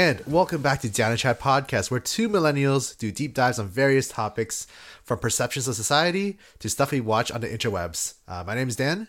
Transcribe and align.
and 0.00 0.22
welcome 0.26 0.62
back 0.62 0.80
to 0.80 0.88
Down 0.88 1.10
and 1.10 1.20
Chat 1.20 1.38
Podcast, 1.38 1.90
where 1.90 2.00
two 2.00 2.26
millennials 2.26 2.96
do 2.96 3.12
deep 3.12 3.34
dives 3.34 3.58
on 3.58 3.68
various 3.68 4.08
topics, 4.08 4.66
from 5.02 5.18
perceptions 5.18 5.68
of 5.68 5.74
society 5.74 6.38
to 6.58 6.70
stuff 6.70 6.90
we 6.90 7.00
watch 7.02 7.30
on 7.30 7.42
the 7.42 7.48
interwebs. 7.48 8.14
Uh, 8.26 8.42
my 8.46 8.54
name 8.54 8.68
is 8.68 8.76
Dan, 8.76 9.08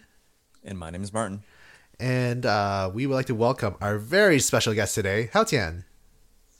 And 0.65 0.77
my 0.77 0.89
name 0.89 1.01
is 1.01 1.13
Martin. 1.13 1.43
and 1.97 2.45
uh, 2.45 2.91
we 2.93 3.07
would 3.07 3.15
like 3.15 3.27
to 3.27 3.35
welcome 3.35 3.75
our 3.79 3.97
very 3.97 4.39
special 4.39 4.73
guest 4.73 4.93
today, 4.93 5.29
Hao 5.31 5.45
Tian. 5.45 5.85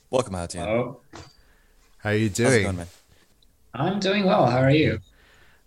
Welcome, 0.09 0.33
Hao 0.35 0.45
Tian. 0.45 0.65
Oh, 0.65 1.01
How 1.97 2.11
are 2.11 2.15
you 2.15 2.29
How's 2.29 2.39
it 2.39 2.43
doing? 2.43 2.63
going, 2.63 2.77
man? 2.77 2.87
I'm 3.73 3.99
doing 3.99 4.23
well. 4.23 4.45
How 4.47 4.59
are 4.59 4.71
you? 4.71 4.99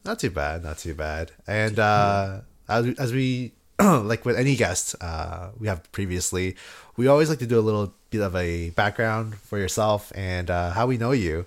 Not 0.06 0.18
too 0.20 0.30
bad, 0.30 0.62
not 0.64 0.78
too 0.78 0.94
bad. 0.94 1.32
And 1.46 1.78
uh, 1.78 2.40
as, 2.68 2.86
as 2.98 3.12
we 3.12 3.52
like 3.80 4.24
with 4.24 4.36
any 4.36 4.56
guest 4.56 4.94
uh, 5.00 5.50
we 5.58 5.66
have 5.66 5.90
previously, 5.92 6.56
we 6.96 7.06
always 7.08 7.28
like 7.28 7.40
to 7.40 7.46
do 7.46 7.58
a 7.58 7.62
little 7.62 7.92
bit 8.10 8.20
of 8.20 8.36
a 8.36 8.70
background 8.70 9.34
for 9.36 9.58
yourself 9.58 10.12
and 10.14 10.50
uh, 10.50 10.70
how 10.70 10.86
we 10.86 10.96
know 10.96 11.12
you. 11.12 11.46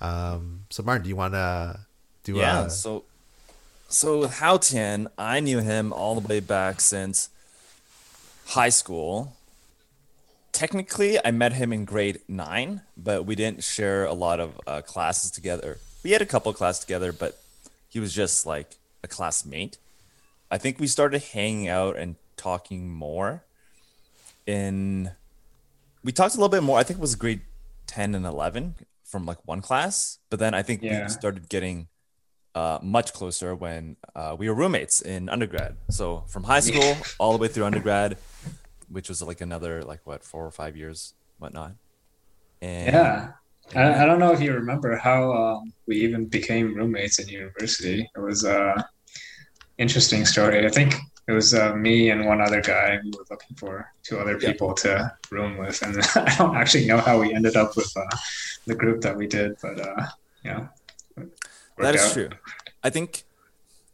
Um, 0.00 0.64
so, 0.70 0.82
Martin, 0.82 1.04
do 1.04 1.08
you 1.08 1.16
want 1.16 1.34
to 1.34 1.80
do? 2.24 2.36
Yeah, 2.36 2.60
Uh, 2.60 2.68
so 2.68 3.04
so 3.88 4.20
with 4.20 4.34
Hao 4.38 4.58
Tian, 4.58 5.08
I 5.16 5.40
knew 5.40 5.60
him 5.60 5.92
all 5.92 6.20
the 6.20 6.26
way 6.26 6.40
back 6.40 6.80
since 6.80 7.30
high 8.48 8.68
school. 8.68 9.34
Technically, 10.52 11.18
I 11.24 11.30
met 11.30 11.54
him 11.54 11.72
in 11.72 11.84
grade 11.84 12.20
nine, 12.28 12.82
but 12.96 13.24
we 13.24 13.34
didn't 13.34 13.64
share 13.64 14.04
a 14.04 14.12
lot 14.12 14.40
of 14.40 14.60
uh, 14.66 14.82
classes 14.82 15.30
together. 15.30 15.78
We 16.02 16.10
had 16.10 16.20
a 16.20 16.26
couple 16.26 16.52
classes 16.52 16.80
together, 16.80 17.12
but 17.12 17.38
he 17.88 17.98
was 17.98 18.12
just 18.12 18.44
like 18.44 18.76
a 19.02 19.08
classmate. 19.08 19.78
I 20.50 20.58
think 20.58 20.78
we 20.78 20.86
started 20.86 21.22
hanging 21.22 21.68
out 21.68 21.96
and 21.96 22.16
talking 22.36 22.88
more 22.90 23.44
in 24.46 25.10
we 26.04 26.12
talked 26.12 26.34
a 26.34 26.38
little 26.38 26.48
bit 26.48 26.62
more. 26.62 26.78
I 26.78 26.82
think 26.84 26.98
it 26.98 27.02
was 27.02 27.14
grade 27.16 27.42
10 27.86 28.14
and 28.14 28.24
11 28.24 28.74
from 29.04 29.26
like 29.26 29.38
one 29.46 29.60
class, 29.60 30.18
but 30.30 30.38
then 30.38 30.54
I 30.54 30.62
think 30.62 30.82
Yeah. 30.82 31.02
we 31.04 31.08
started 31.08 31.48
getting 31.48 31.88
uh, 32.54 32.78
much 32.82 33.12
closer 33.12 33.54
when 33.54 33.96
uh, 34.14 34.34
we 34.38 34.48
were 34.48 34.54
roommates 34.54 35.00
in 35.00 35.28
undergrad. 35.28 35.76
So 35.90 36.24
from 36.28 36.44
high 36.44 36.60
school 36.60 36.96
all 37.18 37.32
the 37.32 37.38
way 37.38 37.48
through 37.48 37.64
undergrad, 37.64 38.16
which 38.88 39.08
was 39.08 39.20
like 39.22 39.40
another 39.40 39.82
like 39.82 40.00
what 40.06 40.24
four 40.24 40.44
or 40.46 40.50
five 40.50 40.76
years, 40.76 41.14
whatnot. 41.38 41.72
And 42.62 42.92
Yeah. 42.92 43.32
I, 43.76 44.02
I 44.02 44.06
don't 44.06 44.18
know 44.18 44.32
if 44.32 44.40
you 44.40 44.54
remember 44.54 44.96
how 44.96 45.30
um, 45.32 45.72
we 45.86 45.96
even 45.96 46.24
became 46.26 46.74
roommates 46.74 47.18
in 47.18 47.28
university. 47.28 48.08
It 48.16 48.18
was 48.18 48.44
a 48.44 48.88
interesting 49.78 50.24
story. 50.24 50.66
I 50.66 50.68
think 50.68 50.94
it 51.26 51.32
was 51.32 51.54
uh, 51.54 51.74
me 51.74 52.10
and 52.10 52.26
one 52.26 52.40
other 52.40 52.60
guy. 52.60 52.98
We 53.02 53.10
were 53.10 53.24
looking 53.30 53.56
for 53.56 53.90
two 54.02 54.18
other 54.18 54.38
Yeah. 54.40 54.50
people 54.52 54.74
to 54.74 55.12
room 55.30 55.56
with, 55.58 55.80
and 55.82 55.96
I 56.14 56.34
don't 56.36 56.56
actually 56.56 56.86
know 56.86 56.98
how 56.98 57.20
we 57.20 57.32
ended 57.32 57.56
up 57.56 57.76
with 57.76 57.92
uh, 57.96 58.04
the 58.66 58.74
group 58.74 59.00
that 59.02 59.16
we 59.16 59.26
did, 59.26 59.56
but 59.62 59.80
uh, 59.80 60.06
yeah, 60.44 60.68
that 61.78 61.94
is 61.94 62.02
out. 62.06 62.12
true. 62.12 62.28
I 62.82 62.90
think 62.90 63.24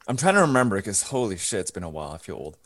I'm 0.09 0.17
trying 0.17 0.35
to 0.35 0.41
remember 0.41 0.77
because 0.77 1.03
holy 1.05 1.37
shit, 1.37 1.61
it's 1.61 1.71
been 1.71 1.83
a 1.85 1.89
while. 1.91 2.13
I 2.13 2.19
feel 2.19 2.37
old. 2.37 2.57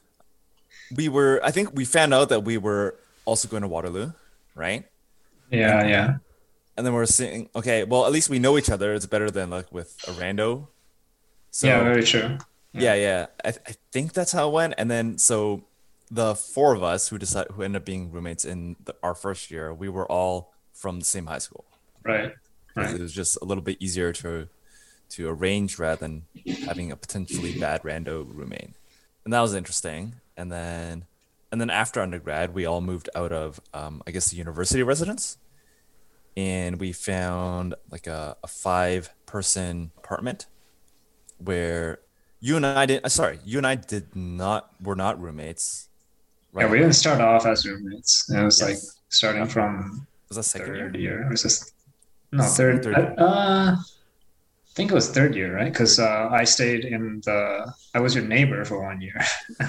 We 0.94 1.08
were, 1.08 1.41
I 1.44 1.50
think 1.50 1.70
we 1.74 1.84
found 1.84 2.14
out 2.14 2.30
that 2.30 2.44
we 2.44 2.56
were 2.56 2.94
also 3.27 3.46
going 3.48 3.61
to 3.62 3.69
Waterloo, 3.69 4.12
right? 4.55 4.86
Yeah, 5.50 5.86
yeah, 5.86 6.16
And 6.77 6.86
then 6.86 6.92
we're 6.94 7.06
saying, 7.06 7.48
okay, 7.56 7.84
well, 7.84 8.05
at 8.06 8.12
least 8.12 8.28
we 8.30 8.39
know 8.39 8.56
each 8.58 8.69
other. 8.70 8.92
It's 8.94 9.06
better 9.06 9.30
than 9.30 9.48
like 9.50 9.70
with 9.72 9.96
a 10.08 10.12
rando. 10.12 10.69
So 11.50 11.66
yeah. 11.69 11.84
Very 11.84 12.02
true. 12.05 12.39
Yeah, 12.72 12.94
yeah. 12.94 13.27
I, 13.44 13.48
I 13.48 13.74
think 13.92 14.12
that's 14.12 14.33
how 14.33 14.48
it 14.48 14.52
went. 14.52 14.74
And 14.79 14.90
then 14.90 15.18
so 15.18 15.64
the 16.11 16.34
four 16.34 16.74
of 16.74 16.83
us 16.83 17.08
who 17.08 17.18
decided 17.18 17.52
who 17.52 17.62
ended 17.62 17.83
up 17.83 17.86
being 17.86 18.11
roommates 18.11 18.45
in 18.45 18.77
the, 18.84 18.95
our 19.02 19.14
first 19.14 19.51
year, 19.51 19.73
we 19.73 19.89
were 19.89 20.11
all 20.11 20.55
from 20.73 20.98
the 21.01 21.05
same 21.05 21.27
high 21.27 21.39
school. 21.39 21.64
Right. 22.05 22.33
Right. 22.74 22.95
It 22.95 23.01
was 23.01 23.12
just 23.12 23.39
a 23.42 23.45
little 23.45 23.62
bit 23.62 23.79
easier 23.80 24.12
to 24.14 24.48
to 25.11 25.29
arrange 25.29 25.79
rather 25.79 26.01
than 26.01 26.27
having 26.67 26.92
a 26.92 26.96
potentially 26.96 27.58
bad 27.58 27.83
rando 27.83 28.27
roommate. 28.30 28.70
And 29.24 29.33
that 29.33 29.40
was 29.40 29.55
interesting. 29.55 30.14
And 30.36 30.52
then 30.52 31.06
and 31.50 31.61
then 31.61 31.70
after 31.70 32.00
undergrad, 32.00 32.55
we 32.55 32.67
all 32.67 32.80
moved 32.80 33.08
out 33.14 33.33
of 33.33 33.61
um, 33.74 34.02
I 34.06 34.11
guess 34.11 34.30
the 34.30 34.36
university 34.36 34.83
residence, 34.83 35.39
and 36.36 36.79
we 36.79 36.92
found 36.92 37.74
like 37.90 38.06
a, 38.06 38.36
a 38.42 38.46
five 38.46 39.14
person 39.27 39.90
apartment 39.96 40.46
where 41.39 42.00
you 42.40 42.56
and 42.56 42.64
I 42.66 42.86
didn't. 42.86 43.10
sorry, 43.10 43.38
you 43.44 43.58
and 43.58 43.66
I 43.66 43.74
did 43.74 44.14
not. 44.14 44.70
Were 44.82 44.96
not 44.96 45.20
roommates. 45.20 45.88
Yeah, 46.56 46.70
we 46.70 46.78
didn't 46.78 46.94
start 46.94 47.20
off 47.20 47.46
as 47.46 47.66
roommates. 47.66 48.30
It 48.30 48.42
was 48.42 48.60
Yes. 48.60 48.68
like 48.68 48.78
starting 49.10 49.46
from 49.46 50.06
Was 50.28 50.36
that 50.36 50.42
second 50.44 50.74
year? 50.74 50.84
third 50.86 50.96
year. 50.96 51.26
Or 51.26 51.30
was 51.30 51.42
this 51.42 51.72
no 52.32 52.42
third? 52.44 52.82
third 52.84 52.96
I, 52.96 53.00
uh, 53.22 53.76
I 53.76 54.70
think 54.74 54.90
it 54.90 54.94
was 54.94 55.10
third 55.10 55.34
year, 55.34 55.54
right? 55.56 55.72
Because 55.72 55.98
uh, 55.98 56.28
I 56.30 56.44
stayed 56.44 56.84
in 56.84 57.20
the. 57.24 57.72
I 57.94 58.00
was 58.00 58.14
your 58.14 58.24
neighbor 58.24 58.64
for 58.64 58.80
one 58.82 59.00
year. 59.00 59.20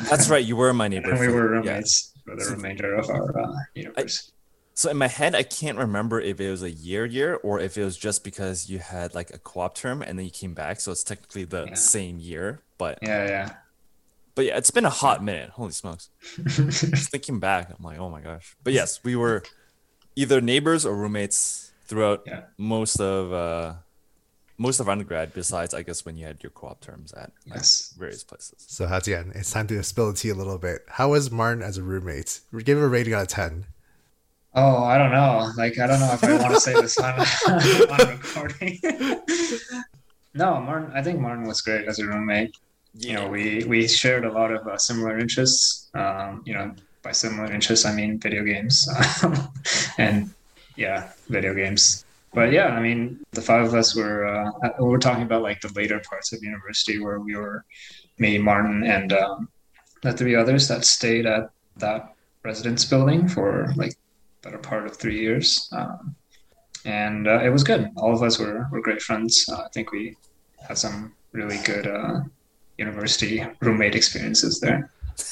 That's 0.10 0.30
right. 0.30 0.46
You 0.46 0.56
were 0.56 0.74
my 0.74 0.88
neighbor. 0.88 1.10
and 1.12 1.20
we 1.20 1.28
were 1.28 1.54
yeah. 1.56 1.60
roommates 1.60 2.14
for 2.26 2.36
the 2.36 2.46
remainder 2.56 2.96
of 2.96 3.10
our 3.10 3.38
uh, 3.40 3.54
university. 3.76 4.32
So 4.80 4.90
in 4.90 4.96
my 4.96 5.10
head, 5.10 5.36
I 5.36 5.44
can't 5.44 5.78
remember 5.78 6.22
if 6.22 6.40
it 6.40 6.50
was 6.50 6.64
a 6.64 6.70
year 6.72 7.06
year 7.06 7.36
or 7.44 7.60
if 7.60 7.78
it 7.78 7.84
was 7.84 7.98
just 7.98 8.24
because 8.24 8.70
you 8.70 8.80
had 8.80 9.14
like 9.14 9.30
a 9.34 9.38
co-op 9.38 9.76
term 9.76 10.02
and 10.02 10.18
then 10.18 10.24
you 10.26 10.32
came 10.32 10.54
back, 10.54 10.80
so 10.80 10.94
it's 10.94 11.04
technically 11.04 11.44
the 11.44 11.66
Yeah. 11.68 11.74
same 11.74 12.18
year. 12.18 12.62
But 12.78 12.98
yeah, 13.02 13.28
yeah. 13.28 13.50
but 14.36 14.46
yeah, 14.46 14.56
it's 14.58 14.72
been 14.72 14.86
a 14.86 14.90
hot 14.90 15.22
minute. 15.22 15.50
Holy 15.50 15.74
smokes! 15.74 16.10
Just 16.48 17.12
thinking 17.12 17.40
back, 17.42 17.70
I'm 17.78 17.84
like, 17.84 18.00
oh 18.00 18.10
my 18.10 18.22
gosh. 18.22 18.56
But 18.64 18.72
yes, 18.72 19.02
we 19.04 19.18
were 19.18 19.44
either 20.16 20.40
neighbors 20.40 20.86
or 20.86 20.96
roommates 20.96 21.74
throughout 21.86 22.24
Yeah. 22.26 22.44
most 22.58 23.02
of 23.02 23.34
uh 23.34 23.74
most 24.58 24.80
of 24.80 24.88
undergrad. 24.88 25.34
Besides, 25.34 25.74
I 25.74 25.82
guess 25.84 26.06
when 26.06 26.16
you 26.16 26.26
had 26.26 26.42
your 26.42 26.52
co-op 26.52 26.80
terms 26.80 27.12
at 27.12 27.34
like, 27.48 27.66
various 27.98 28.24
places. 28.24 28.64
so 28.66 28.88
Hao 28.88 29.00
Tian, 29.00 29.34
it's 29.36 29.52
time 29.52 29.68
to 29.68 29.84
spill 29.84 30.08
the 30.14 30.18
tea 30.18 30.30
a 30.30 30.36
little 30.36 30.58
bit. 30.58 30.86
How 30.88 31.10
was 31.10 31.30
Martin 31.30 31.64
as 31.64 31.78
a 31.78 31.84
roommate? 31.84 32.40
Give 32.64 32.78
him 32.78 32.84
a 32.86 32.88
rating 32.88 33.14
out 33.14 33.24
of 33.24 33.28
ten. 33.28 33.66
Oh, 34.56 34.84
I 34.84 34.98
don't 34.98 35.12
know. 35.12 35.52
Like, 35.58 35.78
I 35.80 35.86
don't 35.88 36.00
know 36.00 36.12
if 36.12 36.24
I 36.24 36.38
want 36.38 36.54
to 36.56 36.60
say 36.60 36.74
this 36.74 36.98
on, 36.98 37.20
on 37.92 38.10
recording. 38.10 38.80
no, 40.34 40.60
Martin. 40.60 40.92
I 40.96 41.04
think 41.04 41.20
Martin 41.20 41.46
was 41.48 41.62
great 41.62 41.88
as 41.88 42.00
a 42.00 42.08
roommate. 42.08 42.56
you 42.96 43.14
know 43.14 43.28
we 43.28 43.64
we 43.68 43.88
shared 43.88 44.26
a 44.26 44.32
lot 44.32 44.52
of 44.52 44.68
uh, 44.68 44.78
similar 44.78 45.20
interests 45.20 45.90
um, 45.94 46.42
you 46.46 46.54
know 46.54 46.74
by 47.04 47.12
similar 47.12 47.52
interests 47.54 47.86
i 47.86 47.94
mean 47.94 48.18
video 48.20 48.44
games 48.44 48.90
and 50.00 50.34
yeah 50.76 51.12
video 51.30 51.54
games 51.54 52.04
but 52.34 52.52
yeah 52.52 52.68
i 52.70 52.80
mean 52.82 53.20
the 53.32 53.42
five 53.42 53.64
of 53.66 53.74
us 53.76 53.96
were 53.96 54.26
uh, 54.26 54.50
we're 54.80 54.98
talking 54.98 55.24
about 55.24 55.44
like 55.44 55.62
the 55.62 55.72
later 55.74 56.02
parts 56.10 56.34
of 56.34 56.42
university 56.44 57.00
where 57.00 57.20
we 57.20 57.36
were 57.36 57.64
me 58.18 58.38
martin 58.40 58.84
and 58.84 59.14
um, 59.14 59.48
the 60.02 60.12
three 60.12 60.36
others 60.36 60.68
that 60.68 60.84
stayed 60.84 61.26
at 61.28 61.52
that 61.78 62.14
residence 62.44 62.84
building 62.86 63.28
for 63.28 63.72
like 63.76 63.94
better 64.42 64.58
part 64.58 64.86
of 64.86 64.96
three 64.98 65.20
years 65.20 65.70
um, 65.74 66.16
and 66.86 67.28
uh, 67.28 67.40
it 67.44 67.50
was 67.50 67.64
good 67.64 67.90
all 67.98 68.14
of 68.14 68.24
us 68.24 68.40
were, 68.40 68.68
were 68.72 68.82
great 68.82 69.02
friends 69.02 69.46
uh, 69.52 69.58
i 69.64 69.68
think 69.74 69.92
we 69.92 70.16
had 70.68 70.78
some 70.78 71.14
really 71.34 71.58
good 71.66 71.86
uh, 71.88 72.22
university 72.78 73.46
roommate 73.62 73.96
experiences 73.96 74.60
there. 74.62 74.90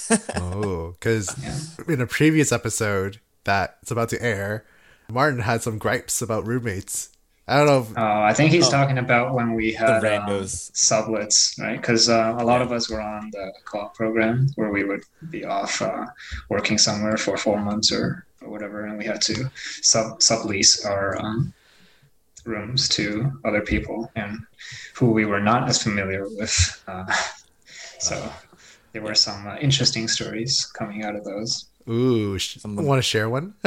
Oh, 0.35 0.91
because 1.00 1.34
Yeah. 1.41 1.94
in 1.94 2.01
a 2.01 2.07
previous 2.07 2.51
episode 2.51 3.19
that's 3.46 3.90
about 3.90 4.09
to 4.09 4.22
air, 4.22 4.66
Martin 5.09 5.40
had 5.40 5.62
some 5.63 5.78
gripes 5.78 6.22
about 6.22 6.46
roommates. 6.46 7.09
I 7.47 7.58
don't 7.58 7.67
know. 7.67 7.79
If, 7.91 7.97
Uh, 7.97 8.22
I 8.29 8.34
think 8.34 8.52
he's 8.52 8.67
Oh. 8.67 8.72
talking 8.72 8.97
about 8.97 9.34
when 9.34 9.53
we 9.53 9.72
had 9.72 10.02
The 10.02 10.22
um, 10.22 10.29
sublets, 10.43 11.58
right? 11.59 11.79
Because 11.79 12.09
uh, 12.09 12.35
a 12.37 12.43
lot 12.43 12.61
of 12.61 12.72
us 12.73 12.90
were 12.90 13.02
on 13.02 13.29
the 13.31 13.53
co-op 13.66 13.96
program 13.96 14.49
where 14.55 14.70
we 14.70 14.84
would 14.84 15.03
be 15.29 15.46
off 15.46 15.81
uh, 15.81 16.05
working 16.49 16.78
somewhere 16.78 17.16
for 17.17 17.37
four 17.37 17.59
months 17.61 17.91
or, 17.91 18.27
or 18.47 18.52
whatever, 18.52 18.85
and 18.85 18.97
we 18.97 19.05
had 19.05 19.22
to 19.22 19.52
sub 19.82 20.20
sublease 20.20 20.85
our 20.85 21.20
um, 21.20 21.53
rooms 22.46 22.88
to 22.90 23.32
other 23.46 23.61
people 23.61 24.09
and 24.16 24.40
who 24.96 25.11
we 25.11 25.26
were 25.26 25.41
not 25.41 25.67
as 25.70 25.84
familiar 25.84 26.23
with. 26.40 26.84
Uh, 26.88 27.05
so 27.99 28.16
there 28.94 29.02
were 29.02 29.16
some 29.16 29.47
uh, 29.47 29.58
interesting 29.58 30.08
stories 30.08 30.66
coming 30.66 31.03
out 31.03 31.16
of 31.16 31.23
those. 31.26 31.66
ooh, 31.90 32.38
sh- 32.40 32.58
want 32.66 32.97
to 32.99 33.02
share 33.03 33.29
one? 33.29 33.53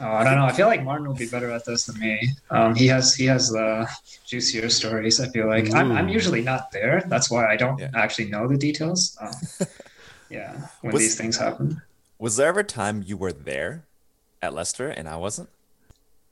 Oh, 0.00 0.08
I 0.20 0.24
don't 0.24 0.36
know. 0.36 0.46
I 0.46 0.52
feel 0.52 0.66
like 0.66 0.82
Martin 0.82 1.06
will 1.06 1.14
be 1.14 1.26
better 1.28 1.50
at 1.50 1.64
this 1.66 1.84
than 1.86 2.00
me. 2.00 2.26
Um, 2.50 2.74
he 2.74 2.86
has 2.88 3.14
he 3.14 3.26
has 3.26 3.50
the 3.50 3.86
juicier 4.26 4.70
stories. 4.70 5.20
I 5.20 5.28
feel 5.28 5.46
like 5.46 5.74
I'm, 5.74 5.92
I'm 5.92 6.08
usually 6.08 6.40
not 6.40 6.72
there. 6.72 7.02
That's 7.12 7.30
why 7.30 7.46
I 7.52 7.56
don't 7.56 7.78
Yeah. 7.78 7.90
actually 7.94 8.28
know 8.30 8.48
the 8.48 8.56
details. 8.56 9.16
Um, 9.20 9.34
yeah, 10.30 10.52
when 10.80 10.92
Was- 10.94 11.02
these 11.02 11.16
things 11.20 11.36
happen. 11.36 11.80
Was 12.18 12.36
there 12.36 12.48
ever 12.48 12.60
a 12.60 12.64
time 12.64 13.02
you 13.04 13.16
were 13.16 13.32
there 13.32 13.84
at 14.42 14.54
Lester 14.54 14.88
and 14.88 15.08
I 15.08 15.16
wasn't? 15.16 15.48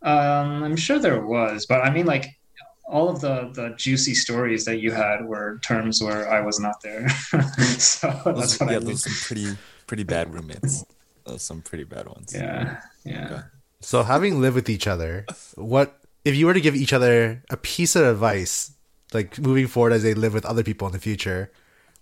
Um, 0.03 0.65
I'm 0.65 0.77
sure 0.77 0.99
there 0.99 1.25
was, 1.25 1.67
but 1.67 1.83
I 1.83 1.91
mean, 1.91 2.07
like 2.07 2.39
all 2.85 3.09
of 3.09 3.21
the 3.21 3.51
the 3.55 3.75
juicy 3.77 4.15
stories 4.15 4.65
that 4.65 4.79
you 4.79 4.91
had 4.93 5.25
were 5.25 5.59
terms 5.63 6.03
where 6.03 6.31
I 6.31 6.41
was 6.41 6.59
not 6.61 6.81
there. 6.83 7.09
so 7.79 8.11
Those, 8.25 8.59
that's 8.59 8.61
what 8.61 8.71
yeah, 8.71 8.77
I 8.77 8.81
mean. 8.81 8.89
those 8.89 9.03
some 9.05 9.13
pretty 9.21 9.57
pretty 9.87 10.03
bad 10.05 10.33
roommates. 10.33 10.85
Those 11.25 11.43
some 11.43 11.63
pretty 11.63 11.85
bad 11.85 12.07
ones. 12.09 12.35
Yeah, 12.35 12.81
yeah. 13.05 13.25
Okay. 13.31 13.41
So 13.81 14.03
having 14.03 14.41
lived 14.41 14.57
with 14.57 14.69
each 14.69 14.87
other, 14.87 15.27
what 15.55 15.99
if 16.25 16.35
you 16.35 16.47
were 16.47 16.55
to 16.55 16.61
give 16.61 16.75
each 16.75 16.93
other 16.93 17.43
a 17.51 17.57
piece 17.57 17.95
of 17.97 18.05
advice, 18.05 18.73
like 19.13 19.39
moving 19.39 19.67
forward 19.69 19.93
as 19.93 20.03
they 20.03 20.15
live 20.15 20.35
with 20.35 20.45
other 20.45 20.63
people 20.65 20.87
in 20.89 20.93
the 20.93 20.99
future? 21.01 21.51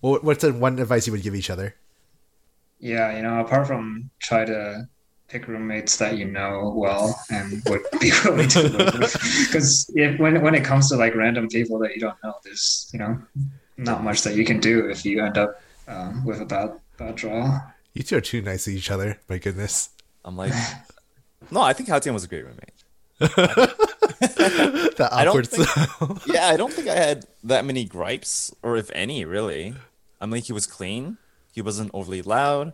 What, 0.00 0.24
what's 0.24 0.42
the 0.42 0.52
one 0.52 0.78
advice 0.78 1.06
you 1.06 1.12
would 1.12 1.22
give 1.22 1.34
each 1.34 1.50
other? 1.50 1.74
Yeah, 2.80 3.14
you 3.16 3.22
know, 3.22 3.40
apart 3.40 3.66
from 3.66 4.10
try 4.20 4.44
to 4.44 4.88
pick 5.28 5.46
roommates 5.46 5.96
that 5.98 6.18
you 6.18 6.24
know 6.24 6.72
well 6.74 7.18
and 7.30 7.62
would 7.66 7.82
be 8.00 8.10
willing 8.24 8.48
to 8.48 8.62
live 8.68 8.98
with, 8.98 9.12
because 9.46 9.88
when 9.94 10.42
when 10.42 10.54
it 10.54 10.64
comes 10.64 10.88
to 10.88 10.96
like 10.96 11.14
random 11.14 11.48
people 11.48 11.78
that 11.80 11.94
you 11.94 12.00
don't 12.00 12.16
know, 12.24 12.34
there's 12.44 12.90
you 12.92 12.98
know 12.98 13.20
not 13.76 14.02
much 14.02 14.22
that 14.22 14.34
you 14.34 14.44
can 14.44 14.60
do 14.60 14.88
if 14.90 15.04
you 15.04 15.22
end 15.22 15.38
up 15.38 15.60
um, 15.88 16.24
with 16.24 16.40
a 16.40 16.44
bad 16.46 16.72
bad 16.98 17.16
draw. 17.16 17.60
You 17.94 18.02
two 18.02 18.16
are 18.16 18.20
too 18.20 18.40
nice 18.42 18.64
to 18.64 18.72
each 18.72 18.90
other. 18.90 19.18
My 19.28 19.38
goodness. 19.38 19.90
I'm 20.24 20.36
like, 20.36 20.52
no, 21.50 21.60
I 21.60 21.72
think 21.72 21.88
Haotian 21.88 22.12
was 22.14 22.24
a 22.24 22.28
great 22.28 22.44
roommate. 22.44 22.72
the 23.18 25.08
I 25.12 25.24
don't 25.24 25.28
awkward 25.28 25.48
think- 25.48 26.26
Yeah, 26.26 26.48
I 26.48 26.56
don't 26.56 26.72
think 26.72 26.88
I 26.88 26.94
had 26.94 27.26
that 27.44 27.64
many 27.64 27.84
gripes, 27.84 28.54
or 28.62 28.76
if 28.76 28.90
any, 28.94 29.24
really. 29.24 29.74
I'm 30.20 30.30
like, 30.30 30.44
he 30.44 30.52
was 30.52 30.66
clean. 30.66 31.16
He 31.52 31.62
wasn't 31.62 31.90
overly 31.94 32.22
loud. 32.22 32.72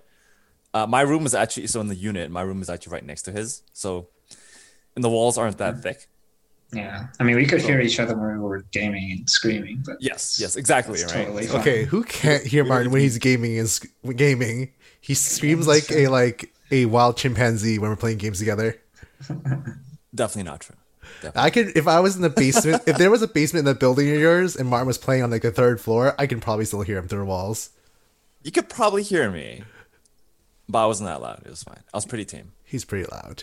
Uh, 0.75 0.87
my 0.87 1.01
room 1.01 1.25
is 1.25 1.35
actually 1.35 1.67
so 1.69 1.81
in 1.81 1.89
the 1.89 1.95
unit. 1.95 2.31
My 2.31 2.43
room 2.43 2.61
is 2.61 2.69
actually 2.69 2.93
right 2.93 3.05
next 3.05 3.23
to 3.23 3.33
his, 3.33 3.63
so 3.73 4.09
and 4.95 5.03
the 5.03 5.09
walls 5.11 5.39
aren't 5.39 5.59
that 5.59 5.83
thick. 5.83 6.09
Yeah, 6.73 7.07
I 7.21 7.23
mean, 7.23 7.37
we 7.37 7.47
could 7.47 7.63
hear 7.63 7.81
each 7.81 8.01
other 8.01 8.17
when 8.17 8.33
we 8.33 8.39
were 8.41 8.63
gaming 8.73 9.13
and 9.13 9.31
screaming, 9.31 9.83
but 9.87 9.97
Yes, 10.01 10.39
yes, 10.41 10.57
exactly, 10.57 11.01
right. 11.01 11.09
totally. 11.09 11.49
Okay, 11.49 11.85
who 11.85 12.03
can't 12.03 12.45
hear 12.45 12.65
Martin 12.65 12.91
when 12.91 13.01
he's 13.01 13.19
gaming 13.19 13.59
and 13.59 13.69
sc- 13.69 13.87
gaming? 14.17 14.73
He 15.01 15.15
screams 15.15 15.67
like 15.69 15.91
a 15.93 16.09
like 16.09 16.53
a 16.71 16.87
wild 16.87 17.17
chimpanzee 17.17 17.79
when 17.79 17.89
we're 17.89 17.97
playing 17.97 18.19
games 18.19 18.39
together. 18.41 18.77
Definitely 20.15 20.43
not 20.51 20.61
true. 20.61 20.77
Definitely. 21.23 21.41
I 21.41 21.51
could 21.51 21.77
if 21.77 21.87
I 21.89 22.01
was 22.01 22.17
in 22.17 22.23
the 22.23 22.31
basement. 22.31 22.83
if 22.87 22.99
there 22.99 23.11
was 23.11 23.23
a 23.23 23.29
basement 23.29 23.61
in 23.67 23.73
the 23.73 23.79
building 23.79 24.11
of 24.13 24.19
yours 24.19 24.57
and 24.57 24.69
Martin 24.69 24.87
was 24.87 24.99
playing 24.99 25.23
on 25.23 25.31
like 25.31 25.43
the 25.43 25.53
third 25.53 25.81
floor, 25.81 26.15
I 26.19 26.27
can 26.27 26.41
probably 26.41 26.65
still 26.65 26.83
hear 26.83 26.99
him 26.99 27.07
through 27.09 27.21
the 27.21 27.25
walls. 27.27 27.71
You 28.47 28.53
could 28.53 28.69
probably 28.69 29.03
hear 29.03 29.29
me, 29.29 29.65
but 30.69 30.85
I 30.85 30.87
wasn't 30.87 31.09
that 31.09 31.21
loud. 31.21 31.43
It 31.45 31.51
was 31.51 31.65
fine. 31.65 31.83
I 31.93 31.97
was 31.97 32.07
pretty 32.07 32.25
tame. 32.25 32.53
He's 32.63 32.85
pretty 32.85 33.09
loud. 33.11 33.43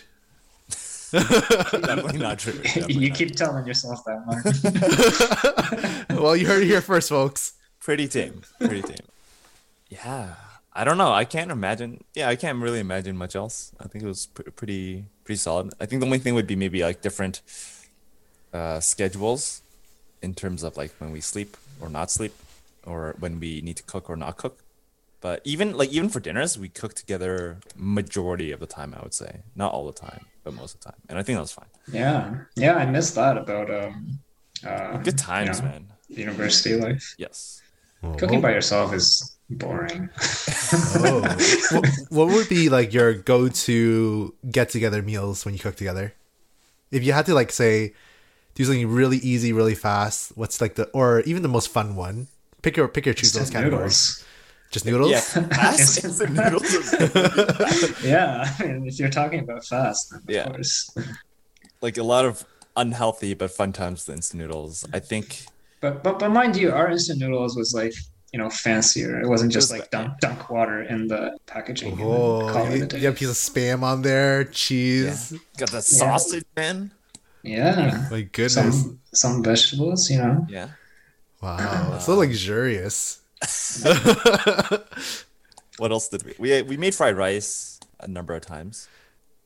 Definitely 1.12 2.18
not 2.20 2.38
true. 2.38 2.54
Definitely 2.62 2.94
you 2.94 3.08
not 3.10 3.18
keep 3.18 3.36
telling 3.36 3.66
yourself 3.66 4.02
that, 4.06 4.24
Mark. 4.26 4.44
Well, 6.22 6.34
you 6.34 6.46
heard 6.46 6.62
it 6.62 6.66
here 6.66 6.80
first, 6.80 7.10
folks. 7.10 7.52
pretty 7.80 8.08
tame 8.08 8.40
pretty 8.58 8.80
tame 8.80 9.06
yeah 9.90 10.36
i 10.72 10.84
don't 10.84 10.96
know 10.96 11.12
i 11.12 11.22
can't 11.26 11.50
imagine 11.50 12.02
yeah 12.14 12.30
i 12.30 12.34
can't 12.34 12.58
really 12.62 12.80
imagine 12.80 13.14
much 13.14 13.36
else 13.36 13.72
i 13.78 13.86
think 13.86 14.02
it 14.02 14.06
was 14.08 14.24
pr- 14.32 14.48
pretty 14.56 15.04
pretty 15.24 15.36
solid 15.36 15.70
i 15.82 15.84
think 15.84 16.00
the 16.00 16.06
only 16.06 16.18
thing 16.18 16.34
would 16.34 16.46
be 16.46 16.56
maybe 16.56 16.80
like 16.82 17.02
different 17.02 17.42
uh 18.54 18.80
schedules 18.80 19.60
in 20.22 20.32
terms 20.32 20.62
of 20.62 20.78
like 20.78 20.92
when 20.98 21.12
we 21.12 21.20
sleep 21.20 21.58
or 21.78 21.90
not 21.90 22.10
sleep 22.10 22.32
or 22.86 23.14
when 23.20 23.38
we 23.38 23.60
need 23.60 23.76
to 23.76 23.82
cook 23.82 24.08
or 24.08 24.16
not 24.16 24.38
cook 24.38 24.63
but 25.24 25.40
even 25.44 25.66
like 25.80 25.90
even 25.96 26.08
for 26.08 26.20
dinners 26.20 26.52
we 26.58 26.68
cook 26.68 26.92
together 27.02 27.58
majority 27.76 28.52
of 28.52 28.60
the 28.60 28.70
time 28.78 28.94
i 28.98 29.02
would 29.02 29.16
say 29.22 29.32
not 29.56 29.72
all 29.72 29.86
the 29.92 29.98
time 30.08 30.22
but 30.44 30.52
most 30.60 30.74
of 30.74 30.80
the 30.80 30.86
time 30.90 31.00
and 31.08 31.18
i 31.18 31.22
think 31.22 31.34
that 31.36 31.40
was 31.48 31.56
fine 31.60 31.72
yeah, 31.92 32.34
yeah, 32.56 32.74
I 32.76 32.86
missed 32.86 33.14
that 33.16 33.36
about 33.36 33.68
um, 33.70 34.18
uh, 34.66 34.96
good 34.98 35.18
times 35.18 35.58
you 35.58 35.64
know, 35.64 35.70
man 35.70 35.82
university 36.08 36.76
life. 36.76 37.14
yes 37.18 37.62
Cooking 38.18 38.40
by 38.40 38.52
yourself 38.52 38.92
is 38.92 39.36
boring. 39.50 40.10
Oh. 40.96 41.20
what, 41.70 41.88
what 42.08 42.26
would 42.28 42.48
be 42.48 42.68
like 42.68 42.92
your 42.92 43.14
go-to 43.14 44.34
get-together 44.50 45.02
meals 45.02 45.44
when 45.44 45.54
you 45.54 45.60
cook 45.60 45.76
together? 45.76 46.14
If 46.90 47.04
you 47.04 47.12
had 47.12 47.26
to 47.26 47.34
like 47.34 47.52
say 47.52 47.94
do 48.54 48.64
something 48.64 48.88
really 48.88 49.18
easy, 49.18 49.52
really 49.52 49.74
fast, 49.74 50.32
what's 50.36 50.60
like 50.60 50.74
the 50.74 50.86
or 50.90 51.20
even 51.20 51.42
the 51.42 51.48
most 51.48 51.68
fun 51.68 51.96
one? 51.96 52.28
Pick 52.62 52.76
your 52.76 52.88
pick 52.88 53.06
your 53.06 53.14
choose 53.14 53.32
those 53.32 53.42
Instant 53.42 53.64
categories. 53.64 54.24
Noodles. 54.84 55.10
Just 55.10 55.36
noodles. 55.36 55.50
yeah 55.54 55.56
fast 55.60 56.04
instant 56.04 56.32
noodles 56.34 58.02
Yeah, 58.04 58.50
I 58.58 58.64
mean, 58.64 58.86
if 58.88 58.98
you're 58.98 59.10
talking 59.10 59.40
about 59.40 59.64
fast, 59.64 60.10
then 60.10 60.20
of 60.20 60.30
Yeah. 60.30 60.46
course. 60.48 60.90
like 61.80 61.96
a 61.98 62.02
lot 62.02 62.24
of 62.24 62.44
unhealthy 62.76 63.34
but 63.34 63.50
fun 63.50 63.72
times 63.72 64.06
with 64.06 64.16
instant 64.16 64.42
noodles. 64.42 64.84
I 64.92 64.98
think 65.00 65.46
But 65.80 66.02
but 66.02 66.18
but 66.18 66.30
mind 66.30 66.56
you, 66.56 66.72
our 66.72 66.90
instant 66.90 67.20
noodles 67.20 67.56
was 67.56 67.72
like 67.74 67.94
you 68.32 68.38
know 68.40 68.50
fancier. 68.50 69.20
It 69.22 69.28
wasn't 69.28 69.52
just 69.52 69.70
like 69.70 69.90
dunk 69.94 70.18
dunk 70.20 70.50
water 70.50 70.82
in 70.82 71.06
the 71.06 71.36
packaging. 71.46 71.92
and 71.92 72.02
Oh, 72.02 72.48
call 72.52 72.66
it 72.66 72.78
you, 72.78 72.82
a 72.84 72.86
day. 72.86 72.98
you 72.98 73.04
have 73.06 73.14
a 73.14 73.18
piece 73.22 73.30
of 73.30 73.36
spam 73.38 73.82
on 73.90 74.02
there, 74.02 74.44
cheese. 74.62 75.32
got 75.56 75.70
that 75.70 75.84
sausage, 75.84 76.44
man. 76.56 76.90
Yeah, 77.44 78.08
My 78.10 78.22
goodness. 78.22 78.54
some 78.54 78.98
some 79.12 79.34
vegetables, 79.44 80.08
you 80.10 80.18
know. 80.18 80.46
Yeah. 80.48 80.68
Wow. 81.42 81.98
so 82.04 82.16
luxurious. 82.16 83.20
What 85.78 85.90
else 85.90 86.08
did 86.08 86.22
we? 86.24 86.34
We 86.38 86.62
we 86.62 86.76
made 86.76 86.94
fried 86.94 87.16
rice 87.16 87.80
a 88.00 88.06
number 88.06 88.34
of 88.34 88.42
times. 88.46 88.88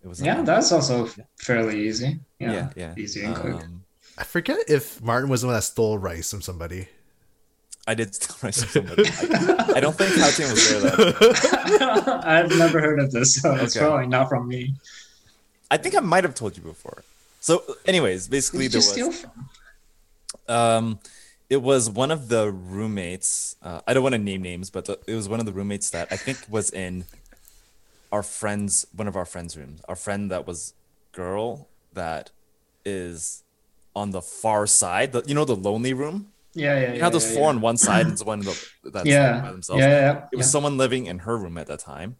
It 0.04 0.08
was 0.08 0.20
Yeah, 0.20 0.42
that's 0.42 0.70
also 0.72 1.08
fairly 1.40 1.88
easy. 1.88 2.20
yeah 2.38 2.52
Yeah, 2.52 2.70
yeah. 2.76 2.94
easy 2.96 3.24
and 3.24 3.34
quick. 3.34 3.54
Um, 3.54 3.84
I 4.18 4.24
forget 4.24 4.58
if 4.68 5.00
Martin 5.02 5.30
was 5.30 5.40
the 5.40 5.46
one 5.46 5.56
that 5.56 5.62
stole 5.62 5.96
rice 5.96 6.30
from 6.30 6.42
somebody. 6.42 6.88
I 7.86 7.94
did 7.94 8.14
steal 8.14 8.36
rice 8.42 8.62
from 8.62 8.86
somebody. 8.86 9.08
I, 9.08 9.72
I 9.76 9.80
don't 9.80 9.96
think 9.96 10.10
Haotian 10.12 10.50
was 10.52 10.68
there 10.68 10.80
though. 10.82 12.20
I've 12.24 12.50
never 12.58 12.80
heard 12.80 13.00
of 13.00 13.10
this, 13.10 13.40
so 13.40 13.54
it's 13.54 13.76
probably 13.76 14.06
not 14.06 14.28
from 14.28 14.46
me. 14.48 14.74
I 15.70 15.78
think 15.78 15.96
I 15.96 16.00
might 16.00 16.24
have 16.24 16.34
told 16.34 16.56
you 16.56 16.62
before. 16.62 17.04
So, 17.40 17.62
anyways, 17.86 18.26
Who 18.26 18.30
basically 18.32 18.68
did 18.68 18.82
there 18.82 18.98
you 18.98 19.06
was 19.08 19.18
steal 19.20 19.30
from? 19.30 19.48
Um, 20.54 20.98
it 21.50 21.62
was 21.62 21.88
one 21.88 22.10
of 22.10 22.28
the 22.28 22.50
roommates. 22.50 23.56
Uh, 23.62 23.80
I 23.86 23.94
don't 23.94 24.02
want 24.02 24.14
to 24.14 24.18
name 24.18 24.42
names, 24.42 24.70
but 24.70 24.84
the, 24.84 24.98
it 25.06 25.14
was 25.14 25.28
one 25.28 25.40
of 25.40 25.46
the 25.46 25.52
roommates 25.52 25.90
that 25.90 26.08
I 26.10 26.16
think 26.16 26.38
was 26.48 26.70
in 26.70 27.04
our 28.12 28.22
friends, 28.22 28.86
one 28.94 29.08
of 29.08 29.16
our 29.16 29.24
friends' 29.24 29.56
rooms. 29.56 29.80
Our 29.88 29.96
friend 29.96 30.30
that 30.30 30.46
was 30.46 30.74
girl 31.12 31.68
that 31.94 32.30
is 32.84 33.42
on 33.96 34.10
the 34.10 34.22
far 34.22 34.66
side. 34.66 35.12
The, 35.12 35.22
you 35.26 35.34
know 35.34 35.44
the 35.44 35.56
lonely 35.56 35.92
room. 35.94 36.32
Yeah, 36.54 36.74
yeah, 36.74 36.80
yeah. 36.80 36.92
You 36.92 36.98
know 36.98 37.04
how 37.04 37.10
there's 37.10 37.30
yeah, 37.30 37.36
four 37.36 37.42
yeah. 37.44 37.48
on 37.50 37.60
one 37.60 37.76
side 37.76 38.06
and 38.06 38.12
it's 38.12 38.24
one 38.24 38.40
the 38.40 38.58
that's 38.84 39.06
Yeah, 39.06 39.40
by 39.40 39.46
yeah, 39.46 39.52
themselves. 39.52 39.80
yeah, 39.80 39.88
yeah. 39.88 40.24
It 40.32 40.36
was 40.36 40.50
someone 40.50 40.76
living 40.76 41.06
in 41.06 41.20
her 41.20 41.36
room 41.36 41.58
at 41.58 41.66
that 41.66 41.80
time. 41.80 42.16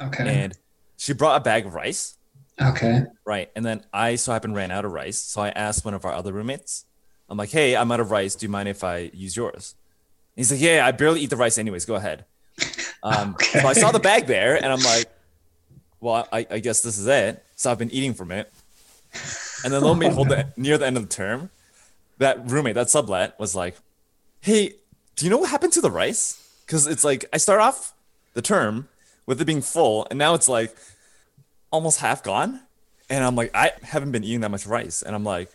Okay. 0.00 0.42
and 0.44 0.56
she 0.96 1.12
brought 1.12 1.36
a 1.36 1.44
bag 1.44 1.66
of 1.66 1.74
rice. 1.74 2.16
okay. 2.60 3.02
Right. 3.24 3.50
And 3.56 3.64
then 3.64 3.84
I 3.92 4.16
so 4.16 4.32
happened 4.32 4.54
ran 4.54 4.70
out 4.70 4.84
of 4.84 4.92
rice. 4.92 5.18
So 5.18 5.40
I 5.42 5.48
asked 5.50 5.84
one 5.84 5.94
of 5.94 6.04
our 6.04 6.12
other 6.12 6.32
roommates, 6.32 6.84
I'm 7.30 7.38
like, 7.38 7.50
hey, 7.50 7.76
I'm 7.76 7.90
out 7.92 8.00
of 8.00 8.10
rice. 8.10 8.34
Do 8.34 8.44
you 8.44 8.50
mind 8.50 8.68
if 8.68 8.82
I 8.84 9.10
use 9.14 9.36
yours? 9.36 9.74
And 10.36 10.40
he's 10.40 10.50
like, 10.52 10.60
yeah, 10.60 10.84
I 10.84 10.90
barely 10.92 11.20
eat 11.20 11.30
the 11.30 11.36
rice 11.36 11.56
anyways. 11.58 11.84
Go 11.86 11.94
ahead. 11.94 12.24
Um, 13.02 13.34
So 13.40 13.60
I 13.66 13.72
saw 13.72 13.92
the 13.92 13.98
bag 13.98 14.26
there 14.26 14.56
and 14.56 14.66
I'm 14.66 14.82
like, 14.82 15.06
well, 16.00 16.28
I, 16.30 16.46
I 16.50 16.58
guess 16.58 16.82
this 16.82 16.98
is 16.98 17.06
it. 17.06 17.42
So 17.56 17.70
I've 17.70 17.78
been 17.78 17.90
eating 17.92 18.12
from 18.12 18.30
it. 18.30 18.52
And 19.64 19.72
then 19.72 19.80
lo 19.80 19.92
and 19.92 20.00
behold, 20.04 20.28
the, 20.28 20.52
near 20.58 20.76
the 20.76 20.86
end 20.86 20.98
of 20.98 21.04
the 21.04 21.08
term, 21.08 21.48
that 22.18 22.50
roommate, 22.50 22.74
that 22.74 22.90
sublet, 22.90 23.38
was 23.40 23.54
like, 23.54 23.76
hey, 24.42 24.74
do 25.16 25.24
you 25.24 25.30
know 25.30 25.38
what 25.38 25.48
happened 25.48 25.72
to 25.74 25.80
the 25.80 25.90
rice? 25.90 26.46
Because 26.66 26.86
it's 26.86 27.02
like, 27.02 27.24
I 27.32 27.38
start 27.38 27.60
off 27.60 27.94
the 28.34 28.42
term 28.42 28.88
with 29.24 29.40
it 29.40 29.46
being 29.46 29.62
full, 29.62 30.06
and 30.10 30.18
now 30.18 30.34
it's 30.34 30.48
like 30.48 30.76
almost 31.70 32.00
half 32.00 32.22
gone. 32.22 32.60
And 33.08 33.24
I'm 33.24 33.34
like, 33.34 33.50
I 33.54 33.72
haven't 33.82 34.12
been 34.12 34.24
eating 34.24 34.40
that 34.42 34.50
much 34.50 34.66
rice. 34.66 35.00
And 35.00 35.14
I'm 35.16 35.24
like, 35.24 35.48
"I- 35.48 35.54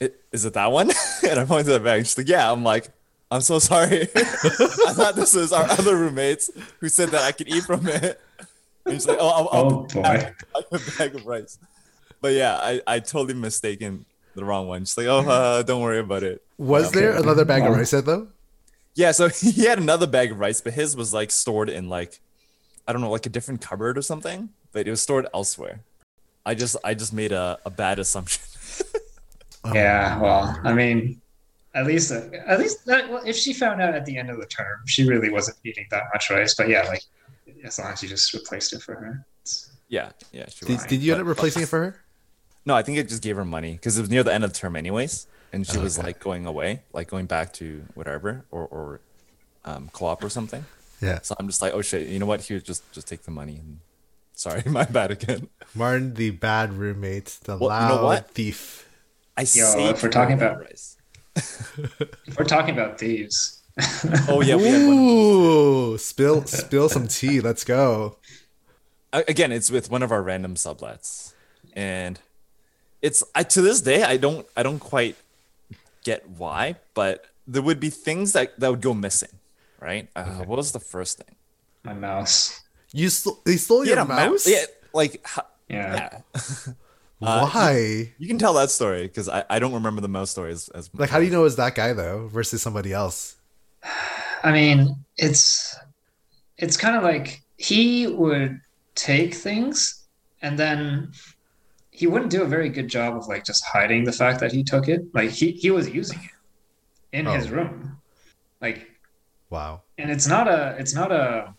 is 0.00 0.44
it 0.44 0.54
that 0.54 0.72
one? 0.72 0.90
and 1.28 1.40
I 1.40 1.44
point 1.44 1.66
to 1.66 1.72
the 1.72 1.80
bag. 1.80 2.06
She's 2.06 2.18
like, 2.18 2.28
yeah. 2.28 2.50
I'm 2.50 2.62
like, 2.62 2.88
I'm 3.30 3.40
so 3.40 3.58
sorry. 3.58 4.02
I 4.16 4.92
thought 4.92 5.14
this 5.16 5.34
was 5.34 5.52
our 5.52 5.64
other 5.70 5.96
roommates 5.96 6.50
who 6.80 6.88
said 6.88 7.10
that 7.10 7.22
I 7.22 7.32
could 7.32 7.48
eat 7.48 7.64
from 7.64 7.88
it. 7.88 8.20
And 8.84 8.94
she's 8.94 9.08
like, 9.08 9.18
oh, 9.20 9.28
I'll, 9.28 9.48
I'll 9.52 9.72
Oh 9.72 9.82
boy. 9.92 10.34
a 10.72 10.78
bag 10.98 11.14
of 11.14 11.26
rice. 11.26 11.58
But 12.20 12.34
yeah, 12.34 12.56
I, 12.56 12.80
I 12.86 13.00
totally 13.00 13.34
mistaken 13.34 14.06
the 14.34 14.44
wrong 14.44 14.68
one. 14.68 14.82
She's 14.82 14.96
like, 14.96 15.06
oh, 15.06 15.28
uh, 15.28 15.62
don't 15.62 15.82
worry 15.82 15.98
about 15.98 16.22
it. 16.22 16.42
Was 16.58 16.92
there 16.92 17.16
another 17.16 17.44
bag 17.44 17.64
of 17.64 17.74
rice 17.74 17.90
there 17.90 18.02
though? 18.02 18.28
Yeah, 18.94 19.12
so 19.12 19.28
he 19.28 19.66
had 19.66 19.78
another 19.78 20.06
bag 20.06 20.32
of 20.32 20.40
rice, 20.40 20.60
but 20.60 20.72
his 20.72 20.96
was 20.96 21.12
like 21.12 21.30
stored 21.30 21.68
in 21.68 21.88
like, 21.88 22.20
I 22.88 22.92
don't 22.92 23.02
know, 23.02 23.10
like 23.10 23.26
a 23.26 23.30
different 23.30 23.60
cupboard 23.60 23.98
or 23.98 24.02
something. 24.02 24.50
But 24.72 24.86
it 24.86 24.90
was 24.90 25.02
stored 25.02 25.26
elsewhere. 25.34 25.80
I 26.46 26.54
just 26.54 26.76
I 26.84 26.94
just 26.94 27.12
made 27.12 27.32
a, 27.32 27.58
a 27.66 27.70
bad 27.70 27.98
assumption. 27.98 28.42
Yeah. 29.74 30.18
Well, 30.20 30.58
I 30.64 30.72
mean, 30.72 31.20
at 31.74 31.86
least 31.86 32.10
at 32.12 32.58
least 32.58 32.84
that, 32.86 33.08
well, 33.10 33.22
if 33.26 33.36
she 33.36 33.52
found 33.52 33.80
out 33.82 33.94
at 33.94 34.06
the 34.06 34.16
end 34.16 34.30
of 34.30 34.38
the 34.38 34.46
term, 34.46 34.80
she 34.86 35.04
really 35.06 35.30
wasn't 35.30 35.58
eating 35.64 35.86
that 35.90 36.04
much 36.12 36.30
rice. 36.30 36.54
But 36.54 36.68
yeah, 36.68 36.82
like 36.82 37.02
as 37.64 37.78
long 37.78 37.92
as 37.92 38.02
you 38.02 38.08
just 38.08 38.32
replaced 38.34 38.72
it 38.72 38.82
for 38.82 38.94
her. 38.94 39.26
Yeah, 39.88 40.10
yeah, 40.32 40.46
she 40.48 40.66
Did, 40.66 40.72
was. 40.78 40.86
did 40.86 41.00
you 41.00 41.12
end 41.12 41.20
up 41.22 41.28
replacing 41.28 41.62
it 41.62 41.68
for 41.68 41.78
her? 41.78 42.00
No, 42.64 42.74
I 42.74 42.82
think 42.82 42.98
it 42.98 43.08
just 43.08 43.22
gave 43.22 43.36
her 43.36 43.44
money 43.44 43.72
because 43.72 43.96
it 43.96 44.00
was 44.00 44.10
near 44.10 44.24
the 44.24 44.34
end 44.34 44.42
of 44.42 44.52
the 44.52 44.58
term 44.58 44.74
anyways, 44.74 45.28
and 45.52 45.64
she 45.64 45.78
was 45.78 45.96
Okay. 45.96 46.08
like 46.08 46.18
going 46.18 46.44
away, 46.46 46.82
like 46.92 47.08
going 47.08 47.26
back 47.26 47.52
to 47.54 47.84
whatever 47.94 48.44
or 48.50 48.66
or 48.66 49.00
um, 49.64 49.88
co-op 49.92 50.24
or 50.24 50.28
something. 50.28 50.64
Yeah. 51.00 51.20
So 51.22 51.36
I'm 51.38 51.46
just 51.46 51.62
like, 51.62 51.72
oh 51.74 51.82
shit, 51.82 52.08
you 52.08 52.18
know 52.18 52.26
what? 52.26 52.40
Here, 52.42 52.58
just 52.58 52.90
just 52.92 53.06
take 53.06 53.22
the 53.22 53.30
money 53.30 53.56
and 53.56 53.78
Sorry, 54.34 54.62
my 54.66 54.84
bad 54.84 55.12
again. 55.12 55.48
Martin, 55.74 56.14
the 56.14 56.30
bad 56.30 56.72
roommate, 56.74 57.38
the 57.44 57.56
Well, 57.56 57.80
you 57.82 57.88
know 57.88 57.94
loud 57.96 58.04
what? 58.04 58.30
thief. 58.32 58.85
I 59.36 59.42
Yo, 59.42 59.46
saved 59.46 59.96
if 59.98 60.02
we're 60.02 60.08
talking 60.10 60.36
about- 60.36 60.60
rice. 60.60 60.96
If 62.26 62.38
we're 62.38 62.44
talking 62.46 62.74
about 62.74 62.98
thieves. 62.98 63.62
Oh 64.28 64.40
yeah, 64.40 64.56
we 64.56 64.64
had 64.68 64.86
one. 64.86 64.96
Ooh, 64.98 65.98
spill 65.98 66.44
spill 66.46 66.88
some 66.88 67.06
tea. 67.08 67.40
Let's 67.40 67.62
go. 67.64 68.16
Again, 69.12 69.52
it's 69.52 69.70
with 69.70 69.90
one 69.90 70.02
of 70.02 70.10
our 70.12 70.22
random 70.22 70.54
sublets, 70.54 71.34
and 71.74 72.18
it's 73.02 73.22
I 73.34 73.42
to 73.44 73.60
this 73.60 73.80
day 73.82 74.02
I 74.02 74.16
don't 74.16 74.46
I 74.56 74.62
don't 74.62 74.78
quite 74.78 75.16
get 76.04 76.26
why, 76.28 76.76
but 76.94 77.26
there 77.46 77.60
would 77.62 77.80
be 77.80 77.90
things 77.90 78.32
that 78.32 78.58
that 78.58 78.70
would 78.70 78.80
go 78.80 78.94
missing, 78.94 79.36
right? 79.80 80.08
Uh, 80.16 80.44
What 80.48 80.56
was 80.56 80.72
the 80.72 80.80
first 80.80 81.18
thing? 81.18 81.36
My 81.84 81.92
mouse. 81.94 82.60
You 82.92 83.10
stole. 83.10 83.40
They 83.44 83.56
stole 83.56 83.82
He 83.82 83.90
your 83.90 83.98
had 83.98 84.06
a 84.06 84.08
mouse. 84.08 84.46
Yeah, 84.48 84.64
like 84.94 85.20
ho- 85.26 85.46
Yeah. 85.68 86.20
Uh, 87.22 87.48
yeah. 87.48 87.54
Why? 87.54 88.12
You 88.18 88.28
can 88.28 88.38
tell 88.38 88.52
that 88.54 88.70
story 88.70 89.02
because 89.02 89.28
I, 89.28 89.44
I 89.48 89.58
don't 89.58 89.72
remember 89.72 90.00
the 90.02 90.08
most 90.08 90.32
stories 90.32 90.68
as, 90.74 90.86
as 90.86 90.90
Like, 90.94 91.10
how 91.10 91.18
do 91.18 91.24
you 91.24 91.30
know 91.30 91.40
it 91.40 91.44
was 91.44 91.56
that 91.56 91.74
guy 91.74 91.92
though 91.92 92.28
versus 92.28 92.60
somebody 92.62 92.92
else? 92.92 93.36
I 94.42 94.52
mean, 94.52 94.96
it's 95.16 95.76
it's 96.58 96.76
kind 96.76 96.96
of 96.96 97.02
like 97.02 97.42
he 97.56 98.06
would 98.06 98.60
take 98.94 99.34
things 99.34 100.04
and 100.42 100.58
then 100.58 101.12
he 101.90 102.06
wouldn't 102.06 102.30
do 102.30 102.42
a 102.42 102.46
very 102.46 102.68
good 102.68 102.88
job 102.88 103.16
of 103.16 103.26
like 103.28 103.44
just 103.44 103.64
hiding 103.64 104.04
the 104.04 104.12
fact 104.12 104.40
that 104.40 104.52
he 104.52 104.62
took 104.62 104.88
it. 104.88 105.00
Like 105.14 105.30
he 105.30 105.52
he 105.52 105.70
was 105.70 105.88
using 105.88 106.18
it 106.18 107.16
in 107.18 107.26
his 107.26 107.46
Oh. 107.50 107.54
room. 107.56 107.98
Like 108.60 108.86
Wow. 109.48 109.82
and 109.96 110.10
it's 110.10 110.26
not 110.26 110.48
a 110.48 110.76
it's 110.78 110.94
not 110.94 111.12
a 111.12 111.54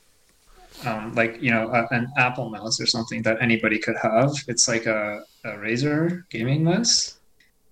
um, 0.86 1.14
like 1.14 1.42
you 1.42 1.52
know 1.52 1.70
a, 1.70 1.88
an 1.94 2.12
Apple 2.18 2.50
mouse 2.50 2.80
or 2.80 2.86
something 2.86 3.22
that 3.24 3.42
anybody 3.42 3.80
could 3.80 3.96
have. 4.02 4.32
It's 4.48 4.68
like 4.68 4.86
a, 4.86 5.24
a 5.44 5.50
Razer 5.50 6.24
gaming 6.30 6.64
mouse. 6.64 7.18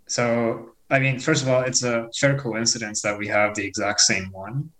So 0.07 0.71
I 0.89 0.99
mean, 0.99 1.19
first 1.19 1.43
of 1.43 1.49
all, 1.49 1.61
it's 1.61 1.83
a 1.83 2.09
fair 2.17 2.37
coincidence 2.37 3.01
that 3.01 3.17
we 3.17 3.27
have 3.27 3.55
the 3.55 3.65
exact 3.65 4.01
same 4.01 4.31
one, 4.31 4.71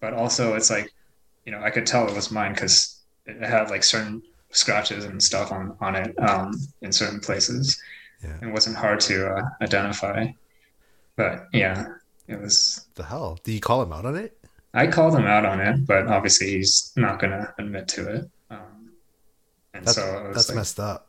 but 0.00 0.14
also 0.14 0.54
it's 0.54 0.70
like 0.70 0.92
you 1.44 1.52
know 1.52 1.60
I 1.60 1.70
could 1.70 1.86
tell 1.86 2.08
it 2.08 2.14
was 2.14 2.30
mine 2.30 2.54
because 2.54 3.00
it 3.26 3.42
had 3.42 3.70
like 3.70 3.84
certain 3.84 4.22
scratches 4.50 5.04
and 5.04 5.22
stuff 5.22 5.52
on 5.52 5.76
on 5.80 5.96
it 5.96 6.18
um, 6.18 6.52
in 6.82 6.92
certain 6.92 7.20
places. 7.20 7.80
Yeah. 8.22 8.48
It 8.48 8.52
wasn't 8.52 8.76
hard 8.76 9.00
to 9.00 9.28
uh, 9.28 9.42
identify, 9.60 10.28
but 11.16 11.46
yeah, 11.52 11.86
it 12.28 12.40
was 12.40 12.86
The 12.94 13.04
hell? 13.04 13.38
Did 13.44 13.52
you 13.52 13.60
call 13.60 13.82
him 13.82 13.92
out 13.92 14.06
on 14.06 14.16
it? 14.16 14.38
I 14.74 14.86
called 14.88 15.14
him 15.14 15.24
out 15.26 15.44
on 15.46 15.60
it, 15.60 15.86
but 15.86 16.08
obviously 16.08 16.50
he's 16.50 16.92
not 16.96 17.20
going 17.20 17.30
to 17.30 17.54
admit 17.58 17.86
to 17.88 18.08
it. 18.16 18.30
Um, 18.50 18.90
and 19.72 19.84
That's 19.86 19.96
so 19.96 20.30
that's 20.34 20.48
like, 20.48 20.56
messed 20.56 20.80
up. 20.80 21.08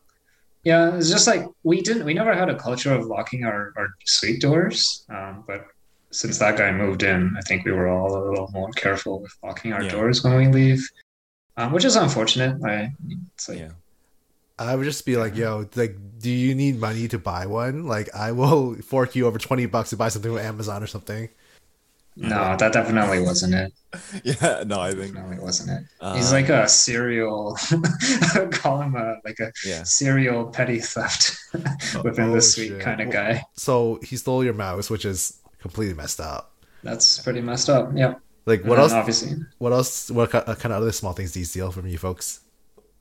yeah, 0.63 0.95
it's 0.95 1.09
just 1.09 1.27
like 1.27 1.45
we 1.63 1.81
didn't, 1.81 2.05
we 2.05 2.13
never 2.13 2.33
had 2.35 2.49
a 2.49 2.55
culture 2.55 2.93
of 2.93 3.05
locking 3.07 3.43
our, 3.43 3.73
our 3.75 3.87
suite 4.05 4.39
doors. 4.41 5.03
Um, 5.09 5.43
but 5.47 5.65
since 6.11 6.37
that 6.39 6.57
guy 6.57 6.71
moved 6.71 7.03
in, 7.03 7.35
I 7.37 7.41
think 7.41 7.65
we 7.65 7.71
were 7.71 7.87
all 7.89 8.15
a 8.15 8.23
little 8.29 8.49
more 8.53 8.69
careful 8.71 9.19
with 9.21 9.33
locking 9.43 9.73
our 9.73 9.83
Yeah. 9.83 9.89
doors 9.91 10.23
when 10.23 10.35
we 10.37 10.47
leave, 10.47 10.87
um, 11.57 11.71
which 11.73 11.85
is 11.85 11.95
unfortunate. 11.95 12.63
I, 12.63 12.91
it's 13.35 13.49
like, 13.49 13.59
yeah. 13.59 13.71
I 14.57 14.75
would 14.75 14.85
just 14.85 15.05
be 15.05 15.17
like, 15.17 15.35
yo, 15.35 15.67
like, 15.75 15.97
do 16.19 16.29
you 16.31 16.55
need 16.55 16.79
money 16.79 17.09
to 17.09 17.19
buy 17.19 17.45
one? 17.45 17.87
Like, 17.87 18.13
I 18.15 18.31
will 18.31 18.75
fork 18.81 19.15
you 19.15 19.25
over 19.27 19.37
twenty 19.39 19.65
bucks 19.65 19.89
to 19.89 19.97
buy 19.97 20.07
something 20.09 20.31
from 20.31 20.39
Amazon 20.39 20.81
or 20.83 20.87
something. 20.87 21.27
No, 22.15 22.55
that 22.57 22.73
definitely 22.73 23.21
wasn't 23.21 23.53
it. 23.55 23.73
Yeah, 24.23 24.63
no, 24.67 24.81
I 24.81 24.91
think 24.91 25.13
Definitely 25.15 25.39
wasn't 25.43 25.69
it. 25.69 25.83
uh, 26.01 26.15
He's 26.15 26.33
like 26.33 26.49
a 26.49 26.67
serial, 26.67 27.57
call 28.51 28.81
him 28.81 28.95
a, 28.95 29.17
like 29.23 29.39
a 29.39 29.51
yeah. 29.65 29.83
serial 29.83 30.47
petty 30.47 30.79
theft 30.79 31.37
within 32.03 32.29
Oh, 32.31 32.33
the 32.33 32.41
suite 32.41 32.69
shit. 32.71 32.81
kind 32.81 32.99
of 32.99 33.09
guy. 33.09 33.43
So 33.55 33.99
he 34.03 34.17
stole 34.17 34.43
your 34.43 34.53
mouse, 34.53 34.89
which 34.89 35.05
is 35.05 35.39
completely 35.59 35.93
messed 35.93 36.19
up. 36.19 36.51
That's 36.83 37.19
pretty 37.19 37.39
messed 37.41 37.69
up. 37.69 37.91
Yep. 37.95 38.19
Like, 38.45 38.63
what 38.65 38.79
else? 38.79 38.91
Obviously, 38.91 39.37
What 39.59 39.71
else? 39.71 40.11
What 40.11 40.29
kind 40.29 40.45
of 40.47 40.71
other 40.71 40.91
small 40.91 41.13
things 41.13 41.31
do 41.31 41.39
you 41.39 41.45
steal 41.45 41.71
from 41.71 41.87
you 41.87 41.97
folks? 41.97 42.41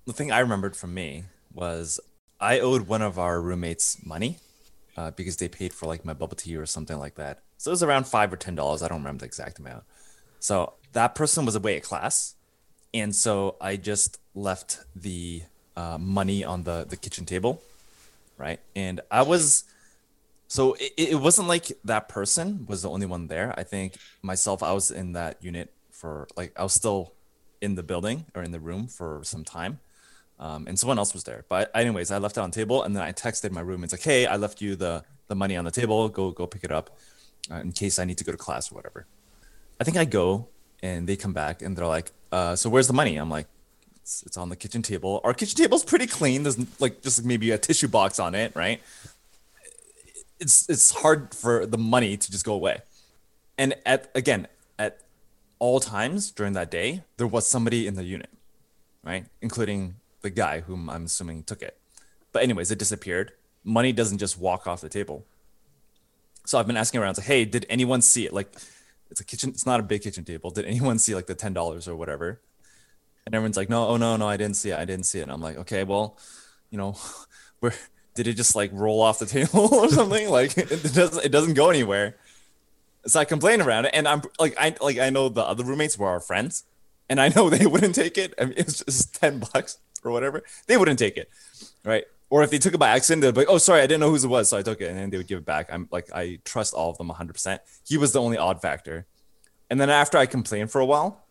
the 0.07 0.13
thing 0.13 0.31
I 0.31 0.39
remembered 0.41 0.77
from 0.77 0.93
me 0.95 1.25
was 1.53 1.99
I 2.41 2.61
owed 2.61 2.83
one 2.83 3.03
of 3.03 3.19
our 3.19 3.41
roommates 3.41 4.05
money 4.07 4.39
uh, 4.97 5.11
because 5.13 5.37
they 5.37 5.49
paid 5.49 5.73
for 5.73 5.87
like 5.87 6.05
my 6.05 6.13
bubble 6.13 6.37
tea 6.37 6.57
or 6.57 6.67
something 6.67 6.99
like 6.99 7.15
that. 7.17 7.41
So 7.59 7.71
it 7.71 7.73
was 7.73 7.83
around 7.83 8.07
five 8.07 8.33
or 8.33 8.37
ten 8.37 8.55
dollars. 8.55 8.83
I 8.83 8.89
don't 8.89 8.99
remember 8.99 9.21
the 9.21 9.27
exact 9.27 9.59
amount. 9.59 9.85
So 10.39 10.75
that 10.93 11.15
person 11.15 11.45
was 11.45 11.55
away 11.57 11.77
at 11.77 11.83
class, 11.83 12.35
and 12.93 13.15
so 13.15 13.57
I 13.61 13.77
just 13.77 14.21
left 14.35 14.85
the 14.95 15.43
uh, 15.77 15.99
money 15.99 16.45
on 16.45 16.65
the 16.65 16.87
the 16.89 16.97
kitchen 16.97 17.25
table, 17.25 17.63
right? 18.39 18.61
And 18.77 19.01
I 19.11 19.23
was 19.23 19.65
so 20.49 20.75
it, 20.75 20.93
it 20.97 21.21
wasn't 21.21 21.49
like 21.49 21.73
that 21.85 22.09
person 22.09 22.67
was 22.67 22.83
the 22.83 22.91
only 22.91 23.07
one 23.07 23.29
there. 23.29 23.55
I 23.57 23.63
think 23.63 23.97
myself, 24.23 24.63
I 24.63 24.73
was 24.73 24.91
in 24.91 25.13
that 25.13 25.43
unit 25.43 25.73
for 25.91 26.29
like 26.37 26.53
I 26.59 26.63
was 26.63 26.73
still 26.73 27.13
in 27.61 27.75
the 27.77 27.83
building 27.83 28.27
or 28.35 28.43
in 28.43 28.53
the 28.53 28.61
room 28.61 28.87
for 28.87 29.21
some 29.25 29.43
time 29.43 29.81
um, 30.39 30.67
and 30.67 30.79
someone 30.79 30.99
else 30.99 31.15
was 31.15 31.25
there. 31.25 31.45
But 31.49 31.71
anyways, 31.75 32.11
I 32.11 32.19
left 32.19 32.37
it 32.37 32.41
on 32.41 32.51
the 32.51 32.55
table, 32.55 32.83
and 32.83 32.95
then 32.95 33.03
I 33.03 33.13
texted 33.13 33.51
my 33.53 33.61
roommates 33.61 33.93
like, 33.93 34.03
"Hey, 34.03 34.27
I 34.27 34.37
left 34.37 34.61
you 34.61 34.77
the 34.77 35.05
the 35.29 35.35
money 35.35 35.57
on 35.57 35.65
the 35.65 35.71
table. 35.71 36.09
Go 36.09 36.31
go 36.31 36.47
pick 36.47 36.65
it 36.65 36.73
up, 36.73 36.97
uh, 37.51 37.57
in 37.57 37.73
case 37.73 37.99
I 37.99 38.05
need 38.05 38.19
to 38.19 38.25
go 38.25 38.33
to 38.33 38.39
class 38.39 38.71
or 38.71 38.75
whatever." 38.75 39.07
I 39.81 39.85
think 39.85 39.97
I 39.97 40.05
go, 40.05 40.49
and 40.83 41.09
they 41.09 41.17
come 41.17 41.33
back, 41.33 41.63
and 41.63 41.77
they're 41.77 41.87
like, 41.87 42.13
uh, 42.33 42.57
"So 42.57 42.69
where's 42.69 42.87
the 42.87 42.93
money?" 42.93 43.17
I'm 43.17 43.31
like, 43.31 43.47
"It's, 44.03 44.23
it's 44.25 44.37
on 44.37 44.49
the 44.49 44.57
kitchen 44.57 44.83
table. 44.83 45.21
Our 45.25 45.35
kitchen 45.35 45.57
table's 45.57 45.85
pretty 45.85 46.07
clean. 46.07 46.43
There's 46.43 46.59
like 46.81 47.03
just 47.03 47.25
maybe 47.25 47.51
a 47.51 47.59
tissue 47.59 47.89
box 47.89 48.19
on 48.19 48.35
it, 48.35 48.55
right? 48.55 48.81
It's 50.41 50.69
it's 50.69 50.91
hard 50.91 51.35
for 51.35 51.67
the 51.67 51.79
money 51.79 52.17
to 52.17 52.31
just 52.31 52.45
go 52.45 52.55
away." 52.55 52.79
And 53.57 53.77
at 53.87 54.11
again 54.15 54.49
at 54.79 55.01
all 55.61 55.79
times 55.79 56.33
during 56.33 56.55
that 56.55 56.71
day, 56.71 57.05
there 57.19 57.27
was 57.29 57.47
somebody 57.47 57.87
in 57.87 57.95
the 57.95 58.03
unit 58.03 58.31
right? 59.05 59.27
Including 59.43 59.95
the 60.25 60.31
guy 60.31 60.61
whom 60.61 60.91
I'm 60.91 61.05
assuming 61.05 61.45
took 61.45 61.63
it. 61.63 61.79
But 62.33 62.43
anyways, 62.43 62.71
it 62.73 62.79
disappeared. 62.79 63.33
Money 63.63 63.93
doesn't 63.93 64.19
just 64.19 64.41
walk 64.41 64.67
off 64.67 64.81
the 64.81 64.89
table. 64.89 65.25
So 66.47 66.59
I've 66.59 66.67
been 66.67 66.77
asking 66.77 67.01
around, 67.01 67.19
like, 67.19 67.27
hey, 67.27 67.45
did 67.45 67.67
anyone 67.69 68.03
see 68.03 68.27
it? 68.27 68.33
Like, 68.33 68.53
it's 69.11 69.21
a 69.21 69.25
kitchen. 69.25 69.51
It's 69.51 69.67
not 69.67 69.81
a 69.81 69.83
big 69.83 70.03
kitchen 70.03 70.25
table. 70.25 70.51
Did 70.51 70.65
anyone 70.65 70.99
see 70.99 71.15
like 71.15 71.27
the 71.27 71.35
ten 71.35 71.53
dollars 71.53 71.87
or 71.87 71.95
whatever? 71.95 72.41
And 73.25 73.35
everyone's 73.35 73.57
like, 73.57 73.69
no, 73.69 73.87
oh 73.87 73.97
no, 73.97 74.17
no, 74.17 74.27
I 74.27 74.37
didn't 74.37 74.57
see 74.57 74.71
it. 74.71 74.79
I 74.79 74.85
didn't 74.85 75.07
see 75.07 75.21
it. 75.21 75.23
And 75.23 75.33
I'm 75.33 75.41
like, 75.41 75.57
okay, 75.59 75.85
well, 75.85 76.19
you 76.71 76.79
know, 76.79 76.97
where 77.61 77.75
did 78.15 78.27
it 78.27 78.35
just 78.35 78.57
like 78.57 78.71
roll 78.73 79.01
off 79.01 79.19
the 79.19 79.27
table 79.39 79.73
or 79.73 79.89
something? 79.91 80.29
Like, 80.29 80.57
it 80.59 80.95
doesn't. 80.95 81.25
It 81.25 81.31
doesn't 81.31 81.55
go 81.55 81.71
anywhere. 81.71 82.17
So 83.07 83.21
I 83.21 83.27
complain 83.27 83.61
around 83.61 83.85
it, 83.85 83.91
and 83.95 84.09
I'm 84.09 84.23
like, 84.39 84.57
I 84.59 84.75
like 84.81 84.99
I 84.99 85.11
know 85.11 85.29
the 85.29 85.45
other 85.45 85.65
roommates 85.65 85.99
were 85.99 86.09
our 86.09 86.21
friends, 86.21 86.65
and 87.11 87.21
I 87.21 87.29
know 87.29 87.51
they 87.51 87.67
wouldn't 87.67 87.95
take 87.95 88.17
it. 88.17 88.33
I 88.41 88.47
mean, 88.47 88.55
it's 88.57 88.83
just 88.83 89.15
ten 89.15 89.39
bucks 89.39 89.79
or 90.05 90.11
whatever. 90.11 90.43
They 90.67 90.77
wouldn't 90.77 90.99
take 90.99 91.17
it, 91.17 91.31
right? 91.85 92.05
Or 92.31 92.43
if 92.43 92.51
they 92.51 92.59
took 92.59 92.75
it 92.75 92.79
by 92.79 92.91
accident, 92.91 93.23
they'd 93.23 93.35
be 93.35 93.41
like, 93.41 93.49
"Oh, 93.49 93.59
sorry, 93.59 93.81
I 93.81 93.87
didn't 93.87 94.01
know 94.01 94.11
whose 94.11 94.25
it 94.25 94.29
was, 94.29 94.49
so 94.49 94.57
I 94.57 94.63
took 94.63 94.81
it," 94.81 94.89
and 94.89 94.99
then 94.99 95.11
they 95.11 95.17
would 95.17 95.29
give 95.29 95.39
it 95.39 95.45
back. 95.45 95.69
I'm 95.73 95.89
like, 95.91 96.13
I 96.13 96.39
trust 96.45 96.75
all 96.75 96.91
of 96.91 96.99
them 96.99 97.09
100. 97.09 97.33
percent 97.33 97.63
He 97.87 97.97
was 97.97 98.13
the 98.13 98.21
only 98.21 98.37
odd 98.37 98.61
factor, 98.61 99.07
and 99.71 99.81
then 99.81 99.91
after 99.91 100.19
I 100.19 100.27
complained 100.27 100.71
for 100.71 100.81
a 100.81 100.87
while, 100.87 101.25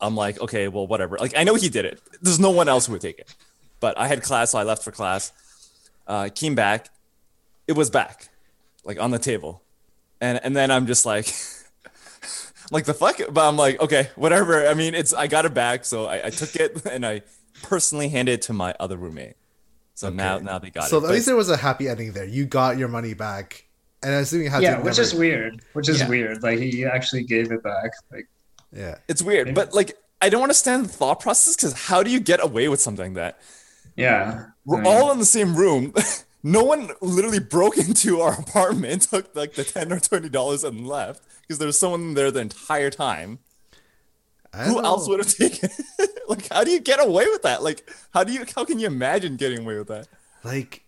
I'm 0.00 0.16
like, 0.16 0.40
okay, 0.40 0.68
well, 0.68 0.86
whatever. 0.86 1.18
Like 1.18 1.36
I 1.36 1.44
know 1.44 1.54
he 1.54 1.68
did 1.68 1.84
it. 1.84 2.00
There's 2.22 2.40
no 2.40 2.50
one 2.50 2.68
else 2.68 2.86
who 2.86 2.92
would 2.92 3.02
take 3.02 3.18
it, 3.18 3.34
but 3.80 3.98
I 3.98 4.08
had 4.08 4.22
class, 4.22 4.52
so 4.52 4.58
I 4.58 4.62
left 4.62 4.82
for 4.84 4.92
class. 4.92 5.32
Uh, 6.06 6.28
came 6.34 6.54
back, 6.54 6.88
it 7.66 7.72
was 7.72 7.90
back, 7.90 8.28
like 8.84 9.00
on 9.00 9.10
the 9.10 9.18
table, 9.18 9.62
and 10.20 10.40
and 10.42 10.56
then 10.56 10.70
I'm 10.70 10.86
just 10.86 11.04
like. 11.06 11.32
like 12.72 12.84
the 12.84 12.94
fuck 12.94 13.20
but 13.30 13.48
i'm 13.48 13.56
like 13.56 13.80
okay 13.80 14.10
whatever 14.16 14.66
i 14.66 14.74
mean 14.74 14.92
it's 14.92 15.14
i 15.14 15.28
got 15.28 15.44
it 15.44 15.54
back 15.54 15.84
so 15.84 16.06
i, 16.06 16.26
I 16.26 16.30
took 16.30 16.56
it 16.56 16.84
and 16.90 17.06
i 17.06 17.22
personally 17.62 18.08
handed 18.08 18.32
it 18.32 18.42
to 18.42 18.52
my 18.52 18.74
other 18.78 18.96
roommate 18.96 19.34
so 19.94 20.10
now 20.10 20.38
now 20.38 20.58
they 20.58 20.70
got 20.70 20.88
so 20.88 20.98
it 20.98 21.04
at 21.04 21.10
least 21.10 21.26
there 21.26 21.36
was 21.36 21.48
a 21.48 21.56
happy 21.56 21.88
ending 21.88 22.12
there. 22.12 22.26
You 22.26 22.44
got 22.44 22.76
your 22.76 22.88
money 22.88 23.14
back, 23.14 23.66
and 24.02 24.14
I 24.14 24.18
assume 24.18 24.42
you 24.42 24.50
had 24.50 24.62
yeah, 24.62 24.76
to. 24.76 24.82
which 24.82 24.98
never- 24.98 25.02
is 25.02 25.14
weird. 25.14 25.62
Which 25.72 25.88
is 25.88 26.00
Yeah. 26.00 26.08
weird. 26.08 26.42
Like 26.42 26.58
he 26.58 26.84
actually 26.84 27.24
gave 27.24 27.50
it 27.50 27.62
back. 27.62 27.92
Like 28.12 28.28
yeah. 28.72 28.96
it's 29.08 29.22
weird 29.22 29.54
but 29.54 29.72
like 29.72 29.96
i 30.20 30.28
don't 30.28 30.42
understand 30.42 30.84
the 30.84 30.88
thought 30.88 31.20
process 31.20 31.56
because 31.56 31.72
how 31.72 32.02
do 32.02 32.10
you 32.10 32.20
get 32.20 32.42
away 32.44 32.68
with 32.68 32.80
something 32.80 33.14
that 33.14 33.38
yeah, 33.96 34.46
we're 34.66 34.78
I 34.78 34.82
mean, 34.82 34.92
all 34.92 35.12
in 35.12 35.18
the 35.18 35.24
same 35.24 35.56
room 35.56 35.94
no 36.42 36.62
one 36.62 36.90
literally 37.00 37.38
broke 37.38 37.78
into 37.88 38.20
our 38.20 38.38
apartment 38.38 39.02
took 39.02 39.34
like 39.34 39.54
the 39.54 39.64
10 39.64 39.92
or 39.92 40.00
20 40.00 40.28
dollars 40.28 40.64
and 40.64 40.86
left 40.86 41.22
because 41.40 41.58
there 41.58 41.66
was 41.66 41.78
someone 41.78 42.14
there 42.14 42.30
the 42.30 42.40
entire 42.40 42.90
time 42.90 43.38
I 43.38 43.45
who 44.64 44.82
else 44.82 45.08
would 45.08 45.18
have 45.20 45.34
taken 45.36 45.68
it? 45.98 46.10
like 46.28 46.48
how 46.52 46.64
do 46.64 46.70
you 46.70 46.80
get 46.80 47.00
away 47.04 47.26
with 47.26 47.42
that 47.42 47.62
like 47.62 47.88
how 48.12 48.24
do 48.24 48.32
you 48.32 48.44
how 48.54 48.64
can 48.64 48.78
you 48.78 48.86
imagine 48.86 49.36
getting 49.36 49.60
away 49.60 49.76
with 49.78 49.88
that 49.88 50.08
like 50.44 50.82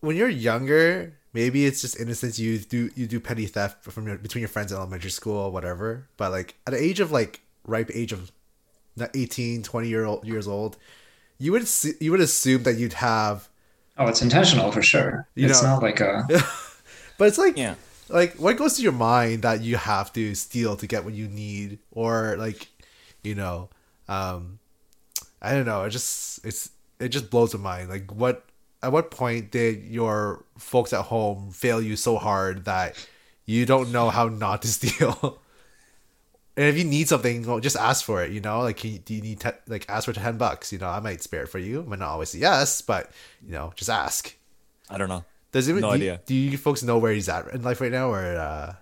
when 0.00 0.16
you're 0.16 0.28
younger 0.28 1.14
maybe 1.32 1.64
it's 1.66 1.80
just 1.80 1.98
innocence 2.00 2.38
you 2.38 2.58
do 2.58 2.90
you 2.94 3.06
do 3.06 3.18
petty 3.20 3.46
theft 3.46 3.82
from 3.84 4.06
your 4.06 4.16
between 4.18 4.40
your 4.40 4.48
friends 4.48 4.70
in 4.72 4.76
elementary 4.78 5.10
school 5.10 5.36
or 5.36 5.50
whatever 5.50 6.06
but 6.16 6.30
like 6.30 6.54
at 6.66 6.72
the 6.72 6.82
age 6.82 7.00
of 7.00 7.10
like 7.12 7.40
ripe 7.64 7.90
age 7.94 8.12
of 8.12 8.30
not 8.96 9.10
18 9.14 9.62
20 9.62 9.88
year 9.88 10.04
old 10.04 10.24
years 10.26 10.48
old 10.48 10.76
you 11.38 11.52
would 11.52 11.68
see, 11.68 11.92
you 12.00 12.10
would 12.10 12.20
assume 12.20 12.64
that 12.64 12.76
you'd 12.76 12.94
have 12.94 13.48
Oh, 14.00 14.06
it's 14.06 14.22
intentional 14.22 14.70
for 14.70 14.80
sure. 14.80 15.26
You 15.34 15.46
it's 15.48 15.60
know- 15.62 15.70
not 15.74 15.82
like 15.82 15.98
a 16.00 16.24
but 17.18 17.26
it's 17.28 17.38
like 17.38 17.56
Yeah. 17.56 17.74
like 18.08 18.34
what 18.36 18.56
goes 18.56 18.76
through 18.76 18.84
your 18.84 18.92
mind 18.92 19.42
that 19.42 19.60
you 19.60 19.76
have 19.76 20.12
to 20.12 20.34
steal 20.36 20.76
to 20.76 20.86
get 20.86 21.04
what 21.04 21.14
you 21.14 21.26
need 21.28 21.78
or 21.92 22.36
like 22.38 22.68
you 23.22 23.34
know 23.34 23.68
um 24.08 24.58
i 25.42 25.52
don't 25.52 25.66
know 25.66 25.84
it 25.84 25.90
just 25.90 26.44
it's 26.44 26.70
it 27.00 27.08
just 27.08 27.30
blows 27.30 27.54
my 27.54 27.60
mind 27.78 27.88
like 27.90 28.10
what 28.12 28.44
at 28.82 28.92
what 28.92 29.10
point 29.10 29.50
did 29.50 29.82
your 29.84 30.44
folks 30.56 30.92
at 30.92 31.02
home 31.02 31.50
fail 31.50 31.80
you 31.82 31.96
so 31.96 32.16
hard 32.16 32.64
that 32.64 32.94
you 33.44 33.66
don't 33.66 33.90
know 33.92 34.08
how 34.10 34.28
not 34.28 34.62
to 34.62 34.68
steal 34.78 35.38
and 36.56 36.66
if 36.66 36.76
you 36.76 36.82
need 36.84 37.08
something 37.08 37.46
well, 37.46 37.60
just 37.60 37.76
ask 37.76 38.04
for 38.04 38.22
it 38.22 38.30
you 38.32 38.40
know 38.40 38.60
like 38.60 38.76
can 38.78 38.92
you, 38.92 38.98
do 38.98 39.14
you 39.14 39.20
need 39.22 39.40
te- 39.40 39.50
like 39.66 39.84
ask 39.88 40.04
for 40.06 40.12
10 40.12 40.36
bucks 40.38 40.72
you 40.72 40.78
know 40.78 40.88
i 40.88 41.00
might 41.00 41.22
spare 41.22 41.42
it 41.42 41.48
for 41.48 41.58
you 41.58 41.82
i 41.82 41.84
might 41.84 41.98
not 41.98 42.08
always 42.08 42.30
say 42.30 42.38
yes 42.38 42.80
but 42.82 43.10
you 43.44 43.52
know 43.52 43.72
just 43.76 43.90
ask 43.90 44.34
I 44.90 44.96
don't 44.96 45.10
know. 45.10 45.22
does 45.52 45.68
it 45.68 45.74
No 45.74 45.80
do, 45.80 45.86
you- 45.88 45.92
idea. 46.12 46.20
do 46.24 46.34
you 46.34 46.56
folks 46.56 46.82
know 46.82 46.96
where 46.98 47.12
he's 47.12 47.28
at 47.28 47.46
in 47.52 47.62
life 47.62 47.80
right 47.82 47.92
now 47.92 48.10
or 48.10 48.24
uh 48.24 48.74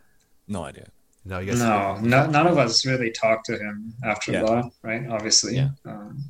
No 0.47 0.63
idea. 0.63 0.87
No, 1.27 1.39
you 1.41 1.51
guys. 1.51 1.61
no, 1.61 1.97
no, 2.01 2.27
none 2.31 2.47
of 2.47 2.57
us 2.57 2.87
really 2.87 3.11
talked 3.11 3.47
to 3.47 3.59
him 3.59 3.93
after 4.05 4.33
Yeah. 4.33 4.43
that, 4.45 4.71
right? 4.83 5.07
Obviously, 5.11 5.57
Yeah. 5.57 5.71
um, 5.85 6.25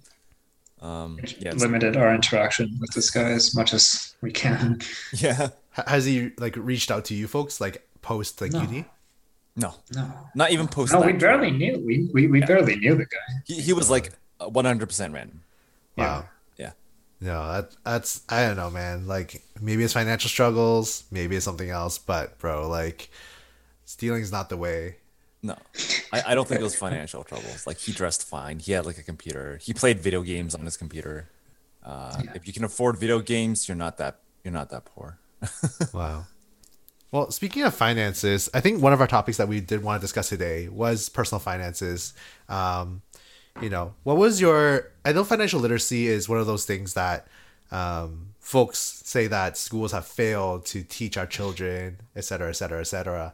Um, 0.80 1.18
yeah, 1.38 1.52
limited 1.52 1.96
our 1.96 2.14
interaction 2.14 2.76
with 2.80 2.90
this 2.92 3.10
guy 3.10 3.30
as 3.30 3.54
much 3.54 3.72
as 3.72 4.14
we 4.20 4.30
can. 4.30 4.80
yeah. 5.14 5.48
Has 5.86 6.04
he 6.04 6.30
like 6.38 6.54
reached 6.56 6.90
out 6.90 7.04
to 7.06 7.14
you 7.14 7.26
folks 7.28 7.60
like 7.60 7.86
post 8.02 8.40
like 8.40 8.52
No. 8.52 8.62
uni? 8.62 8.84
No, 9.56 9.74
No, 9.94 10.12
not 10.34 10.50
even 10.52 10.68
post. 10.68 10.92
no, 10.92 11.00
we 11.00 11.12
barely 11.14 11.50
knew. 11.50 11.82
We 11.84 12.10
we, 12.12 12.26
we 12.26 12.40
barely 12.40 12.76
knew 12.76 12.94
the 12.94 13.06
guy. 13.06 13.26
He, 13.46 13.60
he 13.62 13.72
was 13.72 13.88
like 13.88 14.12
100 14.38 14.86
percent 14.86 15.14
random. 15.14 15.40
Wow. 15.96 16.26
Yeah. 16.58 16.72
No, 17.22 17.50
that 17.52 17.74
that's 17.82 18.20
I 18.28 18.46
don't 18.46 18.56
know, 18.56 18.68
man. 18.70 19.06
Like 19.06 19.42
maybe 19.60 19.82
it's 19.82 19.94
financial 19.94 20.28
struggles, 20.28 21.04
maybe 21.10 21.36
it's 21.36 21.44
something 21.46 21.70
else, 21.70 21.96
but 21.98 22.38
bro, 22.38 22.68
like 22.68 23.08
stealing's 23.86 24.30
not 24.30 24.50
the 24.50 24.58
way. 24.58 24.96
No, 25.42 25.56
I, 26.12 26.22
I 26.28 26.34
don't 26.34 26.46
think 26.46 26.60
it 26.60 26.64
was 26.64 26.76
financial 26.76 27.24
troubles. 27.24 27.66
Like 27.66 27.78
he 27.78 27.92
dressed 27.92 28.26
fine. 28.26 28.58
He 28.58 28.72
had 28.72 28.84
like 28.84 28.98
a 28.98 29.02
computer. 29.02 29.58
He 29.62 29.72
played 29.72 30.00
video 30.00 30.20
games 30.22 30.54
on 30.54 30.64
his 30.64 30.76
computer. 30.76 31.28
Uh, 31.84 32.20
If 32.34 32.46
you 32.46 32.52
can 32.52 32.64
afford 32.64 32.98
video 32.98 33.20
games, 33.20 33.68
you're 33.68 33.76
not 33.76 33.96
that 33.98 34.18
you're 34.44 34.52
not 34.52 34.68
that 34.70 34.84
poor. 34.84 35.18
Wow. 35.94 36.26
Well, 37.12 37.30
speaking 37.30 37.62
of 37.62 37.74
finances, 37.74 38.50
I 38.52 38.60
think 38.60 38.82
one 38.82 38.92
of 38.92 39.00
our 39.00 39.06
topics 39.06 39.38
that 39.38 39.46
we 39.48 39.60
did 39.60 39.82
want 39.82 40.00
to 40.00 40.04
discuss 40.04 40.28
today 40.28 40.68
was 40.68 41.08
personal 41.08 41.38
finances. 41.38 42.12
Um, 42.48 43.02
you 43.62 43.70
know, 43.70 43.94
what 44.02 44.16
was 44.16 44.40
your? 44.40 44.90
I 45.04 45.12
know 45.12 45.22
financial 45.24 45.60
literacy 45.60 46.08
is 46.08 46.28
one 46.28 46.38
of 46.38 46.46
those 46.46 46.64
things 46.64 46.94
that 46.94 47.28
um, 47.70 48.34
folks 48.40 48.78
say 49.04 49.28
that 49.28 49.56
schools 49.56 49.92
have 49.92 50.06
failed 50.06 50.66
to 50.66 50.82
teach 50.82 51.16
our 51.16 51.26
children, 51.26 51.98
et 52.16 52.24
cetera, 52.24 52.48
et 52.48 52.52
cetera, 52.56 52.80
et 52.80 52.84
cetera. 52.88 53.32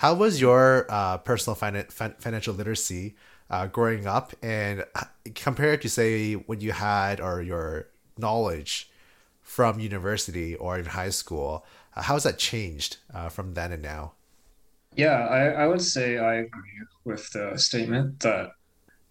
How 0.00 0.14
was 0.14 0.40
your 0.40 0.86
uh, 0.88 1.18
personal 1.18 1.54
fin- 1.54 2.14
financial 2.18 2.54
literacy 2.54 3.16
uh, 3.50 3.66
growing 3.66 4.06
up, 4.06 4.32
and 4.40 4.86
uh, 4.94 5.04
compared 5.34 5.82
to 5.82 5.90
say 5.90 6.32
what 6.32 6.62
you 6.62 6.72
had 6.72 7.20
or 7.20 7.42
your 7.42 7.88
knowledge 8.16 8.90
from 9.42 9.78
university 9.78 10.54
or 10.54 10.78
in 10.78 10.86
high 10.86 11.10
school? 11.10 11.66
Uh, 11.94 12.00
how 12.00 12.14
has 12.14 12.22
that 12.22 12.38
changed 12.38 12.96
uh, 13.12 13.28
from 13.28 13.52
then 13.52 13.72
and 13.72 13.82
now? 13.82 14.12
Yeah, 14.96 15.26
I, 15.26 15.64
I 15.64 15.66
would 15.66 15.82
say 15.82 16.16
I 16.16 16.36
agree 16.36 16.80
with 17.04 17.30
the 17.32 17.58
statement 17.58 18.20
that 18.20 18.52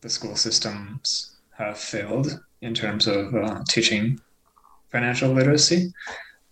the 0.01 0.09
school 0.09 0.35
systems 0.35 1.35
have 1.51 1.77
failed 1.77 2.39
in 2.61 2.73
terms 2.73 3.05
of 3.05 3.35
uh, 3.35 3.61
teaching 3.69 4.19
financial 4.91 5.31
literacy. 5.31 5.93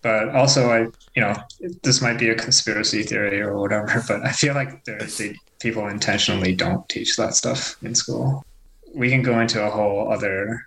But 0.01 0.29
also, 0.29 0.69
I 0.69 0.79
you 1.15 1.21
know 1.21 1.35
this 1.83 2.01
might 2.01 2.19
be 2.19 2.29
a 2.29 2.35
conspiracy 2.35 3.03
theory 3.03 3.41
or 3.41 3.57
whatever, 3.57 4.03
but 4.07 4.25
I 4.25 4.31
feel 4.31 4.53
like 4.53 4.85
they, 4.85 5.35
people 5.59 5.87
intentionally 5.87 6.53
don't 6.55 6.87
teach 6.89 7.15
that 7.17 7.35
stuff 7.35 7.75
in 7.81 7.95
school. 7.95 8.45
We 8.93 9.09
can 9.09 9.21
go 9.21 9.39
into 9.39 9.63
a 9.63 9.69
whole 9.69 10.11
other 10.11 10.65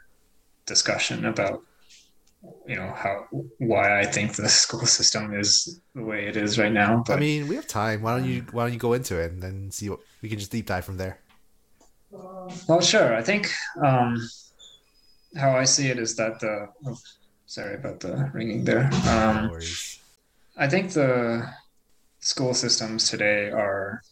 discussion 0.66 1.24
about 1.24 1.62
you 2.66 2.76
know 2.76 2.92
how 2.96 3.26
why 3.58 4.00
I 4.00 4.06
think 4.06 4.34
the 4.36 4.48
school 4.64 4.86
system 4.86 5.34
is 5.38 5.80
the 5.94 6.02
way 6.02 6.26
it 6.26 6.36
is 6.36 6.58
right 6.58 6.72
now. 6.72 7.02
But 7.06 7.16
I 7.16 7.20
mean, 7.20 7.48
we 7.48 7.56
have 7.56 7.66
time. 7.66 8.02
Why 8.02 8.18
don't 8.18 8.28
you 8.28 8.44
Why 8.52 8.64
don't 8.64 8.72
you 8.72 8.78
go 8.78 8.92
into 8.94 9.18
it 9.18 9.32
and 9.32 9.42
then 9.42 9.70
see 9.70 9.88
what 9.88 10.00
we 10.22 10.28
can 10.28 10.38
just 10.38 10.50
deep 10.50 10.66
dive 10.66 10.84
from 10.84 10.96
there? 10.96 11.20
Well, 12.10 12.80
sure. 12.80 13.14
I 13.14 13.22
think 13.22 13.48
um, 13.84 14.28
how 15.36 15.56
I 15.56 15.64
see 15.64 15.88
it 15.88 15.98
is 15.98 16.16
that 16.16 16.40
the. 16.40 16.68
Sorry 17.50 17.74
about 17.74 17.98
the 17.98 18.30
ringing 18.32 18.64
there. 18.64 18.88
Um, 19.08 19.50
worries. 19.50 19.98
I 20.56 20.68
think 20.68 20.92
the 20.92 21.52
school 22.20 22.54
systems 22.54 23.10
today 23.10 23.50
are 23.50 24.02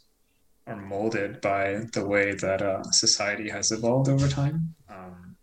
are 0.66 0.74
molded 0.74 1.40
by 1.40 1.87
the 1.92 2.05
way 2.05 2.35
that 2.35 2.62
uh, 2.62 2.83
society 2.90 3.48
has 3.48 3.70
evolved 3.70 4.09
over 4.09 4.27
time. 4.27 4.74
Um, 4.90 5.37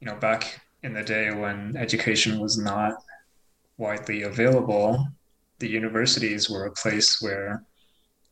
you 0.00 0.06
know, 0.06 0.16
back 0.16 0.62
in 0.82 0.94
the 0.94 1.02
day 1.02 1.30
when 1.30 1.76
education 1.76 2.40
was 2.40 2.56
not 2.56 2.94
widely 3.76 4.22
available, 4.22 5.06
the 5.58 5.68
universities 5.68 6.48
were 6.48 6.64
a 6.64 6.72
place 6.72 7.20
where 7.20 7.62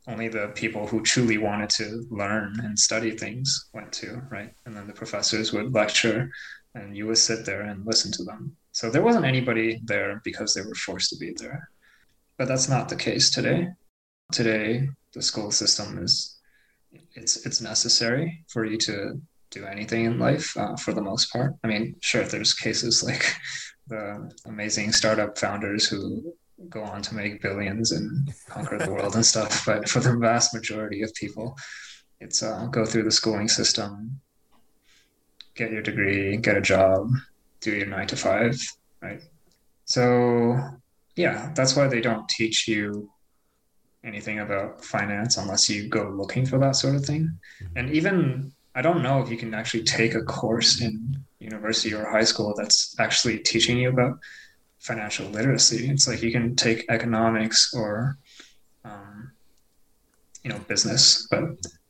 only 0.08 0.28
the 0.28 0.52
people 0.54 0.86
who 0.86 1.02
truly 1.02 1.36
wanted 1.36 1.68
to 1.68 2.06
learn 2.08 2.60
and 2.64 2.78
study 2.78 3.10
things 3.10 3.68
went 3.74 3.92
to, 3.92 4.22
right? 4.30 4.54
And 4.64 4.74
then 4.74 4.86
the 4.86 4.94
professors 4.94 5.52
would 5.52 5.74
lecture 5.74 6.30
and 6.74 6.96
you 6.96 7.06
would 7.08 7.18
sit 7.18 7.44
there 7.44 7.60
and 7.60 7.84
listen 7.84 8.10
to 8.12 8.24
them. 8.24 8.56
So 8.76 8.90
there 8.90 9.02
wasn't 9.02 9.24
anybody 9.24 9.80
there 9.84 10.20
because 10.22 10.52
they 10.52 10.60
were 10.60 10.74
forced 10.74 11.08
to 11.08 11.16
be 11.16 11.32
there. 11.32 11.70
But 12.36 12.46
that's 12.46 12.68
not 12.68 12.90
the 12.90 13.02
case 13.08 13.30
today. 13.30 13.68
Today, 14.32 14.90
the 15.14 15.22
school 15.22 15.50
system 15.50 15.96
is 15.96 16.36
it's 17.14 17.46
it's 17.46 17.62
necessary 17.62 18.44
for 18.48 18.66
you 18.66 18.76
to 18.88 19.18
do 19.50 19.64
anything 19.64 20.04
in 20.04 20.18
life 20.18 20.54
uh, 20.58 20.76
for 20.76 20.92
the 20.92 21.00
most 21.00 21.32
part. 21.32 21.54
I 21.64 21.68
mean, 21.68 21.96
sure, 22.02 22.24
there's 22.24 22.52
cases 22.52 23.02
like 23.02 23.24
the 23.86 24.30
amazing 24.44 24.92
startup 24.92 25.38
founders 25.38 25.88
who 25.88 26.34
go 26.68 26.82
on 26.82 27.00
to 27.00 27.14
make 27.14 27.40
billions 27.40 27.92
and 27.92 28.30
conquer 28.46 28.76
the 28.76 28.92
world 28.92 29.14
and 29.14 29.24
stuff. 29.24 29.64
But 29.64 29.88
for 29.88 30.00
the 30.00 30.18
vast 30.18 30.52
majority 30.52 31.00
of 31.00 31.14
people, 31.14 31.56
it's 32.20 32.42
uh, 32.42 32.66
go 32.66 32.84
through 32.84 33.04
the 33.04 33.18
schooling 33.20 33.48
system, 33.48 34.20
get 35.54 35.72
your 35.72 35.80
degree, 35.80 36.36
get 36.36 36.58
a 36.58 36.60
job, 36.60 37.08
do 37.66 37.76
your 37.76 37.86
nine 37.86 38.06
to 38.06 38.16
five, 38.16 38.56
right? 39.02 39.20
So, 39.84 40.56
yeah, 41.16 41.52
that's 41.54 41.74
why 41.76 41.88
they 41.88 42.00
don't 42.00 42.28
teach 42.28 42.68
you 42.68 43.10
anything 44.04 44.38
about 44.38 44.84
finance 44.84 45.36
unless 45.36 45.68
you 45.68 45.88
go 45.88 46.08
looking 46.20 46.46
for 46.46 46.58
that 46.58 46.76
sort 46.76 46.94
of 46.94 47.04
thing. 47.04 47.38
And 47.74 47.90
even 47.90 48.52
I 48.74 48.82
don't 48.82 49.02
know 49.02 49.20
if 49.22 49.28
you 49.30 49.36
can 49.36 49.52
actually 49.52 49.82
take 49.82 50.14
a 50.14 50.22
course 50.22 50.80
in 50.80 51.16
university 51.40 51.92
or 51.94 52.08
high 52.08 52.24
school 52.24 52.54
that's 52.56 52.94
actually 53.00 53.38
teaching 53.38 53.78
you 53.78 53.88
about 53.88 54.18
financial 54.78 55.26
literacy. 55.28 55.90
It's 55.90 56.06
like 56.06 56.22
you 56.22 56.30
can 56.30 56.54
take 56.54 56.86
economics 56.88 57.74
or, 57.74 58.18
um, 58.84 59.32
you 60.44 60.50
know, 60.50 60.60
business, 60.68 61.26
but 61.30 61.42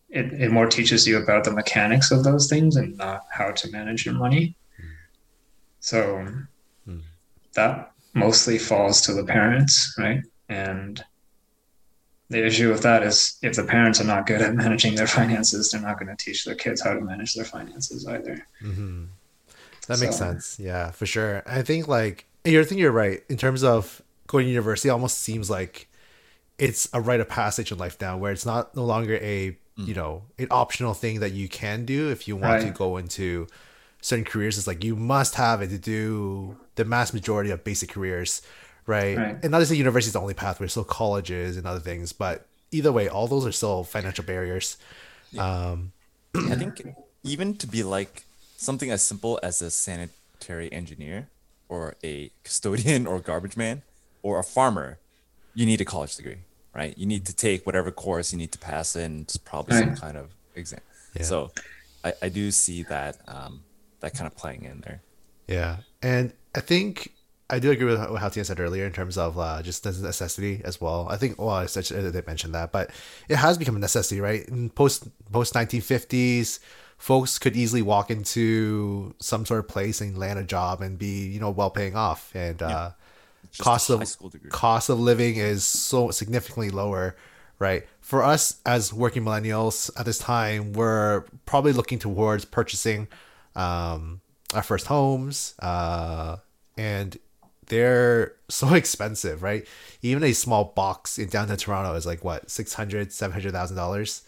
it, 0.08 0.32
it 0.44 0.50
more 0.50 0.68
teaches 0.68 1.06
you 1.06 1.18
about 1.18 1.44
the 1.44 1.52
mechanics 1.52 2.10
of 2.10 2.24
those 2.24 2.48
things 2.48 2.76
and 2.76 2.96
not 2.96 3.20
how 3.30 3.50
to 3.50 3.70
manage 3.70 4.06
your 4.06 4.14
money. 4.14 4.56
So 5.86 6.26
Hmm. 6.84 7.00
that 7.54 7.92
mostly 8.14 8.58
falls 8.58 9.00
to 9.02 9.12
the 9.12 9.24
parents, 9.24 9.94
right? 9.98 10.20
And 10.48 11.04
the 12.28 12.44
issue 12.44 12.70
with 12.70 12.82
that 12.82 13.02
is 13.04 13.38
if 13.42 13.54
the 13.54 13.62
parents 13.64 14.00
are 14.00 14.04
not 14.04 14.26
good 14.26 14.42
at 14.42 14.54
managing 14.54 14.94
their 14.96 15.06
finances, 15.06 15.70
they're 15.70 15.80
not 15.80 15.98
going 15.98 16.14
to 16.14 16.24
teach 16.24 16.44
their 16.44 16.56
kids 16.56 16.82
how 16.82 16.92
to 16.94 17.00
manage 17.00 17.34
their 17.34 17.44
finances 17.44 18.06
either. 18.06 18.44
hmm 18.60 19.04
That 19.86 19.98
makes 19.98 20.16
sense. 20.16 20.58
Yeah, 20.60 20.90
for 20.90 21.06
sure. 21.06 21.42
I 21.46 21.62
think 21.62 21.88
like 21.88 22.26
you're 22.44 22.62
I 22.62 22.64
think 22.64 22.80
you're 22.80 22.92
right 22.92 23.22
in 23.28 23.36
terms 23.36 23.64
of 23.64 24.02
going 24.26 24.46
to 24.46 24.50
university. 24.50 24.88
it 24.88 24.92
Almost 24.92 25.18
seems 25.20 25.50
like 25.50 25.88
it's 26.58 26.88
a 26.92 27.00
rite 27.00 27.20
of 27.20 27.28
passage 27.28 27.72
in 27.72 27.78
life 27.78 27.98
now, 28.00 28.16
where 28.18 28.32
it's 28.32 28.46
not 28.46 28.76
no 28.76 28.84
longer 28.84 29.16
a 29.18 29.56
you 29.84 29.94
know 29.94 30.24
an 30.38 30.48
optional 30.50 30.94
thing 30.94 31.20
that 31.20 31.32
you 31.32 31.48
can 31.48 31.84
do 31.86 32.10
if 32.10 32.28
you 32.28 32.36
want 32.36 32.60
to 32.60 32.70
go 32.70 32.96
into 32.98 33.46
certain 34.06 34.24
careers. 34.24 34.56
It's 34.56 34.68
like 34.68 34.84
you 34.84 34.94
must 34.94 35.34
have 35.34 35.62
it 35.62 35.68
to 35.70 35.78
do 35.78 36.56
the 36.76 36.84
mass 36.84 37.12
majority 37.12 37.50
of 37.50 37.64
basic 37.64 37.90
careers, 37.90 38.40
right? 38.86 39.18
Right. 39.18 39.36
And 39.42 39.50
not 39.50 39.58
to 39.58 39.66
say 39.66 39.74
university 39.74 40.10
is 40.10 40.12
the 40.12 40.20
only 40.20 40.34
pathway, 40.34 40.64
There's 40.64 40.72
still 40.72 40.84
colleges 40.84 41.56
and 41.56 41.66
other 41.66 41.80
things, 41.80 42.12
but 42.12 42.46
either 42.70 42.92
way, 42.92 43.08
all 43.08 43.26
those 43.26 43.44
are 43.44 43.50
still 43.50 43.82
financial 43.82 44.22
barriers. 44.24 44.76
Um, 45.36 45.90
I 46.36 46.54
think 46.54 46.82
even 47.24 47.56
to 47.56 47.66
be 47.66 47.82
like 47.82 48.22
something 48.56 48.92
as 48.92 49.02
simple 49.02 49.40
as 49.42 49.60
a 49.60 49.72
sanitary 49.72 50.72
engineer 50.72 51.28
or 51.68 51.96
a 52.04 52.30
custodian 52.44 53.08
or 53.08 53.18
garbage 53.18 53.56
man 53.56 53.82
or 54.22 54.38
a 54.38 54.44
farmer, 54.44 54.98
you 55.52 55.66
need 55.66 55.80
a 55.80 55.84
college 55.84 56.14
degree, 56.14 56.38
right? 56.72 56.96
You 56.96 57.06
need 57.06 57.26
to 57.26 57.34
take 57.34 57.66
whatever 57.66 57.90
course 57.90 58.32
you 58.32 58.38
need 58.38 58.52
to 58.52 58.58
pass 58.58 58.94
in, 58.94 59.22
it's 59.22 59.36
probably 59.36 59.76
some 59.78 59.96
kind 59.96 60.16
of 60.16 60.30
exam. 60.54 60.80
Yeah. 61.16 61.24
So 61.24 61.50
I, 62.04 62.12
I 62.22 62.28
do 62.28 62.52
see 62.52 62.84
that 62.84 63.18
um, 63.26 63.62
that 64.00 64.14
kind 64.14 64.26
of 64.26 64.36
playing 64.36 64.64
in 64.64 64.80
there. 64.80 65.02
Yeah, 65.46 65.78
and 66.02 66.32
I 66.54 66.60
think 66.60 67.12
I 67.48 67.58
do 67.60 67.70
agree 67.70 67.86
with 67.86 67.98
what 67.98 68.20
Haotian 68.20 68.44
said 68.44 68.58
earlier 68.58 68.86
in 68.86 68.92
terms 68.92 69.16
of 69.16 69.38
uh, 69.38 69.62
just 69.62 69.86
as 69.86 70.00
a 70.00 70.04
necessity 70.04 70.60
as 70.64 70.80
well. 70.80 71.06
I 71.08 71.16
think 71.16 71.40
well, 71.40 71.50
I 71.50 71.66
did 71.66 72.26
mention 72.26 72.52
that, 72.52 72.72
but 72.72 72.90
it 73.28 73.36
has 73.36 73.56
become 73.56 73.76
a 73.76 73.78
necessity, 73.78 74.20
right? 74.20 74.46
In 74.48 74.70
post 74.70 75.08
post 75.30 75.54
nineteen 75.54 75.80
fifties, 75.80 76.58
folks 76.98 77.38
could 77.38 77.56
easily 77.56 77.82
walk 77.82 78.10
into 78.10 79.14
some 79.20 79.46
sort 79.46 79.60
of 79.60 79.68
place 79.68 80.00
and 80.00 80.18
land 80.18 80.38
a 80.38 80.44
job 80.44 80.82
and 80.82 80.98
be 80.98 81.28
you 81.28 81.38
know 81.38 81.50
well 81.50 81.70
paying 81.70 81.94
off, 81.94 82.34
and 82.34 82.60
yeah. 82.60 82.68
uh, 82.68 82.90
cost 83.58 83.90
of 83.90 84.02
cost 84.48 84.88
of 84.88 84.98
living 84.98 85.36
is 85.36 85.64
so 85.64 86.10
significantly 86.10 86.70
lower, 86.70 87.14
right? 87.60 87.86
For 88.00 88.24
us 88.24 88.60
as 88.66 88.92
working 88.92 89.24
millennials 89.24 89.88
at 89.98 90.04
this 90.04 90.18
time, 90.18 90.72
we're 90.72 91.24
probably 91.44 91.72
looking 91.72 92.00
towards 92.00 92.44
purchasing 92.44 93.06
um, 93.56 94.20
our 94.54 94.62
first 94.62 94.86
homes, 94.86 95.54
uh, 95.58 96.36
and 96.76 97.18
they're 97.66 98.34
so 98.48 98.74
expensive, 98.74 99.42
right? 99.42 99.66
Even 100.02 100.22
a 100.22 100.32
small 100.32 100.64
box 100.64 101.18
in 101.18 101.28
downtown 101.28 101.56
Toronto 101.56 101.94
is 101.94 102.06
like 102.06 102.22
what 102.22 102.50
six 102.50 102.74
hundred, 102.74 103.12
seven 103.12 103.32
hundred 103.32 103.52
thousand 103.52 103.76
dollars. 103.76 104.22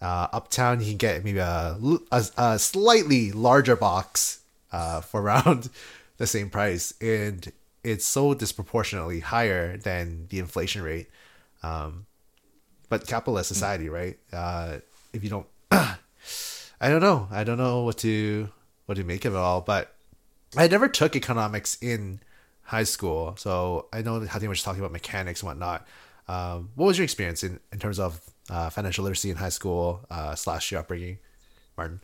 Uh, 0.00 0.26
uptown, 0.32 0.80
you 0.80 0.86
can 0.86 0.96
get 0.96 1.22
maybe 1.22 1.38
a, 1.38 1.78
a, 2.10 2.24
a 2.36 2.58
slightly 2.58 3.30
larger 3.30 3.76
box 3.76 4.40
uh, 4.72 5.00
for 5.02 5.22
around 5.22 5.70
the 6.16 6.26
same 6.26 6.50
price, 6.50 6.92
and 7.00 7.52
it's 7.84 8.04
so 8.04 8.34
disproportionately 8.34 9.20
higher 9.20 9.76
than 9.76 10.26
the 10.30 10.38
inflation 10.38 10.82
rate. 10.82 11.08
Um, 11.62 12.06
but 12.88 13.06
capitalist 13.06 13.48
society, 13.48 13.88
right? 13.88 14.18
Uh, 14.32 14.78
if 15.12 15.24
you 15.24 15.30
don't, 15.30 15.46
I 15.70 15.96
don't 16.80 17.00
know, 17.00 17.28
I 17.30 17.44
don't 17.44 17.56
know 17.56 17.82
what 17.84 17.98
to 17.98 18.50
what 18.92 18.98
to 18.98 19.04
make 19.04 19.24
of 19.24 19.34
it 19.34 19.38
all. 19.38 19.60
But 19.60 19.94
I 20.56 20.68
never 20.68 20.88
took 20.88 21.16
economics 21.16 21.78
in 21.80 22.20
high 22.64 22.84
school, 22.84 23.34
so 23.36 23.86
I 23.92 24.02
know 24.02 24.20
how 24.26 24.38
they 24.38 24.46
much 24.46 24.62
talking 24.62 24.80
about 24.80 24.92
mechanics 24.92 25.40
and 25.40 25.48
whatnot. 25.48 25.86
Um, 26.28 26.70
what 26.74 26.86
was 26.86 26.98
your 26.98 27.04
experience 27.04 27.42
in, 27.42 27.58
in 27.72 27.78
terms 27.78 27.98
of 27.98 28.20
uh, 28.50 28.70
financial 28.70 29.04
literacy 29.04 29.30
in 29.30 29.36
high 29.36 29.48
school 29.48 30.04
uh, 30.10 30.34
slash 30.34 30.70
your 30.70 30.80
upbringing, 30.80 31.18
Martin? 31.76 32.00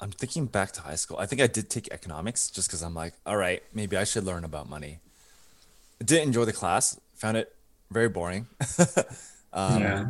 I'm 0.00 0.10
thinking 0.10 0.46
back 0.46 0.72
to 0.72 0.80
high 0.80 0.96
school. 0.96 1.18
I 1.18 1.26
think 1.26 1.40
I 1.40 1.46
did 1.46 1.70
take 1.70 1.88
economics 1.92 2.50
just 2.50 2.68
because 2.68 2.82
I'm 2.82 2.94
like, 2.94 3.14
all 3.24 3.36
right, 3.36 3.62
maybe 3.72 3.96
I 3.96 4.04
should 4.04 4.24
learn 4.24 4.44
about 4.44 4.68
money. 4.68 4.98
I 6.00 6.04
did 6.04 6.22
enjoy 6.22 6.44
the 6.44 6.52
class. 6.52 6.98
Found 7.16 7.36
it 7.36 7.54
very 7.90 8.08
boring. 8.08 8.48
um, 9.52 9.80
yeah. 9.80 10.08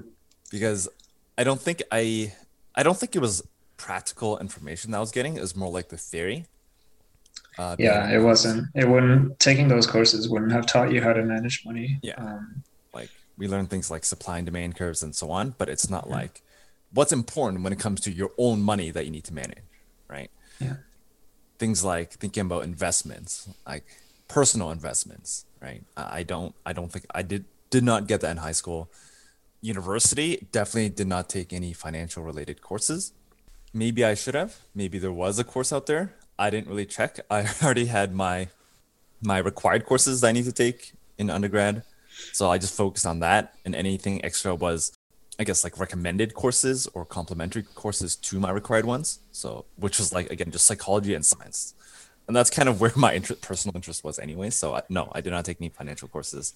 Because 0.51 0.89
I 1.37 1.45
don't 1.45 1.61
think 1.61 1.83
I, 1.93 2.33
I 2.75 2.83
don't 2.83 2.97
think 2.97 3.15
it 3.15 3.19
was 3.19 3.43
practical 3.83 4.39
information 4.39 4.93
that 4.93 4.99
I 4.99 5.01
was 5.01 5.11
getting. 5.11 5.37
It 5.37 5.41
was 5.41 5.57
more 5.57 5.71
like 5.71 5.89
the 5.89 5.97
theory. 5.97 6.47
Uh, 7.59 7.75
yeah, 7.81 8.09
it 8.11 8.21
wasn't. 8.21 8.69
It 8.77 8.89
wouldn't. 8.89 9.41
Taking 9.41 9.67
those 9.67 9.89
courses 9.89 10.29
wouldn't 10.29 10.53
have 10.53 10.67
taught 10.67 10.93
you 10.93 11.03
how 11.03 11.13
to 11.13 11.23
manage 11.23 11.67
money. 11.67 11.99
Yeah. 12.01 12.15
Um, 12.15 12.63
like 12.95 13.11
we 13.37 13.49
learn 13.49 13.67
things 13.67 13.91
like 13.91 14.05
supply 14.05 14.39
and 14.39 14.47
demand 14.47 14.77
curves 14.77 15.03
and 15.03 15.15
so 15.15 15.33
on, 15.33 15.57
but 15.59 15.69
it's 15.69 15.91
not 15.91 16.05
yeah. 16.07 16.15
like 16.15 16.43
what's 16.95 17.13
important 17.13 17.65
when 17.65 17.73
it 17.73 17.81
comes 17.81 18.01
to 18.03 18.13
your 18.13 18.31
own 18.39 18.63
money 18.63 18.93
that 18.93 19.05
you 19.05 19.11
need 19.11 19.25
to 19.25 19.35
manage, 19.35 19.65
right? 20.09 20.31
Yeah. 20.61 20.77
Things 21.59 21.83
like 21.83 22.13
thinking 22.13 22.43
about 22.43 22.63
investments, 22.63 23.49
like 23.67 23.85
personal 24.29 24.71
investments, 24.71 25.45
right? 25.61 25.83
I 25.97 26.23
don't. 26.23 26.55
I 26.65 26.73
don't 26.73 26.91
think 26.93 27.07
I 27.13 27.23
did. 27.23 27.47
Did 27.71 27.83
not 27.83 28.07
get 28.07 28.21
that 28.21 28.31
in 28.31 28.37
high 28.37 28.53
school. 28.53 28.91
University 29.61 30.47
definitely 30.53 30.91
did 30.91 31.09
not 31.09 31.29
take 31.29 31.53
any 31.53 31.73
financial 31.73 32.23
related 32.23 32.61
courses. 32.61 33.13
Maybe 33.75 34.05
I 34.05 34.15
should 34.15 34.35
have. 34.35 34.57
Maybe 34.75 34.99
there 34.99 35.13
was 35.13 35.39
a 35.39 35.45
course 35.45 35.73
out 35.73 35.87
there. 35.87 36.15
I 36.39 36.51
didn't 36.51 36.69
really 36.69 36.87
check. 36.87 37.21
I 37.31 37.47
already 37.63 37.87
had 37.87 38.15
my 38.15 38.49
my 39.23 39.39
required 39.39 39.87
courses 39.87 40.21
that 40.21 40.29
I 40.29 40.33
need 40.33 40.45
to 40.45 40.53
take 40.53 40.93
in 41.17 41.31
undergrad. 41.31 41.85
So 42.33 42.51
I 42.51 42.59
just 42.59 42.77
focused 42.77 43.07
on 43.07 43.21
that 43.21 43.55
and 43.65 43.75
anything 43.75 44.25
extra 44.25 44.55
was 44.55 44.93
I 45.39 45.45
guess 45.45 45.65
like 45.65 45.79
recommended 45.79 46.35
courses 46.35 46.87
or 46.93 47.07
complementary 47.07 47.63
courses 47.63 48.17
to 48.17 48.39
my 48.39 48.51
required 48.51 48.85
ones. 48.85 49.21
So 49.31 49.65
which 49.77 49.99
was 49.99 50.13
like 50.13 50.31
again 50.31 50.51
just 50.51 50.67
psychology 50.67 51.15
and 51.15 51.25
science. 51.25 51.75
And 52.27 52.37
that's 52.37 52.51
kind 52.51 52.69
of 52.69 52.81
where 52.83 52.93
my 52.97 53.15
interest, 53.15 53.41
personal 53.43 53.75
interest 53.77 54.05
was 54.05 54.19
anyway. 54.19 54.51
So 54.51 54.75
I, 54.75 54.83
no, 54.89 55.11
I 55.13 55.21
did 55.21 55.31
not 55.31 55.45
take 55.45 55.59
any 55.61 55.71
financial 55.71 56.09
courses. 56.09 56.55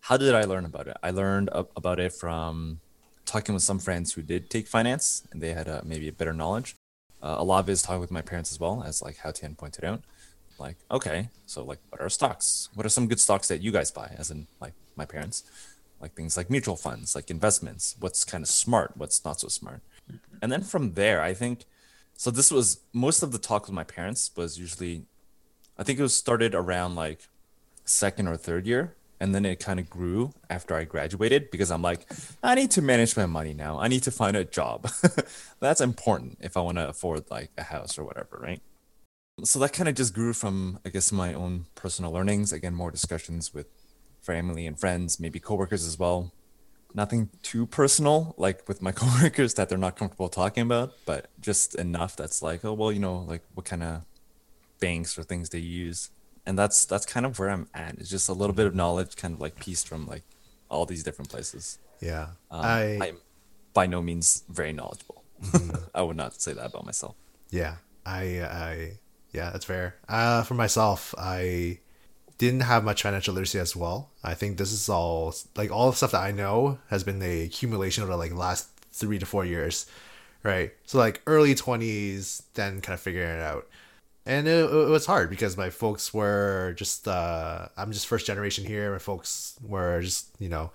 How 0.00 0.16
did 0.16 0.34
I 0.34 0.44
learn 0.44 0.64
about 0.64 0.86
it? 0.86 0.96
I 1.02 1.10
learned 1.10 1.50
about 1.52 1.98
it 1.98 2.12
from 2.12 2.80
talking 3.28 3.54
with 3.54 3.62
some 3.62 3.78
friends 3.78 4.12
who 4.12 4.22
did 4.22 4.50
take 4.50 4.66
finance 4.66 5.22
and 5.30 5.40
they 5.42 5.52
had 5.52 5.68
a, 5.68 5.82
maybe 5.84 6.08
a 6.08 6.12
better 6.12 6.32
knowledge. 6.32 6.74
Uh, 7.22 7.36
a 7.38 7.44
lot 7.44 7.60
of 7.60 7.68
it 7.68 7.72
is 7.72 7.82
talking 7.82 8.00
with 8.00 8.10
my 8.10 8.22
parents 8.22 8.52
as 8.52 8.58
well, 8.58 8.82
as 8.84 9.02
like 9.02 9.18
Hao 9.18 9.30
Tian 9.30 9.54
pointed 9.54 9.84
out. 9.84 10.02
Like, 10.58 10.76
okay, 10.90 11.28
so 11.46 11.64
like, 11.64 11.78
what 11.90 12.00
are 12.00 12.08
stocks? 12.08 12.68
What 12.74 12.84
are 12.86 12.88
some 12.88 13.06
good 13.06 13.20
stocks 13.20 13.48
that 13.48 13.60
you 13.60 13.70
guys 13.70 13.90
buy? 13.90 14.14
As 14.16 14.30
in, 14.30 14.46
like 14.60 14.72
my 14.96 15.04
parents, 15.04 15.44
like 16.00 16.14
things 16.14 16.36
like 16.36 16.50
mutual 16.50 16.76
funds, 16.76 17.14
like 17.14 17.30
investments. 17.30 17.96
What's 18.00 18.24
kind 18.24 18.42
of 18.42 18.48
smart? 18.48 18.96
What's 18.96 19.24
not 19.24 19.40
so 19.40 19.48
smart? 19.48 19.80
Mm-hmm. 20.10 20.38
And 20.42 20.50
then 20.50 20.62
from 20.62 20.94
there, 20.94 21.20
I 21.20 21.34
think. 21.34 21.64
So 22.14 22.32
this 22.32 22.50
was 22.50 22.80
most 22.92 23.22
of 23.22 23.30
the 23.30 23.38
talk 23.38 23.66
with 23.66 23.74
my 23.74 23.84
parents 23.84 24.32
was 24.36 24.58
usually, 24.58 25.04
I 25.78 25.84
think 25.84 26.00
it 26.00 26.02
was 26.02 26.16
started 26.16 26.54
around 26.54 26.96
like 26.96 27.28
second 27.84 28.26
or 28.26 28.36
third 28.36 28.66
year 28.66 28.96
and 29.20 29.34
then 29.34 29.44
it 29.44 29.58
kind 29.58 29.80
of 29.80 29.90
grew 29.90 30.32
after 30.48 30.74
I 30.74 30.84
graduated 30.84 31.50
because 31.50 31.70
I'm 31.70 31.82
like, 31.82 32.10
I 32.42 32.54
need 32.54 32.70
to 32.72 32.82
manage 32.82 33.16
my 33.16 33.26
money 33.26 33.52
now. 33.52 33.78
I 33.78 33.88
need 33.88 34.02
to 34.04 34.10
find 34.10 34.36
a 34.36 34.44
job. 34.44 34.88
That's 35.60 35.80
important 35.80 36.38
if 36.40 36.56
I 36.56 36.60
want 36.60 36.78
to 36.78 36.88
afford 36.88 37.30
like 37.30 37.50
a 37.58 37.64
house 37.64 37.98
or 37.98 38.04
whatever, 38.04 38.38
right? 38.40 38.62
So 39.44 39.58
that 39.60 39.72
kind 39.72 39.88
of 39.88 39.94
just 39.94 40.14
grew 40.14 40.32
from, 40.32 40.78
I 40.84 40.88
guess, 40.88 41.12
my 41.12 41.34
own 41.34 41.66
personal 41.74 42.12
learnings. 42.12 42.52
Again, 42.52 42.74
more 42.74 42.90
discussions 42.90 43.52
with 43.54 43.66
family 44.20 44.66
and 44.66 44.78
friends, 44.78 45.20
maybe 45.20 45.40
coworkers 45.40 45.86
as 45.86 45.98
well. 45.98 46.32
Nothing 46.94 47.30
too 47.42 47.66
personal, 47.66 48.34
like 48.36 48.66
with 48.68 48.82
my 48.82 48.92
coworkers 49.00 49.54
that 49.54 49.68
they're 49.68 49.78
not 49.78 49.96
comfortable 49.96 50.28
talking 50.28 50.62
about, 50.62 50.94
but 51.06 51.28
just 51.40 51.74
enough 51.74 52.16
that's 52.16 52.42
like, 52.42 52.64
oh, 52.64 52.72
well, 52.72 52.92
you 52.92 53.00
know, 53.00 53.18
like 53.18 53.42
what 53.54 53.66
kind 53.66 53.82
of 53.82 54.02
banks 54.80 55.18
or 55.18 55.22
things 55.24 55.50
they 55.50 55.58
use 55.58 56.10
and 56.48 56.58
that's 56.58 56.86
that's 56.86 57.04
kind 57.04 57.26
of 57.26 57.38
where 57.38 57.50
I'm 57.50 57.68
at. 57.74 57.98
It's 57.98 58.08
just 58.08 58.28
a 58.30 58.32
little 58.32 58.54
bit 58.54 58.66
of 58.66 58.74
knowledge, 58.74 59.16
kind 59.16 59.34
of 59.34 59.40
like 59.40 59.60
pieced 59.60 59.86
from 59.86 60.06
like 60.06 60.22
all 60.70 60.86
these 60.86 61.02
different 61.02 61.30
places. 61.30 61.78
Yeah, 62.00 62.28
um, 62.50 62.64
I 62.64 62.98
I'm 63.00 63.18
by 63.74 63.86
no 63.86 64.00
means 64.00 64.44
very 64.48 64.72
knowledgeable. 64.72 65.22
Mm-hmm. 65.44 65.76
I 65.94 66.00
would 66.00 66.16
not 66.16 66.40
say 66.40 66.54
that 66.54 66.64
about 66.64 66.86
myself. 66.86 67.16
Yeah, 67.50 67.76
I 68.06 68.40
I 68.40 68.92
yeah, 69.32 69.50
that's 69.50 69.66
fair. 69.66 69.96
Uh, 70.08 70.42
for 70.42 70.54
myself, 70.54 71.14
I 71.18 71.80
didn't 72.38 72.60
have 72.60 72.82
much 72.82 73.02
financial 73.02 73.34
literacy 73.34 73.58
as 73.58 73.76
well. 73.76 74.08
I 74.24 74.32
think 74.32 74.56
this 74.56 74.72
is 74.72 74.88
all 74.88 75.34
like 75.54 75.70
all 75.70 75.90
the 75.90 75.96
stuff 75.98 76.12
that 76.12 76.22
I 76.22 76.30
know 76.30 76.78
has 76.88 77.04
been 77.04 77.18
the 77.18 77.42
accumulation 77.42 78.02
of 78.02 78.08
the 78.08 78.16
like 78.16 78.32
last 78.32 78.70
three 78.90 79.18
to 79.18 79.26
four 79.26 79.44
years, 79.44 79.84
right? 80.42 80.72
So 80.86 80.96
like 80.96 81.20
early 81.26 81.54
twenties, 81.54 82.42
then 82.54 82.80
kind 82.80 82.94
of 82.94 83.00
figuring 83.00 83.28
it 83.28 83.42
out 83.42 83.68
and 84.28 84.46
it, 84.46 84.70
it, 84.70 84.88
was 84.88 85.06
hard 85.06 85.30
because 85.30 85.56
my 85.56 85.70
folks 85.70 86.12
were 86.12 86.74
just 86.76 87.08
uh, 87.08 87.66
i'm 87.78 87.92
just 87.92 88.06
first 88.06 88.26
generation 88.26 88.64
here. 88.64 88.92
My 88.92 88.98
folks 88.98 89.58
were 89.66 90.02
just 90.02 90.28
you 90.38 90.50
know 90.50 90.70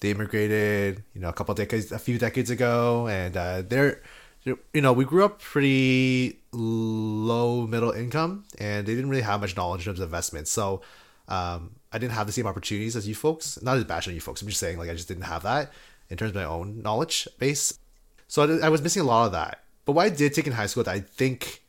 they 0.00 0.10
immigrated 0.10 1.04
you 1.14 1.20
know 1.20 1.28
a 1.28 1.32
couple 1.32 1.54
decades 1.54 1.92
a 1.92 1.98
few 1.98 2.18
decades 2.18 2.50
ago. 2.50 3.06
And 3.06 3.36
uh, 3.36 3.62
they're 3.62 4.02
you 4.44 4.80
know 4.80 4.92
we 4.92 5.04
grew 5.04 5.24
up 5.24 5.40
pretty 5.40 6.40
low 6.50 7.68
middle 7.68 7.92
income 7.92 8.44
and 8.58 8.84
they 8.84 8.94
didn't 8.96 9.10
really 9.10 9.22
have 9.22 9.40
much 9.40 9.56
knowledge 9.56 9.82
in 9.82 9.84
terms 9.84 10.00
of 10.00 10.08
investments. 10.08 10.50
So 10.50 10.82
um, 11.28 11.76
i 11.92 11.98
didn't 11.98 12.14
have 12.14 12.26
the 12.26 12.32
same 12.32 12.48
opportunities 12.48 12.96
as 12.96 13.06
you 13.06 13.14
folks. 13.14 13.62
Not 13.62 13.76
as 13.76 13.84
bashing 13.84 14.14
you 14.14 14.20
folks. 14.20 14.42
I'm 14.42 14.48
just 14.48 14.60
saying 14.60 14.76
like 14.76 14.90
i 14.90 14.94
just 14.94 15.06
didn't 15.06 15.22
have 15.22 15.44
that 15.44 15.72
in 16.10 16.16
terms 16.16 16.30
of 16.30 16.34
my 16.34 16.44
own 16.44 16.82
knowledge 16.82 17.28
base. 17.38 17.78
So 18.26 18.42
I, 18.42 18.66
I 18.66 18.68
was 18.70 18.82
missing 18.82 19.02
a 19.02 19.06
lot 19.06 19.26
of 19.26 19.32
that. 19.32 19.62
But 19.84 19.92
what 19.92 20.06
i 20.06 20.08
did 20.08 20.34
take 20.34 20.48
in 20.48 20.52
high 20.52 20.66
school 20.66 20.82
that 20.82 20.94
i 20.94 20.98
think 20.98 21.62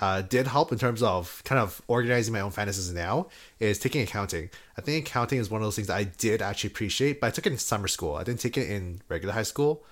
uh, 0.00 0.22
did 0.22 0.46
help 0.46 0.72
in 0.72 0.78
terms 0.78 1.02
of 1.02 1.42
kind 1.44 1.60
of 1.60 1.82
organizing 1.88 2.32
my 2.32 2.40
own 2.40 2.50
finances 2.50 2.92
now 2.92 3.28
is 3.60 3.78
taking 3.78 4.02
accounting. 4.02 4.50
I 4.76 4.80
think 4.80 5.06
accounting 5.06 5.38
is 5.38 5.50
one 5.50 5.60
of 5.60 5.66
those 5.66 5.76
things 5.76 5.90
I 5.90 6.04
did 6.04 6.42
actually 6.42 6.68
appreciate, 6.68 7.20
but 7.20 7.28
I 7.28 7.30
took 7.30 7.46
it 7.46 7.52
in 7.52 7.58
summer 7.58 7.88
school. 7.88 8.16
I 8.16 8.24
didn't 8.24 8.40
take 8.40 8.56
it 8.56 8.70
in 8.70 9.00
regular 9.08 9.34
high 9.34 9.42
school. 9.42 9.84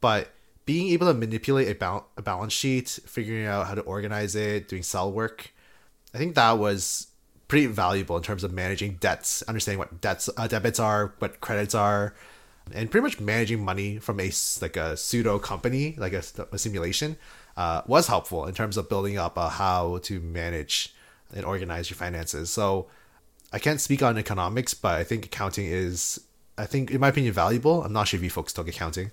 But 0.00 0.28
being 0.66 0.88
able 0.88 1.06
to 1.06 1.14
manipulate 1.14 1.68
a, 1.80 2.02
a 2.16 2.22
balance 2.22 2.52
sheet, 2.52 2.88
figuring 3.06 3.46
out 3.46 3.66
how 3.66 3.74
to 3.74 3.82
organize 3.82 4.34
it, 4.34 4.68
doing 4.68 4.82
cell 4.82 5.10
work, 5.10 5.52
I 6.14 6.18
think 6.18 6.34
that 6.34 6.58
was 6.58 7.08
pretty 7.48 7.66
valuable 7.66 8.16
in 8.16 8.22
terms 8.22 8.42
of 8.42 8.52
managing 8.52 8.96
debts, 8.96 9.42
understanding 9.42 9.78
what 9.78 10.00
debts 10.00 10.28
uh, 10.36 10.48
debits 10.48 10.80
are, 10.80 11.14
what 11.20 11.40
credits 11.40 11.74
are, 11.74 12.14
and 12.74 12.90
pretty 12.90 13.02
much 13.02 13.20
managing 13.20 13.64
money 13.64 13.98
from 13.98 14.20
a 14.20 14.30
like 14.60 14.76
a 14.76 14.96
pseudo 14.96 15.38
company, 15.38 15.94
like 15.98 16.12
a, 16.12 16.22
a 16.52 16.58
simulation 16.58 17.16
uh, 17.56 17.82
was 17.86 18.06
helpful 18.08 18.46
in 18.46 18.54
terms 18.54 18.76
of 18.76 18.88
building 18.88 19.18
up 19.18 19.38
uh, 19.38 19.48
how 19.48 19.98
to 19.98 20.20
manage 20.20 20.94
and 21.34 21.44
organize 21.44 21.90
your 21.90 21.96
finances. 21.96 22.50
So 22.50 22.86
I 23.52 23.58
can't 23.58 23.80
speak 23.80 24.02
on 24.02 24.18
economics, 24.18 24.74
but 24.74 24.96
I 24.98 25.04
think 25.04 25.26
accounting 25.26 25.66
is, 25.66 26.20
I 26.58 26.66
think, 26.66 26.90
in 26.90 27.00
my 27.00 27.08
opinion, 27.08 27.32
valuable. 27.32 27.82
I'm 27.82 27.92
not 27.92 28.08
sure 28.08 28.18
if 28.18 28.24
you 28.24 28.30
folks 28.30 28.52
took 28.52 28.68
accounting. 28.68 29.10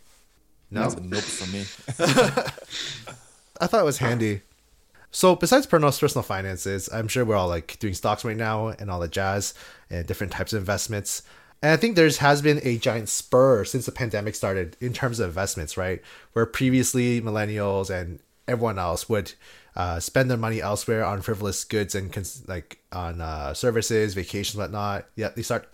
No, 0.70 0.82
That's 0.82 0.96
a 0.96 1.02
nope 1.02 1.22
for 1.22 1.52
me. 1.52 1.60
I 3.62 3.68
thought 3.68 3.82
it 3.82 3.86
was 3.86 4.00
handy. 4.00 4.42
So 5.12 5.36
besides 5.36 5.68
personal 5.68 5.92
personal 5.92 6.24
finances, 6.24 6.89
I'm 6.92 7.08
sure 7.08 7.24
we're 7.24 7.36
all 7.36 7.48
like 7.48 7.78
doing 7.78 7.94
stocks 7.94 8.26
right 8.26 8.36
now 8.36 8.70
and 8.70 8.89
all 8.89 9.00
the 9.00 9.08
jazz 9.08 9.54
and 9.92 10.08
different 10.08 10.34
types 10.34 10.54
of 10.54 10.60
investments. 10.60 11.22
And 11.63 11.71
I 11.71 11.78
think 11.78 11.95
there's 11.95 12.17
has 12.17 12.41
been 12.41 12.60
a 12.63 12.78
giant 12.78 13.08
spur 13.08 13.63
since 13.63 13.86
the 13.86 13.93
pandemic 13.93 14.36
started 14.36 14.76
in 14.82 14.91
terms 14.91 15.21
of 15.21 15.30
investments, 15.30 15.78
right? 15.78 16.02
Where 16.34 16.45
previously 16.45 17.21
millennials 17.21 17.89
and 17.89 18.19
everyone 18.49 18.78
else 18.78 19.08
would 19.08 19.32
uh, 19.78 20.02
spend 20.02 20.30
their 20.30 20.38
money 20.38 20.62
elsewhere 20.62 21.06
on 21.06 21.21
frivolous 21.21 21.63
goods 21.63 21.95
and 21.95 22.12
cons- 22.12 22.43
like 22.49 22.80
on 22.91 23.21
uh, 23.21 23.54
services, 23.54 24.13
vacations, 24.13 24.58
whatnot. 24.58 25.06
Yeah, 25.15 25.30
they 25.30 25.41
start 25.41 25.73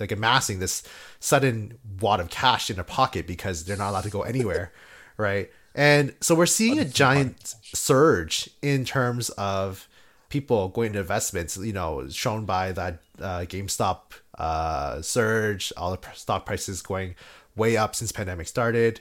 like 0.00 0.12
amassing 0.12 0.60
this 0.60 0.82
sudden 1.20 1.76
wad 2.00 2.20
of 2.20 2.30
cash 2.30 2.70
in 2.70 2.76
their 2.76 2.84
pocket 2.84 3.26
because 3.26 3.66
they're 3.66 3.76
not 3.76 3.90
allowed 3.90 4.04
to 4.04 4.10
go 4.10 4.22
anywhere, 4.22 4.72
right? 5.18 5.50
And 5.74 6.14
so 6.22 6.34
we're 6.34 6.46
seeing 6.46 6.78
a 6.78 6.86
giant 6.86 7.54
surge 7.62 8.48
in 8.62 8.86
terms 8.86 9.28
of 9.30 9.88
people 10.30 10.68
going 10.68 10.94
to 10.94 11.00
investments, 11.00 11.58
you 11.58 11.74
know, 11.74 12.08
shown 12.08 12.46
by 12.46 12.72
that 12.72 13.02
uh, 13.20 13.40
GameStop 13.40 14.14
uh, 14.38 15.02
surge, 15.02 15.72
all 15.76 15.90
the 15.90 16.08
stock 16.14 16.46
prices 16.46 16.80
going 16.82 17.14
way 17.56 17.76
up 17.76 17.94
since 17.94 18.12
pandemic 18.12 18.48
started. 18.48 19.00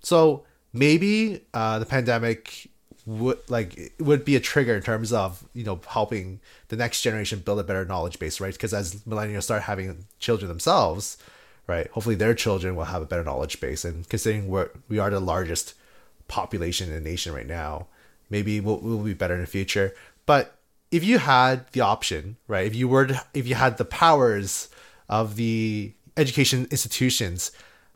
So 0.00 0.44
maybe 0.72 1.44
uh, 1.52 1.78
the 1.78 1.86
pandemic 1.86 2.68
would 3.06 3.38
like 3.50 3.92
would 3.98 4.24
be 4.24 4.36
a 4.36 4.40
trigger 4.40 4.74
in 4.74 4.82
terms 4.82 5.12
of 5.12 5.44
you 5.52 5.62
know 5.64 5.78
helping 5.86 6.40
the 6.68 6.76
next 6.76 7.02
generation 7.02 7.40
build 7.40 7.58
a 7.58 7.64
better 7.64 7.84
knowledge 7.84 8.18
base, 8.18 8.40
right? 8.40 8.52
Because 8.52 8.72
as 8.72 8.96
millennials 9.02 9.42
start 9.44 9.62
having 9.62 10.06
children 10.18 10.48
themselves, 10.48 11.18
right, 11.66 11.88
hopefully 11.88 12.14
their 12.14 12.34
children 12.34 12.76
will 12.76 12.84
have 12.84 13.02
a 13.02 13.06
better 13.06 13.24
knowledge 13.24 13.60
base. 13.60 13.84
And 13.84 14.08
considering 14.08 14.48
we're, 14.48 14.70
we 14.88 14.98
are 14.98 15.10
the 15.10 15.20
largest 15.20 15.74
population 16.28 16.88
in 16.88 16.94
the 16.94 17.10
nation 17.10 17.32
right 17.32 17.46
now. 17.46 17.86
Maybe 18.30 18.60
we'll, 18.60 18.78
we'll 18.78 18.98
be 18.98 19.14
better 19.14 19.34
in 19.34 19.40
the 19.40 19.46
future. 19.46 19.94
But 20.26 20.56
if 20.90 21.04
you 21.04 21.18
had 21.18 21.70
the 21.72 21.80
option, 21.80 22.36
right, 22.48 22.66
if 22.66 22.74
you 22.74 22.88
were 22.88 23.06
to, 23.06 23.24
if 23.34 23.46
you 23.46 23.54
had 23.54 23.76
the 23.76 23.84
powers 23.84 24.68
of 25.08 25.36
the 25.36 25.92
education 26.16 26.66
institutions, 26.70 27.52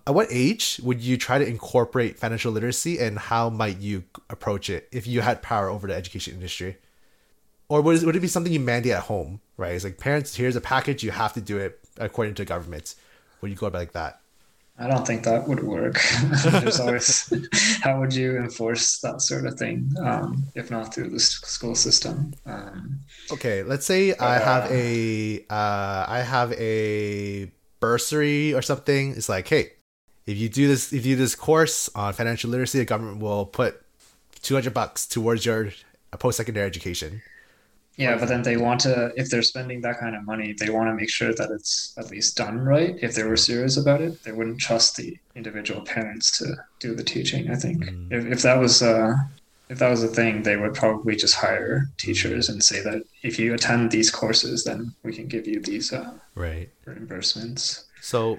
at 0.07 0.15
what 0.15 0.29
age 0.31 0.81
would 0.83 1.01
you 1.01 1.17
try 1.17 1.39
to 1.39 1.47
incorporate 1.47 2.19
financial 2.19 2.51
literacy 2.53 2.99
and 2.99 3.19
how 3.19 3.51
might 3.51 3.79
you 3.79 4.05
approach 4.31 4.71
it 4.71 4.89
if 4.91 5.07
you 5.07 5.21
had 5.21 5.43
power 5.43 5.69
over 5.69 5.87
the 5.87 5.95
education 5.95 6.35
industry? 6.35 6.79
Or 7.69 7.83
would 7.83 8.03
it, 8.03 8.07
would 8.07 8.17
it 8.17 8.21
be 8.21 8.29
something 8.29 8.53
you 8.53 8.61
mandate 8.61 8.93
at 8.93 9.03
home, 9.03 9.41
right? 9.59 9.73
It's 9.75 9.85
like 9.85 9.99
parents, 9.99 10.35
here's 10.35 10.57
a 10.57 10.61
package, 10.63 11.03
you 11.03 11.11
have 11.11 11.35
to 11.35 11.43
do 11.43 11.59
it 11.59 11.79
according 11.99 12.35
to 12.37 12.45
government. 12.47 12.95
Would 13.41 13.51
you 13.51 13.57
go 13.57 13.67
about 13.67 13.79
like 13.79 13.93
that? 13.93 14.21
I 14.81 14.87
don't 14.87 15.07
think 15.07 15.25
that 15.25 15.49
would 15.49 15.65
work. 15.65 16.01
There's 16.45 16.79
always 16.81 17.33
how 17.83 17.99
would 17.99 18.15
you 18.15 18.37
enforce 18.37 19.01
that 19.01 19.21
sort 19.21 19.47
of 19.47 19.55
thing 19.55 19.91
um, 20.05 20.45
if 20.55 20.71
not 20.71 20.95
through 20.95 21.11
the 21.11 21.21
school 21.21 21.75
system? 21.75 22.33
Um, 22.47 23.01
okay, 23.33 23.63
let's 23.63 23.87
say 23.87 24.15
I 24.15 24.37
uh, 24.37 24.45
have 24.45 24.71
a 24.71 25.45
uh, 25.51 26.07
I 26.09 26.21
have 26.21 26.53
a 26.53 27.51
bursary 27.81 28.55
or 28.55 28.63
something. 28.63 29.13
It's 29.13 29.29
like, 29.29 29.49
hey, 29.49 29.73
if 30.27 30.39
you 30.39 30.49
do 30.49 30.69
this, 30.69 30.93
if 30.93 31.05
you 31.05 31.17
do 31.17 31.23
this 31.23 31.35
course 31.35 31.91
on 31.95 32.13
financial 32.13 32.51
literacy, 32.51 32.79
the 32.79 32.85
government 32.85 33.19
will 33.21 33.47
put 33.47 33.83
two 34.43 34.55
hundred 34.55 34.75
bucks 34.75 35.07
towards 35.07 35.45
your 35.45 35.71
post 36.19 36.37
secondary 36.37 36.67
education. 36.67 37.23
Yeah, 37.99 38.17
but 38.17 38.29
then 38.29 38.43
they 38.43 38.57
want 38.57 38.81
to, 38.83 39.13
if 39.17 39.29
they're 39.29 39.43
spending 39.43 39.81
that 39.81 39.99
kind 39.99 40.15
of 40.15 40.25
money, 40.25 40.53
they 40.53 40.71
want 40.71 40.89
to 40.89 40.95
make 40.95 41.11
sure 41.11 41.35
that 41.35 41.51
it's 41.51 41.95
at 41.99 42.11
least 42.11 42.37
done 42.37 42.61
right. 42.61 42.97
If 43.03 43.17
they 43.17 43.25
were 43.25 43.37
serious 43.37 43.77
about 43.77 44.01
it, 44.01 44.23
they 44.23 44.31
wouldn't 44.31 44.61
trust 44.61 44.97
the 44.97 45.19
individual 45.35 45.81
parents 45.81 46.39
to 46.39 46.55
do 46.79 46.95
the 46.95 47.03
teaching. 47.03 47.51
I 47.51 47.57
think 47.57 47.85
mm. 47.85 48.13
if, 48.13 48.25
if 48.27 48.43
that 48.43 48.57
was 48.57 48.83
uh, 48.83 49.17
if 49.69 49.81
that 49.81 49.91
was 49.91 50.05
a 50.05 50.09
thing, 50.09 50.45
they 50.45 50.57
would 50.57 50.75
probably 50.75 51.17
just 51.17 51.35
hire 51.35 51.91
teachers 51.99 52.49
and 52.49 52.63
say 52.63 52.81
that 52.83 53.03
if 53.25 53.37
you 53.37 53.53
attend 53.53 53.91
these 53.91 54.13
courses, 54.13 54.63
then 54.63 54.95
we 55.03 55.13
can 55.13 55.27
give 55.27 55.49
you 55.49 55.61
these 55.61 55.93
uh, 55.93 56.13
right 56.37 56.71
reimbursements. 56.87 57.85
So, 58.01 58.39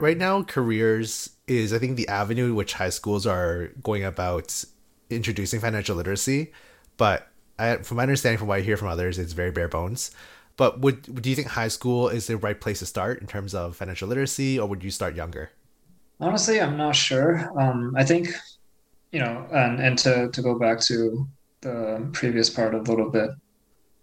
right 0.00 0.18
now, 0.18 0.42
careers 0.42 1.30
is 1.46 1.72
I 1.72 1.78
think 1.78 1.96
the 1.96 2.08
avenue 2.08 2.54
which 2.54 2.72
high 2.72 2.90
schools 2.90 3.24
are 3.24 3.68
going 3.84 4.02
about 4.04 4.64
introducing 5.10 5.60
financial 5.60 5.94
literacy, 5.94 6.52
but 6.96 7.28
I, 7.58 7.76
from 7.78 7.96
my 7.96 8.02
understanding, 8.02 8.38
from 8.38 8.48
what 8.48 8.58
I 8.58 8.62
hear 8.62 8.76
from 8.76 8.88
others, 8.88 9.18
it's 9.18 9.32
very 9.32 9.50
bare 9.50 9.68
bones. 9.68 10.10
But 10.56 10.80
would 10.80 11.22
do 11.22 11.28
you 11.28 11.36
think 11.36 11.48
high 11.48 11.68
school 11.68 12.08
is 12.08 12.26
the 12.26 12.36
right 12.36 12.58
place 12.60 12.78
to 12.78 12.86
start 12.86 13.20
in 13.20 13.26
terms 13.26 13.54
of 13.54 13.76
financial 13.76 14.08
literacy, 14.08 14.58
or 14.58 14.66
would 14.68 14.82
you 14.82 14.90
start 14.90 15.14
younger? 15.14 15.50
Honestly, 16.18 16.60
I'm 16.60 16.76
not 16.78 16.96
sure. 16.96 17.50
Um, 17.60 17.94
I 17.94 18.04
think, 18.04 18.28
you 19.12 19.20
know, 19.20 19.46
and 19.52 19.80
and 19.80 19.98
to 19.98 20.30
to 20.30 20.42
go 20.42 20.58
back 20.58 20.80
to 20.82 21.28
the 21.60 22.08
previous 22.12 22.48
part 22.48 22.74
a 22.74 22.78
little 22.78 23.10
bit, 23.10 23.30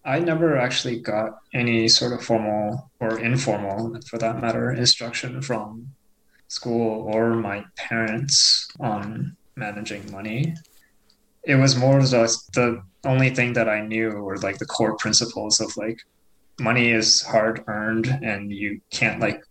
I 0.05 0.19
never 0.19 0.57
actually 0.57 0.99
got 0.99 1.39
any 1.53 1.87
sort 1.87 2.13
of 2.13 2.23
formal 2.23 2.91
or 2.99 3.19
informal, 3.19 3.97
for 4.07 4.17
that 4.19 4.41
matter, 4.41 4.71
instruction 4.71 5.41
from 5.41 5.87
school 6.49 7.09
or 7.11 7.33
my 7.33 7.65
parents 7.77 8.67
on 8.79 9.35
managing 9.55 10.11
money. 10.11 10.53
It 11.43 11.55
was 11.55 11.75
more 11.75 11.99
just 12.01 12.53
the 12.53 12.83
only 13.05 13.29
thing 13.29 13.53
that 13.53 13.69
I 13.69 13.81
knew 13.81 14.09
were 14.11 14.37
like 14.37 14.57
the 14.57 14.65
core 14.65 14.95
principles 14.97 15.59
of 15.59 15.75
like 15.77 15.99
money 16.59 16.91
is 16.91 17.21
hard 17.21 17.63
earned 17.67 18.07
and 18.07 18.51
you 18.51 18.79
can't 18.91 19.19
like 19.19 19.43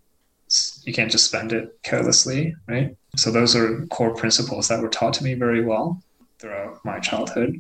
you 0.85 0.93
can't 0.93 1.11
just 1.11 1.25
spend 1.25 1.53
it 1.53 1.79
carelessly, 1.83 2.55
right? 2.69 2.95
So 3.17 3.31
those 3.31 3.57
are 3.57 3.87
core 3.87 4.15
principles 4.15 4.69
that 4.69 4.83
were 4.83 4.89
taught 4.89 5.15
to 5.15 5.25
me 5.25 5.35
very 5.35 5.65
well 5.65 6.03
throughout 6.39 6.85
my 6.85 6.99
childhood 6.99 7.59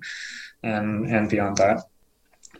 and 0.63 1.07
and 1.07 1.29
beyond 1.29 1.57
that. 1.59 1.85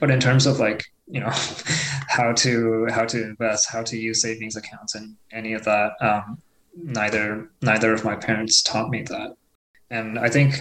But 0.01 0.11
in 0.11 0.21
terms 0.21 0.47
of 0.47 0.59
like, 0.59 0.85
you 1.07 1.21
know, 1.21 1.31
how 2.09 2.33
to 2.33 2.87
how 2.91 3.05
to 3.05 3.23
invest, 3.23 3.71
how 3.71 3.83
to 3.83 3.97
use 3.97 4.23
savings 4.23 4.57
accounts 4.57 4.95
and 4.95 5.17
any 5.33 5.53
of 5.53 5.65
that, 5.65 5.93
um, 6.01 6.41
neither 6.75 7.51
neither 7.61 7.93
of 7.93 8.05
my 8.05 8.17
parents 8.17 8.63
taught 8.63 8.91
me 8.91 9.03
that. 9.03 9.37
And 9.91 10.19
I 10.19 10.31
think 10.31 10.61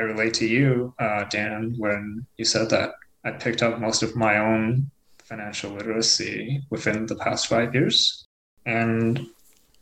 I 0.00 0.04
relate 0.04 0.32
to 0.34 0.46
you, 0.46 0.94
uh, 0.98 1.24
Dan, 1.24 1.74
when 1.76 2.26
you 2.38 2.46
said 2.46 2.70
that 2.70 2.94
I 3.22 3.32
picked 3.32 3.62
up 3.62 3.78
most 3.78 4.02
of 4.02 4.16
my 4.16 4.38
own 4.38 4.90
financial 5.22 5.72
literacy 5.72 6.62
within 6.70 7.04
the 7.04 7.16
past 7.16 7.48
five 7.48 7.74
years. 7.74 8.24
And 8.64 9.26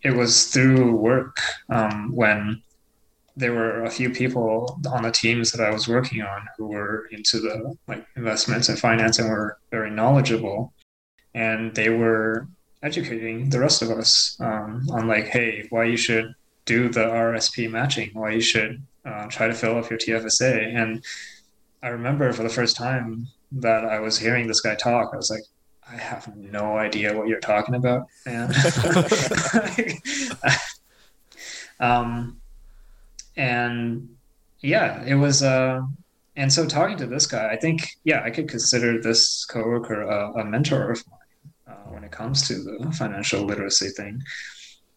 it 0.03 0.11
was 0.11 0.47
through 0.47 0.97
work 0.97 1.37
um, 1.69 2.15
when 2.17 2.61
there 3.37 3.53
were 3.53 3.85
a 3.85 3.91
few 3.91 4.11
people 4.11 4.81
on 4.91 5.05
the 5.05 5.13
teams 5.13 5.53
that 5.53 5.65
I 5.65 5.71
was 5.71 5.87
working 5.87 6.21
on 6.23 6.49
who 6.57 6.67
were 6.67 7.07
into 7.13 7.39
the 7.39 7.77
like 7.87 8.05
investments 8.17 8.69
and 8.69 8.77
finance 8.77 9.21
and 9.21 9.31
were 9.31 9.57
very 9.71 9.93
knowledgeable. 9.93 10.73
And 11.33 11.73
they 11.77 11.91
were 11.91 12.49
educating 12.83 13.51
the 13.51 13.61
rest 13.61 13.83
of 13.83 13.91
us 13.91 14.37
um, 14.41 14.85
on 14.91 15.07
like, 15.07 15.29
hey, 15.29 15.69
why 15.71 15.85
you 15.85 15.97
should 15.97 16.35
do 16.65 16.89
the 16.89 17.05
RSP 17.05 17.71
matching, 17.71 18.11
why 18.15 18.33
you 18.33 18.41
should 18.41 18.83
uh, 19.05 19.27
try 19.27 19.47
to 19.47 19.55
fill 19.55 19.77
up 19.79 19.91
your 19.91 19.99
TFSA. 19.99 20.75
And 20.75 21.05
I 21.83 21.89
remember 21.89 22.33
for 22.33 22.43
the 22.43 22.49
first 22.49 22.77
time 22.77 23.29
that 23.53 23.85
I 23.85 24.01
was 24.01 24.19
hearing 24.19 24.47
this 24.47 24.61
guy 24.61 24.75
talk, 24.75 25.11
I 25.13 25.17
was 25.17 25.31
like, 25.31 25.43
I 25.91 25.97
have 25.97 26.35
no 26.37 26.77
idea 26.77 27.17
what 27.17 27.29
you're 27.29 27.41
talking 27.41 27.75
about, 27.75 28.09
um, 31.81 32.39
and 33.37 34.09
yeah, 34.61 35.03
it 35.07 35.15
was. 35.15 35.43
Uh, 35.43 35.81
and 36.37 36.53
so 36.53 36.67
talking 36.67 36.97
to 36.99 37.07
this 37.07 37.27
guy, 37.27 37.49
I 37.51 37.57
think, 37.57 37.89
yeah, 38.05 38.23
I 38.23 38.31
could 38.31 38.49
consider 38.49 39.01
this 39.01 39.45
coworker 39.47 40.03
a, 40.03 40.33
a 40.35 40.45
mentor 40.45 40.93
of 40.93 41.03
mine 41.11 41.75
uh, 41.75 41.91
when 41.91 42.05
it 42.05 42.13
comes 42.13 42.47
to 42.47 42.55
the 42.55 42.93
financial 42.93 43.43
literacy 43.45 43.89
thing. 43.89 44.23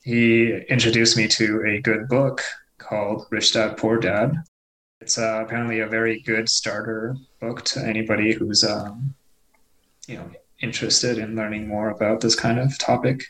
He 0.03 0.55
introduced 0.69 1.17
me 1.17 1.27
to 1.29 1.63
a 1.67 1.81
good 1.81 2.07
book 2.09 2.43
called 2.91 3.25
Rich 3.30 3.54
Dad 3.54 3.77
Poor 3.77 3.97
Dad. 3.97 4.43
It's 4.99 5.17
uh, 5.17 5.43
apparently 5.45 5.80
a 5.80 5.88
very 5.88 6.19
good 6.19 6.49
starter 6.49 7.15
book 7.39 7.63
to 7.71 7.80
anybody 7.80 8.34
who's 8.34 8.63
um, 8.63 9.15
you 10.08 10.17
know 10.17 10.30
interested 10.60 11.17
in 11.17 11.36
learning 11.36 11.67
more 11.67 11.89
about 11.89 12.19
this 12.19 12.36
kind 12.36 12.60
of 12.60 12.77
topic. 12.77 13.23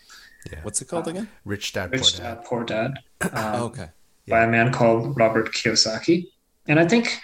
Yeah. 0.51 0.59
What's 0.63 0.81
it 0.81 0.87
called 0.87 1.07
again? 1.07 1.29
Rich 1.45 1.73
Dad 1.73 1.91
Rich 1.91 2.01
Poor 2.01 2.23
Dad. 2.23 2.35
Dad 2.35 2.45
Poor 2.45 2.63
Dad. 2.63 2.91
Um, 3.21 3.55
oh, 3.55 3.65
okay. 3.65 3.89
By 4.27 4.43
a 4.45 4.49
man 4.49 4.71
called 4.71 5.15
Robert 5.15 5.53
Kiyosaki, 5.53 6.27
and 6.67 6.79
I 6.79 6.87
think 6.87 7.19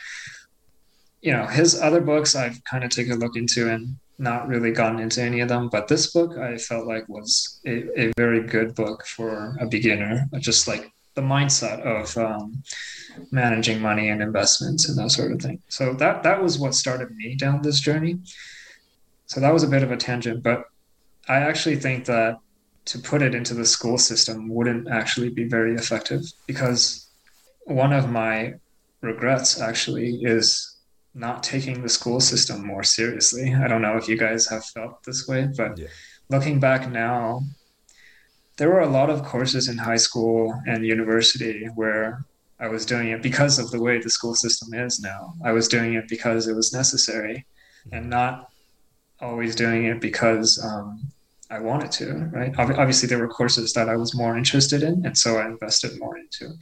you 1.21 1.32
know 1.32 1.47
his 1.47 1.82
other 1.82 2.02
books 2.02 2.36
I've 2.36 2.63
kind 2.65 2.84
of 2.84 2.91
taken 2.91 3.13
a 3.13 3.15
look 3.15 3.36
into 3.36 3.69
and 3.71 3.97
not 4.19 4.47
really 4.47 4.71
gotten 4.71 5.00
into 5.00 5.21
any 5.21 5.39
of 5.41 5.50
them, 5.50 5.69
but 5.69 5.88
this 5.88 6.13
book 6.13 6.38
I 6.38 6.58
felt 6.58 6.86
like 6.88 7.10
was 7.10 7.60
a, 7.65 8.04
a 8.04 8.13
very 8.17 8.41
good 8.41 8.76
book 8.76 9.06
for 9.06 9.56
a 9.60 9.65
beginner, 9.65 10.28
just 10.39 10.67
like 10.67 10.91
the 11.17 11.21
mindset 11.38 11.80
of 11.82 12.15
um, 12.17 12.62
managing 13.32 13.82
money 13.82 14.08
and 14.10 14.21
investments 14.21 14.88
and 14.88 14.95
that 14.99 15.10
sort 15.10 15.32
of 15.32 15.41
thing. 15.41 15.60
So 15.67 15.93
that 15.95 16.21
that 16.23 16.41
was 16.41 16.60
what 16.60 16.75
started 16.75 17.10
me 17.21 17.36
down 17.36 17.62
this 17.63 17.80
journey. 17.80 18.19
So 19.25 19.41
that 19.41 19.51
was 19.51 19.63
a 19.63 19.67
bit 19.75 19.84
of 19.84 19.91
a 19.91 19.97
tangent, 19.97 20.43
but 20.43 20.60
I 21.27 21.38
actually 21.49 21.77
think 21.77 22.06
that 22.06 22.38
to 22.91 22.99
put 22.99 23.21
it 23.21 23.34
into 23.36 23.53
the 23.56 23.65
school 23.65 23.97
system 23.97 24.47
wouldn't 24.47 24.88
actually 24.99 25.30
be 25.30 25.45
very 25.58 25.73
effective 25.75 26.21
because 26.45 27.10
one 27.65 27.91
of 27.91 28.10
my 28.10 28.53
regrets 29.01 29.60
actually 29.60 30.19
is 30.21 30.45
not 31.13 31.41
taking 31.43 31.82
the 31.82 31.89
school 31.89 32.19
system 32.19 32.65
more 32.65 32.84
seriously. 32.84 33.53
I 33.63 33.67
don't 33.67 33.82
know 33.82 33.97
if 33.97 34.08
you 34.08 34.17
guys 34.17 34.47
have 34.53 34.63
felt 34.75 35.03
this 35.03 35.27
way, 35.27 35.49
but 35.58 35.77
Yeah. 35.77 35.88
looking 36.30 36.60
back 36.60 36.89
now, 36.89 37.41
there 38.58 38.70
were 38.70 38.82
a 38.82 38.89
lot 38.89 39.10
of 39.10 39.24
courses 39.24 39.67
in 39.67 39.78
high 39.78 39.98
school 39.98 40.60
and 40.67 40.86
university 40.86 41.65
where 41.76 42.26
I 42.60 42.67
was 42.67 42.86
doing 42.86 43.10
it 43.10 43.22
because 43.22 43.60
of 43.60 43.70
the 43.70 43.82
way 43.82 44.00
the 44.00 44.10
school 44.10 44.34
system 44.34 44.74
is 44.74 45.00
now. 45.00 45.36
I 45.43 45.52
was 45.52 45.67
doing 45.67 45.93
it 45.93 46.08
because 46.08 46.48
it 46.48 46.56
was 46.56 46.74
necessary 46.74 47.46
and 47.91 48.10
not 48.10 48.50
always 49.22 49.56
doing 49.56 49.86
it 49.86 50.02
because 50.02 50.63
um, 50.63 51.02
I 51.52 51.60
wanted 51.60 51.91
to, 51.93 52.13
right? 52.34 52.58
Ob- 52.58 52.78
obviously, 52.78 53.08
there 53.08 53.20
were 53.20 53.28
courses 53.28 53.74
that 53.74 53.89
I 53.89 53.96
was 53.96 54.15
more 54.15 54.38
interested 54.38 54.82
in, 54.84 55.06
and 55.06 55.17
so 55.17 55.38
I 55.38 55.46
invested 55.46 56.00
more 56.00 56.17
into. 56.17 56.54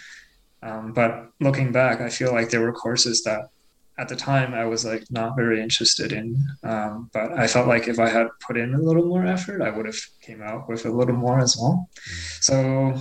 Um, 0.62 0.94
but 0.94 1.30
looking 1.40 1.72
back, 1.72 2.02
I 2.02 2.10
feel 2.10 2.32
like 2.32 2.50
there 2.50 2.62
were 2.62 2.74
courses 2.74 3.24
that 3.24 3.50
at 3.98 4.10
the 4.10 4.16
time 4.16 4.54
I 4.54 4.66
was 4.66 4.84
like 4.86 5.04
not 5.10 5.36
very 5.36 5.62
interested 5.62 6.12
in. 6.12 6.44
Um, 6.64 7.10
but 7.14 7.32
I 7.34 7.48
felt 7.48 7.68
like 7.68 7.88
if 7.88 8.00
I 8.00 8.10
had 8.10 8.28
put 8.46 8.58
in 8.58 8.74
a 8.74 8.82
little 8.82 9.06
more 9.06 9.26
effort, 9.26 9.62
I 9.62 9.70
would 9.70 9.86
have 9.86 10.00
came 10.22 10.42
out 10.42 10.68
with 10.68 10.86
a 10.86 10.92
little 10.92 11.16
more 11.16 11.40
as 11.40 11.56
well. 11.58 11.90
So, 12.42 12.94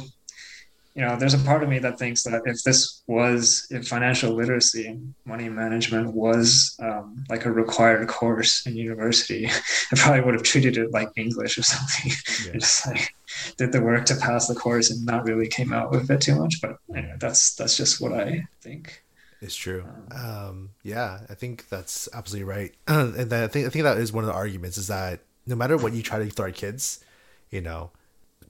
you 0.95 1.03
know, 1.03 1.17
there's 1.17 1.35
a 1.35 1.39
part 1.39 1.65
of 1.65 1.69
me 1.69 1.81
that 1.81 1.99
thinks 1.99 2.23
that 2.23 2.43
if 2.47 2.63
this 2.63 3.03
was, 3.09 3.67
if 3.71 3.89
financial 3.89 4.33
literacy, 4.33 5.01
money 5.25 5.49
management 5.49 6.15
was 6.15 6.77
um, 6.81 7.25
like 7.29 7.45
a 7.45 7.51
required 7.51 8.07
course 8.07 8.65
in 8.65 8.77
university, 8.77 9.47
I 9.93 9.97
probably 9.97 10.21
would 10.21 10.35
have 10.35 10.45
treated 10.45 10.77
it 10.77 10.93
like 10.93 11.09
English 11.17 11.59
or 11.59 11.63
something. 11.65 12.13
Yeah. 12.45 12.53
and 12.53 12.61
just 12.61 12.87
like 12.87 13.13
did 13.57 13.73
the 13.73 13.83
work 13.83 14.05
to 14.07 14.17
pass 14.17 14.47
the 14.47 14.55
course 14.55 14.91
and 14.91 15.05
not 15.05 15.25
really 15.27 15.49
came 15.49 15.73
out 15.73 15.91
with 15.91 16.09
it 16.09 16.21
too 16.21 16.37
much. 16.37 16.61
But 16.63 16.77
anyway, 16.95 17.17
that's 17.19 17.57
that's 17.57 17.77
just 17.77 18.01
what 18.01 18.13
I 18.13 18.45
think. 18.63 19.04
It's 19.45 19.55
true. 19.55 19.85
Um, 20.11 20.71
yeah, 20.83 21.21
I 21.29 21.35
think 21.35 21.69
that's 21.69 22.09
absolutely 22.15 22.51
right. 22.51 22.75
and 22.89 23.15
then 23.31 23.45
I 23.45 23.47
think 23.47 23.67
I 23.67 23.71
think 23.71 23.85
that 23.85 23.99
is 23.99 24.13
one 24.13 24.25
of 24.25 24.29
the 24.29 24.35
arguments 24.35 24.79
is 24.79 24.89
that 24.89 25.21
no 25.47 25.55
matter 25.55 25.77
what 25.77 25.93
you 25.93 26.03
try 26.03 26.19
to 26.19 26.31
throw 26.31 26.47
at 26.47 26.55
kids, 26.55 27.05
you 27.51 27.61
know, 27.61 27.91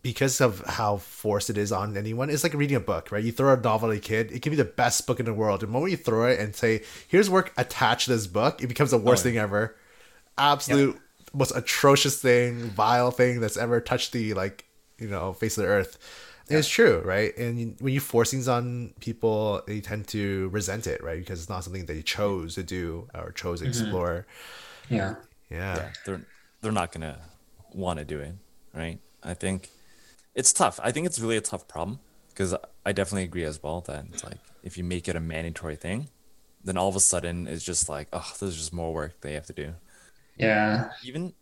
because 0.03 0.41
of 0.41 0.61
how 0.67 0.99
forced 0.99 1.51
it 1.51 1.59
is 1.59 1.73
on 1.73 1.97
anyone, 1.97 2.31
it's 2.31 2.45
like 2.45 2.55
reading 2.55 2.77
a 2.77 2.81
book, 2.81 3.11
right? 3.11 3.25
You 3.25 3.33
throw 3.33 3.53
a 3.53 3.57
novel 3.57 3.91
at 3.91 3.97
a 3.97 4.01
kid, 4.01 4.31
it 4.31 4.43
can 4.43 4.51
be 4.51 4.57
the 4.57 4.65
best 4.65 5.07
book 5.07 5.19
in 5.19 5.27
the 5.27 5.35
world. 5.35 5.61
The 5.61 5.67
moment 5.67 5.91
you 5.91 5.97
throw 5.97 6.29
it 6.29 6.39
and 6.39 6.55
say, 6.55 6.83
"Here's 7.09 7.29
work 7.29 7.53
attached 7.57 8.05
to 8.05 8.13
this 8.13 8.27
book," 8.29 8.63
it 8.63 8.69
becomes 8.69 8.93
the 8.93 8.99
worst 8.99 9.23
Oh, 9.25 9.29
thing 9.31 9.39
ever. 9.39 9.75
Absolute 10.39 11.01
most 11.35 11.53
atrocious 11.57 12.21
thing, 12.21 12.71
vile 12.71 13.11
thing 13.11 13.41
that's 13.41 13.57
ever 13.57 13.81
touched 13.81 14.13
the 14.13 14.35
like 14.35 14.65
you 14.99 15.09
know 15.09 15.33
face 15.33 15.59
of 15.59 15.65
the 15.65 15.69
earth. 15.69 15.99
And 16.49 16.59
It's 16.59 16.69
true, 16.69 17.01
right? 17.05 17.37
And 17.39 17.59
you- 17.59 17.77
when 17.79 17.95
you 17.95 18.01
force 18.01 18.31
things 18.31 18.49
on 18.49 18.95
people, 19.01 19.63
they 19.67 19.81
tend 19.81 20.09
to 20.09 20.49
resent 20.51 20.87
it, 20.87 21.03
right? 21.03 21.19
Because 21.19 21.41
it's 21.41 21.49
not 21.49 21.65
something 21.65 21.87
they 21.87 22.03
chose 22.03 22.55
to 22.57 22.63
do 22.63 23.09
or 23.15 23.33
chose 23.33 23.61
to 23.61 23.67
mm-hmm. 23.67 23.83
explore. 23.83 24.27
Yeah. 24.91 25.17
Yeah. 25.51 25.77
yeah, 25.77 25.93
they're 26.05 26.27
they're 26.61 26.73
not 26.73 26.93
gonna 26.93 27.19
want 27.73 27.99
to 27.99 28.05
do 28.05 28.19
it, 28.21 28.35
right? 28.75 28.99
I 29.23 29.35
think 29.35 29.71
it's 30.35 30.53
tough. 30.53 30.81
I 30.83 30.91
think 30.91 31.07
it's 31.07 31.21
really 31.21 31.37
a 31.37 31.41
tough 31.41 31.69
problem 31.69 32.01
because 32.29 32.55
I 32.85 32.93
definitely 32.93 33.25
agree 33.25 33.45
as 33.45 33.63
well 33.63 33.81
that 33.83 34.07
it's 34.13 34.25
like 34.25 34.39
if 34.63 34.77
you 34.77 34.85
make 34.85 35.09
it 35.09 35.17
a 35.17 35.21
mandatory 35.21 35.77
thing, 35.77 36.09
then 36.63 36.77
all 36.77 36.89
of 36.89 36.97
a 36.97 37.01
sudden 37.01 37.47
it's 37.47 37.65
just 37.65 37.89
like 37.89 38.09
oh, 38.13 38.33
there's 38.41 38.57
just 38.57 38.73
more 38.73 38.93
work 38.93 39.21
they 39.21 39.35
have 39.35 39.47
to 39.47 39.53
do. 39.53 39.75
Yeah. 40.37 40.91
Even 41.03 41.35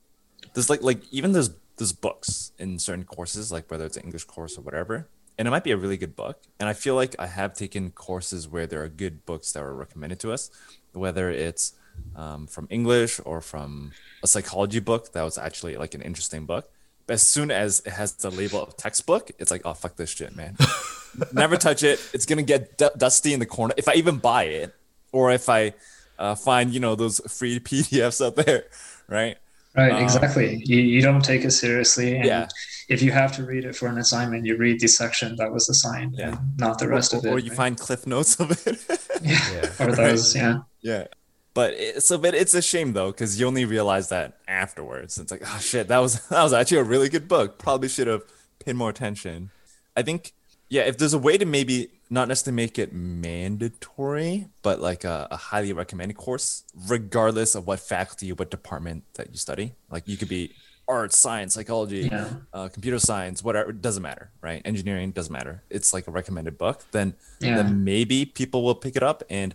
there's 0.55 0.69
like 0.71 0.83
like 0.83 1.03
even 1.11 1.33
there's 1.33 1.51
there's 1.83 1.93
books 1.93 2.53
in 2.61 2.79
certain 2.79 3.05
courses 3.05 3.51
like 3.51 3.69
whether 3.69 3.85
it's 3.85 3.97
an 3.97 4.05
English 4.05 4.23
course 4.25 4.57
or 4.57 4.61
whatever, 4.61 5.09
and 5.37 5.49
it 5.49 5.51
might 5.51 5.65
be 5.65 5.73
a 5.73 5.77
really 5.77 5.97
good 5.97 6.15
book. 6.15 6.41
And 6.61 6.69
I 6.69 6.75
feel 6.75 6.95
like 6.95 7.17
I 7.19 7.27
have 7.27 7.55
taken 7.55 7.91
courses 7.91 8.47
where 8.47 8.69
there 8.69 8.85
are 8.85 8.89
good 8.89 9.27
books 9.27 9.51
that 9.53 9.65
were 9.65 9.75
recommended 9.75 10.21
to 10.21 10.31
us, 10.31 10.49
whether 10.93 11.29
it's 11.29 11.73
um, 12.15 12.47
from 12.47 12.69
English 12.71 13.21
or 13.25 13.41
from 13.41 13.91
a 14.23 14.29
psychology 14.29 14.79
book 14.79 15.13
that 15.13 15.23
was 15.25 15.37
actually 15.37 15.77
like 15.77 15.95
an 15.95 16.03
interesting 16.03 16.47
book. 16.47 16.71
But 17.09 17.15
as 17.15 17.27
soon 17.27 17.51
as 17.51 17.81
it 17.85 17.95
has 17.95 18.13
the 18.15 18.31
label 18.31 18.63
of 18.63 18.77
textbook, 18.77 19.33
it's 19.41 19.51
like, 19.51 19.63
oh 19.65 19.75
fuck 19.75 19.97
this 19.97 20.11
shit, 20.11 20.37
man. 20.37 20.57
Never 21.33 21.57
touch 21.57 21.83
it. 21.83 21.99
It's 22.15 22.27
gonna 22.27 22.45
get 22.45 22.79
du- 22.79 22.93
dusty 22.97 23.35
in 23.35 23.41
the 23.41 23.47
corner. 23.47 23.75
If 23.77 23.89
I 23.89 23.95
even 23.95 24.19
buy 24.19 24.45
it, 24.45 24.73
or 25.11 25.33
if 25.33 25.49
I 25.49 25.75
uh, 26.17 26.37
find 26.37 26.73
you 26.73 26.79
know 26.79 26.95
those 26.95 27.21
free 27.27 27.59
PDFs 27.69 28.25
out 28.25 28.37
there, 28.37 28.67
right? 29.09 29.37
Right, 29.77 29.93
Um, 29.93 30.03
exactly. 30.03 30.63
You, 30.67 30.79
you 30.79 31.01
don't 31.01 31.25
take 31.25 31.45
it 31.45 31.51
seriously. 31.53 32.17
And 32.17 32.25
Yeah. 32.27 32.49
if 32.89 33.01
you 33.03 33.11
have 33.13 33.33
to 33.37 33.45
read 33.45 33.65
it 33.65 33.75
for 33.75 33.89
an 33.89 33.99
assignment, 33.99 34.45
you 34.45 34.57
read 34.57 34.81
the 34.81 34.87
section 34.89 35.37
that 35.37 35.51
was 35.53 35.69
assigned, 35.69 36.17
Yeah. 36.19 36.29
and 36.31 36.39
not 36.59 36.79
the 36.79 36.89
rest 36.89 37.15
or, 37.15 37.19
of 37.19 37.25
it. 37.25 37.29
or 37.31 37.39
you 37.39 37.51
right? 37.51 37.57
find 37.57 37.79
cliff 37.79 38.07
notes 38.07 38.39
of 38.39 38.51
it. 38.67 38.85
yeah. 39.23 39.39
Yeah. 39.53 39.87
or 39.87 39.93
those, 39.95 40.35
yeah. 40.37 40.59
yeah. 40.83 41.07
But 41.55 41.75
it, 41.75 42.03
so, 42.03 42.17
but 42.19 42.35
it's 42.35 42.55
a 42.55 42.63
shame 42.63 42.93
though, 42.95 43.11
because 43.13 43.39
you 43.39 43.47
only 43.47 43.65
realize 43.67 44.09
that 44.09 44.39
afterwards. 44.49 45.19
It's 45.19 45.31
like, 45.31 45.43
oh 45.45 45.59
shit, 45.61 45.89
that 45.89 45.99
was 45.99 46.27
that 46.29 46.43
was 46.43 46.53
actually 46.53 46.79
a 46.79 46.85
really 46.85 47.09
good 47.11 47.29
book. 47.29 47.59
Probably 47.59 47.89
should 47.89 48.07
have 48.09 48.23
paid 48.65 48.75
more 48.77 48.89
attention. 48.91 49.51
I 49.97 50.03
think, 50.03 50.33
yeah, 50.75 50.83
if 50.91 50.97
there's 50.99 51.13
a 51.13 51.19
way 51.19 51.37
to 51.37 51.45
maybe 51.45 51.77
not 52.09 52.29
necessarily 52.29 52.57
make 52.57 52.79
it 52.79 52.91
mandatory, 52.95 54.47
but 54.63 54.81
like 54.81 55.05
a, 55.05 55.29
a 55.31 55.37
highly 55.37 55.73
recommended 55.73 56.17
course, 56.17 56.65
regardless 56.89 57.55
of 57.55 57.67
what 57.67 57.79
faculty, 57.81 58.33
what 58.33 58.51
department 58.51 59.05
that 59.15 59.31
you 59.31 59.37
study. 59.37 59.75
Like 59.91 60.09
you 60.09 60.17
could 60.17 60.29
be 60.29 60.53
art, 60.89 61.13
science, 61.13 61.55
psychology, 61.55 62.09
Yeah. 62.11 62.29
uh, 62.55 62.69
computer 62.69 62.99
science, 62.99 63.45
whatever. 63.45 63.71
It 63.71 63.83
doesn't 63.83 64.03
matter, 64.03 64.31
right? 64.41 64.63
Engineering 64.65 65.11
doesn't 65.13 65.33
matter. 65.33 65.63
It's 65.71 65.93
like 65.93 66.07
a 66.09 66.11
recommended 66.11 66.57
book. 66.59 66.85
Then, 66.91 67.15
Yeah. 67.41 67.57
then 67.57 67.85
maybe 67.85 68.25
people 68.25 68.65
will 68.65 68.75
pick 68.75 68.97
it 68.97 69.03
up. 69.03 69.23
And 69.29 69.55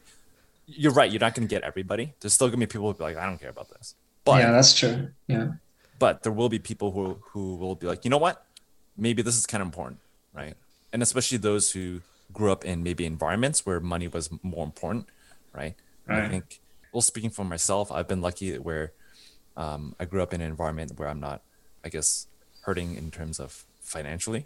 you're 0.68 0.94
right. 0.94 1.10
You're 1.12 1.20
not 1.28 1.34
going 1.36 1.48
to 1.48 1.54
get 1.56 1.64
everybody. 1.64 2.14
There's 2.20 2.34
still 2.34 2.48
going 2.48 2.60
to 2.60 2.66
be 2.68 2.72
people 2.72 2.88
who 2.92 2.98
be 2.98 3.04
like, 3.04 3.18
I 3.18 3.26
don't 3.26 3.40
care 3.40 3.50
about 3.50 3.70
this. 3.70 3.96
But 4.24 4.42
yeah, 4.42 4.52
that's 4.52 4.74
true. 4.78 5.10
Yeah. 5.28 5.48
but 6.00 6.22
there 6.24 6.32
will 6.32 6.50
be 6.50 6.60
people 6.60 6.92
who 6.92 7.18
who 7.32 7.56
will 7.56 7.76
be 7.76 7.88
like, 7.88 8.04
you 8.06 8.12
know 8.12 8.20
what? 8.28 8.46
Maybe 8.96 9.22
this 9.24 9.36
is 9.38 9.46
kind 9.48 9.62
of 9.62 9.68
important, 9.68 10.00
right? 10.34 10.56
And 10.94 11.02
especially 11.02 11.38
those 11.38 11.72
who 11.72 12.02
grew 12.32 12.52
up 12.52 12.66
in 12.66 12.84
maybe 12.84 13.06
environments 13.06 13.66
where 13.66 13.80
money 13.80 14.08
was 14.08 14.30
more 14.44 14.66
important, 14.66 15.08
right? 15.54 15.76
And 16.08 16.18
I 16.18 16.30
think, 16.30 16.60
well, 16.94 17.02
speaking 17.02 17.30
for 17.30 17.44
myself, 17.44 17.92
I've 17.92 18.08
been 18.08 18.22
lucky 18.22 18.58
where 18.58 18.94
um, 19.58 19.96
I 20.00 20.06
grew 20.06 20.22
up 20.22 20.34
in 20.34 20.42
an 20.42 20.50
environment 20.50 20.98
where 20.98 21.10
I'm 21.10 21.20
not, 21.20 21.42
I 21.84 21.90
guess, 21.90 22.28
hurting 22.62 22.96
in 22.96 23.12
terms 23.12 23.40
of 23.40 23.66
financially. 23.82 24.46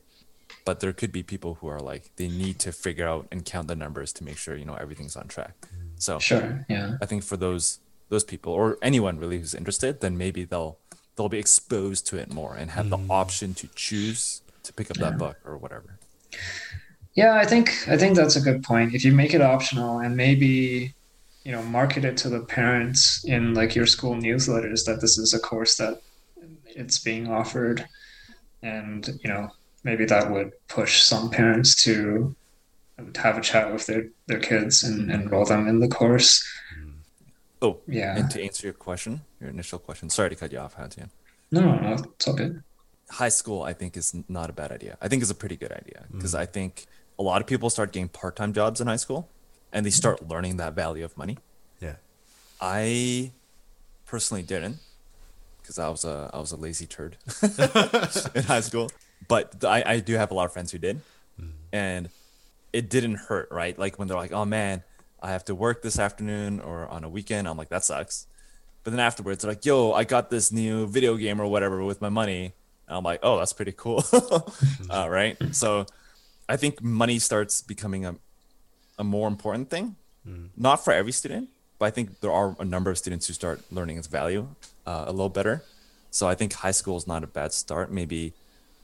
But 0.65 0.79
there 0.79 0.93
could 0.93 1.11
be 1.11 1.23
people 1.23 1.55
who 1.55 1.67
are 1.67 1.79
like 1.79 2.15
they 2.17 2.27
need 2.27 2.59
to 2.59 2.71
figure 2.71 3.07
out 3.07 3.27
and 3.31 3.45
count 3.45 3.67
the 3.67 3.75
numbers 3.75 4.11
to 4.13 4.23
make 4.23 4.37
sure 4.37 4.55
you 4.55 4.65
know 4.65 4.75
everything's 4.75 5.15
on 5.15 5.27
track. 5.27 5.53
So 5.95 6.19
Sure. 6.19 6.65
Yeah. 6.69 6.97
I 7.01 7.05
think 7.05 7.23
for 7.23 7.37
those 7.37 7.79
those 8.09 8.23
people 8.23 8.51
or 8.51 8.77
anyone 8.81 9.17
really 9.17 9.39
who's 9.39 9.55
interested, 9.55 10.01
then 10.01 10.17
maybe 10.17 10.43
they'll 10.43 10.77
they'll 11.15 11.29
be 11.29 11.39
exposed 11.39 12.05
to 12.07 12.17
it 12.17 12.33
more 12.33 12.55
and 12.55 12.71
have 12.71 12.89
the 12.89 12.99
option 13.09 13.53
to 13.55 13.67
choose 13.75 14.41
to 14.63 14.73
pick 14.73 14.91
up 14.91 14.97
that 14.97 15.17
book 15.17 15.37
or 15.45 15.57
whatever. 15.57 15.97
Yeah, 17.13 17.35
I 17.35 17.45
think 17.45 17.69
I 17.87 17.97
think 17.97 18.15
that's 18.15 18.35
a 18.35 18.41
good 18.41 18.63
point. 18.63 18.93
If 18.93 19.03
you 19.03 19.11
make 19.13 19.33
it 19.33 19.41
optional 19.41 19.99
and 19.99 20.15
maybe 20.15 20.93
you 21.43 21.51
know 21.51 21.61
market 21.63 22.05
it 22.05 22.17
to 22.17 22.29
the 22.29 22.41
parents 22.41 23.23
in 23.25 23.53
like 23.53 23.75
your 23.75 23.85
school 23.85 24.15
newsletters 24.15 24.85
that 24.85 25.01
this 25.01 25.17
is 25.17 25.33
a 25.33 25.39
course 25.39 25.75
that 25.77 26.01
it's 26.65 26.99
being 26.99 27.29
offered, 27.29 27.85
and 28.63 29.19
you 29.23 29.29
know 29.29 29.49
maybe 29.83 30.05
that 30.05 30.31
would 30.31 30.51
push 30.67 31.01
some 31.03 31.29
parents 31.29 31.83
to 31.83 32.35
have 33.15 33.37
a 33.37 33.41
chat 33.41 33.73
with 33.73 33.87
their 33.87 34.05
their 34.27 34.39
kids 34.39 34.83
and 34.83 35.11
enroll 35.11 35.45
them 35.45 35.67
in 35.67 35.79
the 35.79 35.87
course. 35.87 36.43
Oh, 37.63 37.79
Yeah. 37.87 38.17
And 38.17 38.29
to 38.31 38.41
answer 38.41 38.65
your 38.65 38.73
question, 38.73 39.21
your 39.39 39.49
initial 39.49 39.77
question, 39.77 40.09
sorry 40.09 40.29
to 40.31 40.35
cut 40.35 40.51
you 40.51 40.57
off, 40.57 40.73
Hao 40.73 40.87
Tian. 40.87 41.11
No, 41.51 41.61
no, 41.61 41.75
no, 41.75 41.93
it's 41.93 42.27
all 42.27 42.33
good. 42.33 42.63
High 43.11 43.29
school, 43.29 43.63
I 43.63 43.73
think, 43.73 43.97
is 43.97 44.15
not 44.27 44.49
a 44.49 44.53
bad 44.53 44.71
idea. 44.71 44.97
I 45.01 45.07
think 45.07 45.21
it's 45.21 45.31
a 45.31 45.35
pretty 45.35 45.57
good 45.57 45.71
idea 45.71 46.05
because 46.11 46.33
mm. 46.33 46.39
I 46.39 46.45
think 46.45 46.85
a 47.19 47.23
lot 47.23 47.41
of 47.41 47.47
people 47.47 47.69
start 47.69 47.91
getting 47.91 48.09
part 48.09 48.35
time 48.35 48.53
jobs 48.53 48.81
in 48.81 48.87
high 48.87 48.95
school 48.95 49.29
and 49.71 49.85
they 49.85 49.89
start 49.89 50.21
mm. 50.21 50.31
learning 50.31 50.57
that 50.57 50.73
value 50.73 51.03
of 51.03 51.17
money. 51.17 51.37
Yeah. 51.79 51.95
I 52.59 53.31
personally 54.05 54.43
didn't 54.43 54.79
because 55.61 55.79
I 55.79 55.89
was 55.89 56.03
a 56.03 56.29
I 56.33 56.39
was 56.39 56.51
a 56.51 56.57
lazy 56.57 56.85
turd 56.85 57.17
in 58.35 58.43
high 58.43 58.61
school. 58.61 58.89
But 59.27 59.63
I, 59.63 59.83
I 59.85 59.99
do 59.99 60.15
have 60.15 60.31
a 60.31 60.33
lot 60.33 60.45
of 60.45 60.53
friends 60.53 60.71
who 60.71 60.77
did, 60.77 61.01
mm. 61.39 61.51
and 61.71 62.09
it 62.73 62.89
didn't 62.89 63.15
hurt, 63.15 63.49
right? 63.51 63.77
Like 63.77 63.97
when 63.99 64.07
they're 64.07 64.17
like, 64.17 64.33
"Oh 64.33 64.45
man, 64.45 64.83
I 65.21 65.31
have 65.31 65.45
to 65.45 65.55
work 65.55 65.81
this 65.81 65.99
afternoon 65.99 66.59
or 66.59 66.87
on 66.87 67.03
a 67.03 67.09
weekend," 67.09 67.47
I'm 67.47 67.57
like, 67.57 67.69
"That 67.69 67.83
sucks." 67.83 68.27
But 68.83 68.91
then 68.91 68.99
afterwards, 68.99 69.41
they're 69.41 69.51
like, 69.51 69.65
"Yo, 69.65 69.93
I 69.93 70.03
got 70.03 70.29
this 70.29 70.51
new 70.51 70.87
video 70.87 71.15
game 71.15 71.39
or 71.39 71.47
whatever 71.47 71.83
with 71.83 72.01
my 72.01 72.09
money," 72.09 72.53
I'm 72.91 73.03
like, 73.03 73.19
"Oh, 73.23 73.37
that's 73.39 73.53
pretty 73.53 73.73
cool," 73.75 74.03
uh, 74.89 75.07
right? 75.09 75.37
So, 75.51 75.85
I 76.49 76.57
think 76.57 76.81
money 76.81 77.19
starts 77.19 77.61
becoming 77.61 78.05
a 78.05 78.15
a 78.99 79.03
more 79.03 79.27
important 79.27 79.69
thing 79.69 79.95
not 80.55 80.83
for 80.85 80.93
every 80.93 81.11
student, 81.11 81.49
but 81.79 81.85
I 81.87 81.89
think 81.89 82.19
there 82.21 82.31
are 82.31 82.55
a 82.59 82.65
number 82.65 82.91
of 82.91 82.97
students 82.99 83.25
who 83.25 83.33
start 83.33 83.59
learning 83.71 83.97
its 83.97 84.05
value 84.05 84.47
uh, 84.85 85.05
a 85.07 85.11
little 85.11 85.29
better. 85.29 85.63
So 86.11 86.27
I 86.27 86.35
think 86.35 86.53
high 86.53 86.71
school 86.79 86.95
is 86.97 87.07
not 87.07 87.23
a 87.23 87.27
bad 87.27 87.53
start. 87.53 87.91
Maybe 87.91 88.33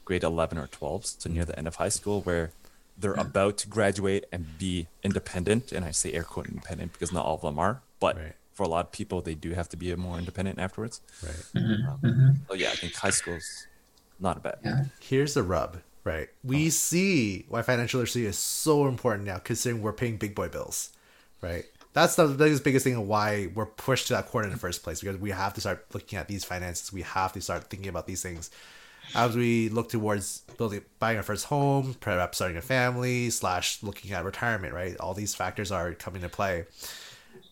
grade 0.03 0.24
11 0.24 0.58
or 0.58 0.66
12, 0.66 1.05
so 1.05 1.30
near 1.30 1.45
the 1.45 1.55
end 1.60 1.68
of 1.68 1.76
high 1.76 1.89
school, 1.89 2.22
where 2.22 2.49
they're 2.97 3.14
about 3.28 3.58
to 3.60 3.68
graduate 3.68 4.26
and 4.32 4.58
be 4.58 4.88
independent. 5.03 5.72
And 5.72 5.86
I 5.86 5.91
say 5.91 6.12
air 6.14 6.24
quote 6.24 6.47
independent 6.47 6.93
because 6.93 7.12
not 7.14 7.24
all 7.26 7.36
of 7.36 7.41
them 7.41 7.60
are, 7.60 7.82
but 7.99 8.16
Right. 8.18 8.34
for 8.55 8.64
a 8.64 8.68
lot 8.68 8.86
of 8.88 8.91
people, 8.91 9.22
they 9.22 9.36
do 9.36 9.51
have 9.53 9.70
to 9.70 9.78
be 9.78 9.93
more 9.95 10.18
independent 10.18 10.58
afterwards. 10.58 11.01
Right. 11.22 11.43
Um, 12.03 12.39
So 12.47 12.55
yeah, 12.55 12.72
I 12.72 12.78
think 12.82 12.95
high 12.95 13.12
school's 13.12 13.68
not 14.20 14.38
a 14.38 14.39
bad. 14.39 14.59
Yeah. 14.63 14.86
Here's 14.99 15.34
the 15.34 15.43
rub, 15.43 15.78
right? 16.03 16.30
We 16.43 16.68
oh. 16.68 16.70
see 16.70 17.45
why 17.49 17.61
financial 17.61 17.99
literacy 17.99 18.26
is 18.26 18.38
so 18.38 18.88
important 18.88 19.26
now, 19.26 19.38
considering 19.38 19.82
we're 19.82 19.93
paying 19.93 20.18
big 20.18 20.36
boy 20.36 20.49
bills, 20.49 20.91
right? 21.41 21.65
That's 21.93 22.15
the 22.15 22.28
biggest 22.28 22.63
biggest 22.63 22.84
thing 22.84 22.95
of 22.95 23.07
why 23.07 23.49
we're 23.55 23.65
pushed 23.65 24.07
to 24.07 24.13
that 24.13 24.28
corner 24.28 24.47
in 24.47 24.53
the 24.53 24.59
first 24.59 24.84
place 24.84 24.99
because 24.99 25.18
we 25.18 25.32
have 25.32 25.53
to 25.55 25.61
start 25.61 25.86
looking 25.93 26.20
at 26.20 26.28
these 26.28 26.43
finances. 26.43 26.93
We 26.93 27.01
have 27.01 27.34
to 27.34 27.41
start 27.41 27.70
thinking 27.70 27.89
about 27.89 28.05
these 28.05 28.22
things 28.22 28.51
as 29.15 29.36
we 29.36 29.70
look 29.70 29.89
towards 29.89 30.41
building, 30.57 30.82
buying 30.99 31.18
our 31.18 31.24
first 31.24 31.45
home, 31.45 31.95
perhaps 31.99 32.38
starting 32.38 32.57
a 32.57 32.61
family, 32.61 33.30
slash 33.30 33.82
looking 33.82 34.11
at 34.11 34.26
retirement. 34.26 34.74
Right, 34.74 34.97
all 34.97 35.13
these 35.13 35.34
factors 35.34 35.72
are 35.72 35.93
coming 35.93 36.22
to 36.22 36.30
play. 36.30 36.65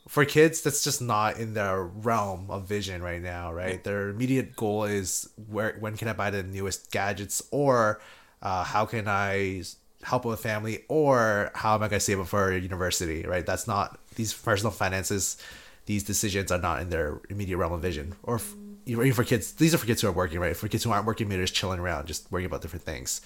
For 0.07 0.23
kids, 0.23 0.61
that's 0.61 0.83
just 0.83 1.01
not 1.01 1.37
in 1.37 1.55
their 1.55 1.83
realm 1.83 2.51
of 2.51 2.67
vision 2.67 3.01
right 3.01 3.21
now. 3.21 3.51
Right, 3.51 3.83
their 3.83 4.09
immediate 4.09 4.55
goal 4.55 4.83
is 4.83 5.29
where 5.47 5.75
when 5.79 5.97
can 5.97 6.07
I 6.07 6.13
buy 6.13 6.29
the 6.29 6.43
newest 6.43 6.91
gadgets 6.91 7.41
or 7.51 7.99
uh, 8.41 8.63
how 8.63 8.85
can 8.85 9.07
I 9.07 9.63
help 10.03 10.23
with 10.23 10.39
a 10.39 10.41
family 10.41 10.83
or 10.87 11.51
how 11.55 11.73
am 11.73 11.81
I 11.81 11.87
going 11.87 11.99
to 11.99 12.05
save 12.05 12.19
up 12.19 12.27
for 12.27 12.55
university, 12.55 13.23
right? 13.23 13.45
That's 13.45 13.67
not 13.67 13.99
these 14.15 14.33
personal 14.33 14.71
finances, 14.71 15.37
these 15.87 16.03
decisions 16.03 16.51
are 16.51 16.59
not 16.59 16.81
in 16.81 16.89
their 16.89 17.19
immediate 17.29 17.57
realm 17.57 17.73
of 17.73 17.81
vision. 17.81 18.15
Or 18.23 18.35
f- 18.35 18.53
even 18.85 19.11
for 19.13 19.23
kids, 19.23 19.53
these 19.53 19.73
are 19.73 19.79
for 19.79 19.87
kids 19.87 20.01
who 20.01 20.07
are 20.07 20.11
working, 20.11 20.39
right? 20.39 20.55
For 20.55 20.67
kids 20.67 20.83
who 20.83 20.91
aren't 20.91 21.07
working, 21.07 21.27
maybe 21.27 21.37
they're 21.37 21.45
just 21.45 21.55
chilling 21.55 21.79
around, 21.79 22.05
just 22.05 22.31
worrying 22.31 22.45
about 22.45 22.61
different 22.61 22.85
things. 22.85 23.21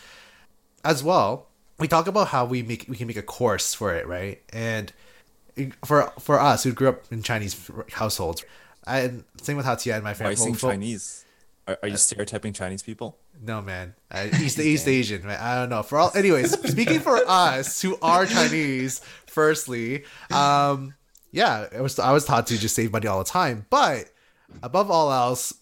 As 0.83 1.03
well, 1.03 1.47
we 1.77 1.87
talk 1.87 2.07
about 2.07 2.29
how 2.29 2.45
we 2.45 2.63
make 2.63 2.85
we 2.87 2.95
can 2.95 3.07
make 3.07 3.17
a 3.17 3.21
course 3.21 3.73
for 3.73 3.93
it, 3.93 4.07
right? 4.07 4.41
And 4.53 4.91
for 5.85 6.11
for 6.19 6.39
us 6.39 6.63
who 6.63 6.71
grew 6.73 6.89
up 6.89 7.03
in 7.11 7.23
Chinese 7.23 7.69
households, 7.91 8.43
and 8.87 9.23
same 9.41 9.57
with 9.57 9.65
Hao 9.65 9.75
Tian 9.75 9.95
and 9.97 10.03
my 10.03 10.09
Why 10.09 10.13
are 10.13 10.15
family. 10.15 10.31
you 10.31 10.37
saying 10.37 10.55
Chinese? 10.55 11.25
Are, 11.67 11.77
are 11.83 11.87
you 11.89 11.97
stereotyping 11.97 12.53
Chinese 12.53 12.81
people? 12.81 13.17
No, 13.41 13.61
man. 13.61 13.93
Uh, 14.11 14.27
East 14.41 14.59
East 14.59 14.87
Asian, 14.87 15.25
man. 15.25 15.39
I 15.39 15.55
don't 15.55 15.69
know. 15.69 15.83
For 15.83 15.97
all, 15.97 16.11
anyways, 16.15 16.51
speaking 16.69 16.99
for 16.99 17.17
us 17.27 17.81
who 17.81 17.97
are 18.01 18.25
Chinese, 18.25 19.01
firstly, 19.27 20.03
um, 20.31 20.95
yeah, 21.31 21.67
it 21.71 21.81
was 21.81 21.99
I 21.99 22.11
was 22.11 22.25
taught 22.25 22.47
to 22.47 22.57
just 22.57 22.75
save 22.75 22.91
money 22.91 23.07
all 23.07 23.19
the 23.19 23.29
time, 23.29 23.65
but 23.69 24.05
above 24.63 24.89
all 24.89 25.11
else, 25.11 25.53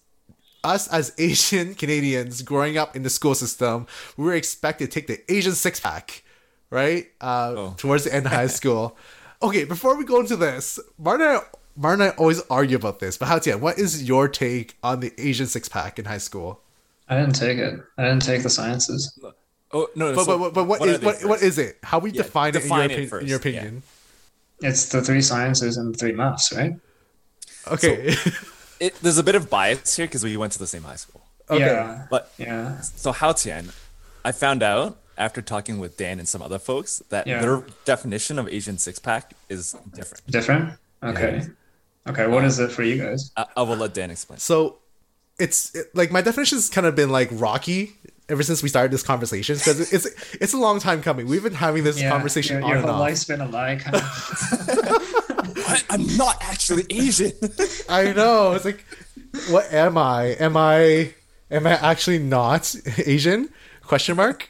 us 0.63 0.88
as 0.88 1.13
Asian 1.17 1.75
Canadians 1.75 2.41
growing 2.41 2.77
up 2.77 2.95
in 2.95 3.03
the 3.03 3.09
school 3.09 3.35
system, 3.35 3.85
we 4.15 4.23
were 4.25 4.33
expected 4.35 4.89
to 4.91 4.99
take 4.99 5.07
the 5.07 5.19
Asian 5.31 5.53
six 5.53 5.79
pack, 5.79 6.23
right? 6.69 7.07
Uh, 7.21 7.53
Oh. 7.57 7.73
towards 7.77 8.05
the 8.05 8.13
end 8.15 8.25
of 8.25 8.31
high 8.31 8.47
school. 8.59 8.97
Okay, 9.41 9.65
before 9.65 9.95
we 9.97 10.03
go 10.03 10.19
into 10.19 10.35
this, 10.35 10.79
Martin 10.97 11.27
and 11.27 11.38
I, 11.38 11.41
Martin 11.75 12.01
and 12.01 12.11
I 12.11 12.15
always 12.15 12.41
argue 12.49 12.75
about 12.75 12.99
this, 12.99 13.17
but 13.17 13.27
Hao 13.27 13.39
Tian, 13.39 13.61
what 13.61 13.77
is 13.77 14.03
your 14.07 14.27
take 14.27 14.77
on 14.83 14.99
the 14.99 15.13
Asian 15.17 15.45
six 15.45 15.69
pack 15.69 15.99
in 15.99 16.05
high 16.05 16.17
school? 16.17 16.61
I 17.07 17.17
didn't 17.19 17.35
take 17.35 17.57
it. 17.59 17.79
I 17.97 18.03
didn't 18.03 18.23
take 18.23 18.43
the 18.43 18.49
sciences. 18.49 19.17
Oh 19.71 19.88
no, 19.95 20.09
no 20.09 20.15
But, 20.15 20.25
so 20.25 20.39
but, 20.39 20.53
but 20.53 20.63
what 20.65 20.81
are 20.81 20.88
is 20.88 20.99
they 20.99 21.05
what, 21.05 21.15
what 21.23 21.39
first? 21.39 21.43
is 21.43 21.57
it? 21.59 21.77
How 21.83 21.99
we 21.99 22.11
Yeah, 22.11 22.23
define, 22.23 22.53
define 22.53 22.89
it, 22.91 22.91
in 22.91 22.91
it 22.91 22.95
your, 22.97 23.05
opi- 23.05 23.09
first, 23.09 23.21
in 23.23 23.27
your 23.29 23.35
yeah. 23.38 23.49
opinion? 23.61 23.83
It's 24.61 24.89
the 24.89 25.01
three 25.01 25.21
sciences 25.21 25.77
and 25.77 25.93
the 25.93 25.97
three 25.97 26.13
maths, 26.13 26.51
right? 26.53 26.73
Okay. 27.71 28.15
It, 28.79 28.93
there's 29.01 29.17
a 29.17 29.23
bit 29.23 29.33
of 29.35 29.49
bias 29.49 29.95
here 29.95 30.05
because 30.05 30.23
we 30.23 30.38
went 30.38 30.53
to 30.53 30.59
the 30.59 30.67
same 30.67 30.83
high 30.83 30.95
school. 30.97 31.21
Okay. 31.49 31.65
Yeah. 31.65 32.05
But 32.11 32.31
Yeah. 32.38 32.79
so 32.81 33.11
Hao 33.11 33.31
Tian, 33.33 33.69
I 34.23 34.31
found 34.31 34.61
out 34.61 34.97
after 35.18 35.41
talking 35.41 35.80
with 35.80 35.97
Dan 35.97 36.20
and 36.20 36.28
some 36.28 36.41
other 36.41 36.59
folks 36.59 37.01
that 37.09 37.26
Yeah. 37.28 37.41
their 37.41 37.63
definition 37.86 38.38
of 38.39 38.47
Asian 38.47 38.78
six 38.78 38.99
pack 38.99 39.34
is 39.49 39.76
different. 39.93 40.26
Different? 40.28 40.74
Okay. 41.03 41.41
Okay. 42.07 42.28
What 42.28 42.43
is 42.45 42.59
it 42.59 42.72
for 42.72 42.84
you 42.84 43.01
guys? 43.01 43.32
I, 43.36 43.45
I 43.57 43.61
will 43.63 43.78
let 43.78 43.93
Dan 43.93 44.11
explain. 44.11 44.39
so 44.39 44.78
it's 45.39 45.74
it, 45.76 45.88
like 45.93 46.11
my 46.11 46.22
definition 46.22 46.57
has 46.57 46.68
kind 46.70 46.88
of 46.88 46.95
been 46.95 47.09
like 47.11 47.30
rocky 47.32 47.93
ever 48.30 48.41
since 48.43 48.63
we 48.63 48.70
started 48.70 48.91
this 48.91 49.03
conversation 49.03 49.55
because 49.55 49.93
it's 49.93 50.05
it's 50.36 50.53
a 50.53 50.57
long 50.57 50.80
time 50.80 51.01
coming. 51.01 51.28
We've 51.28 51.43
been 51.43 51.53
having 51.53 51.84
this 51.84 52.01
Yeah. 52.01 52.09
conversation 52.09 52.55
Your, 52.57 52.63
on 52.63 52.70
your 52.70 52.78
and 52.80 52.86
whole 52.88 52.95
off. 52.95 53.01
life's 53.01 53.26
been 53.26 53.41
a 53.41 53.47
lie, 53.47 53.76
kind 53.76 53.95
of. 53.97 54.01
I, 55.68 55.82
I'm 55.91 56.18
not 56.18 56.38
actually 56.41 56.86
Asian. 56.89 57.32
I 57.89 58.13
know. 58.13 58.53
It's 58.53 58.65
like, 58.65 58.84
what 59.49 59.72
am 59.74 59.97
I? 59.97 60.28
Am 60.39 60.57
I 60.57 61.13
am 61.51 61.68
I 61.68 61.72
actually 61.74 62.20
not 62.20 62.74
Asian? 63.05 63.49
Question 63.84 64.18
mark. 64.18 64.49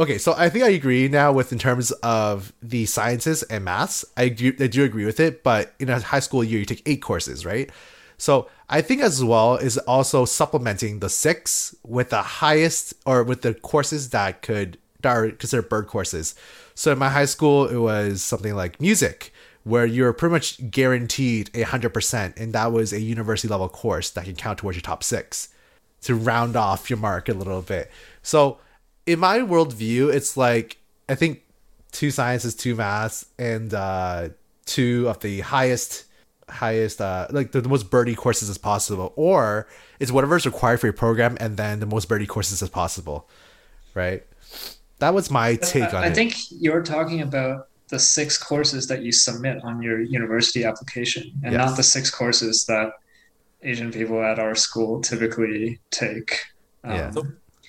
Okay, 0.00 0.16
so 0.16 0.32
I 0.36 0.48
think 0.48 0.64
I 0.64 0.68
agree 0.68 1.08
now 1.08 1.32
with 1.32 1.52
in 1.52 1.58
terms 1.58 1.90
of 2.04 2.52
the 2.62 2.86
sciences 2.86 3.42
and 3.44 3.64
maths. 3.64 4.04
I 4.16 4.28
do 4.28 4.54
I 4.60 4.68
do 4.68 4.84
agree 4.84 5.04
with 5.04 5.18
it, 5.18 5.42
but 5.42 5.74
in 5.80 5.88
a 5.88 5.98
high 5.98 6.20
school 6.20 6.44
year 6.44 6.60
you 6.60 6.64
take 6.64 6.82
eight 6.86 7.02
courses, 7.02 7.44
right? 7.44 7.68
So 8.16 8.48
I 8.68 8.80
think 8.80 9.02
as 9.02 9.24
well 9.24 9.56
is 9.56 9.76
also 9.78 10.24
supplementing 10.24 11.00
the 11.00 11.08
six 11.08 11.74
with 11.84 12.10
the 12.10 12.22
highest 12.22 12.94
or 13.06 13.24
with 13.24 13.42
the 13.42 13.54
courses 13.54 14.10
that 14.10 14.42
could 14.42 14.78
that 15.02 15.16
are 15.16 15.30
considered 15.32 15.68
bird 15.68 15.88
courses. 15.88 16.36
So 16.76 16.92
in 16.92 16.98
my 16.98 17.08
high 17.08 17.24
school 17.24 17.66
it 17.66 17.78
was 17.78 18.22
something 18.22 18.54
like 18.54 18.80
music, 18.80 19.32
where 19.64 19.84
you're 19.84 20.12
pretty 20.12 20.32
much 20.32 20.70
guaranteed 20.70 21.50
a 21.54 21.62
hundred 21.62 21.90
percent, 21.92 22.36
and 22.36 22.52
that 22.52 22.70
was 22.70 22.92
a 22.92 23.00
university 23.00 23.48
level 23.48 23.68
course 23.68 24.10
that 24.10 24.26
can 24.26 24.36
count 24.36 24.58
towards 24.60 24.76
your 24.76 24.82
top 24.82 25.02
six 25.02 25.48
to 26.02 26.14
round 26.14 26.54
off 26.54 26.88
your 26.88 27.00
mark 27.00 27.28
a 27.28 27.32
little 27.32 27.62
bit. 27.62 27.90
So 28.22 28.58
in 29.08 29.18
my 29.18 29.38
worldview, 29.38 30.12
it's 30.12 30.36
like 30.36 30.76
I 31.08 31.14
think 31.14 31.42
two 31.92 32.10
sciences, 32.10 32.54
two 32.54 32.74
maths, 32.74 33.26
and 33.38 33.72
uh, 33.72 34.28
two 34.66 35.08
of 35.08 35.20
the 35.20 35.40
highest 35.40 36.04
highest 36.50 36.98
uh 37.02 37.26
like 37.30 37.52
the, 37.52 37.60
the 37.60 37.68
most 37.68 37.90
birdie 37.90 38.14
courses 38.14 38.48
as 38.48 38.56
possible 38.56 39.12
or 39.16 39.68
it's 40.00 40.10
whatever's 40.10 40.46
required 40.46 40.80
for 40.80 40.86
your 40.86 40.94
program 40.94 41.36
and 41.40 41.58
then 41.58 41.78
the 41.78 41.84
most 41.84 42.08
birdie 42.08 42.26
courses 42.26 42.62
as 42.62 42.70
possible 42.70 43.28
right 43.92 44.24
that 44.98 45.12
was 45.12 45.30
my 45.30 45.56
take 45.56 45.92
on 45.92 46.02
I 46.02 46.06
it 46.06 46.14
think 46.14 46.36
you're 46.50 46.82
talking 46.82 47.20
about 47.20 47.68
the 47.88 47.98
six 47.98 48.38
courses 48.38 48.86
that 48.86 49.02
you 49.02 49.12
submit 49.12 49.62
on 49.62 49.82
your 49.82 50.00
university 50.00 50.64
application 50.64 51.24
and 51.42 51.52
Yes. 51.52 51.68
not 51.68 51.76
the 51.76 51.82
six 51.82 52.10
courses 52.10 52.64
that 52.64 52.92
Asian 53.62 53.90
people 53.92 54.22
at 54.22 54.38
our 54.38 54.54
school 54.54 55.00
typically 55.00 55.80
take. 55.90 56.30
Yeah. 56.84 57.12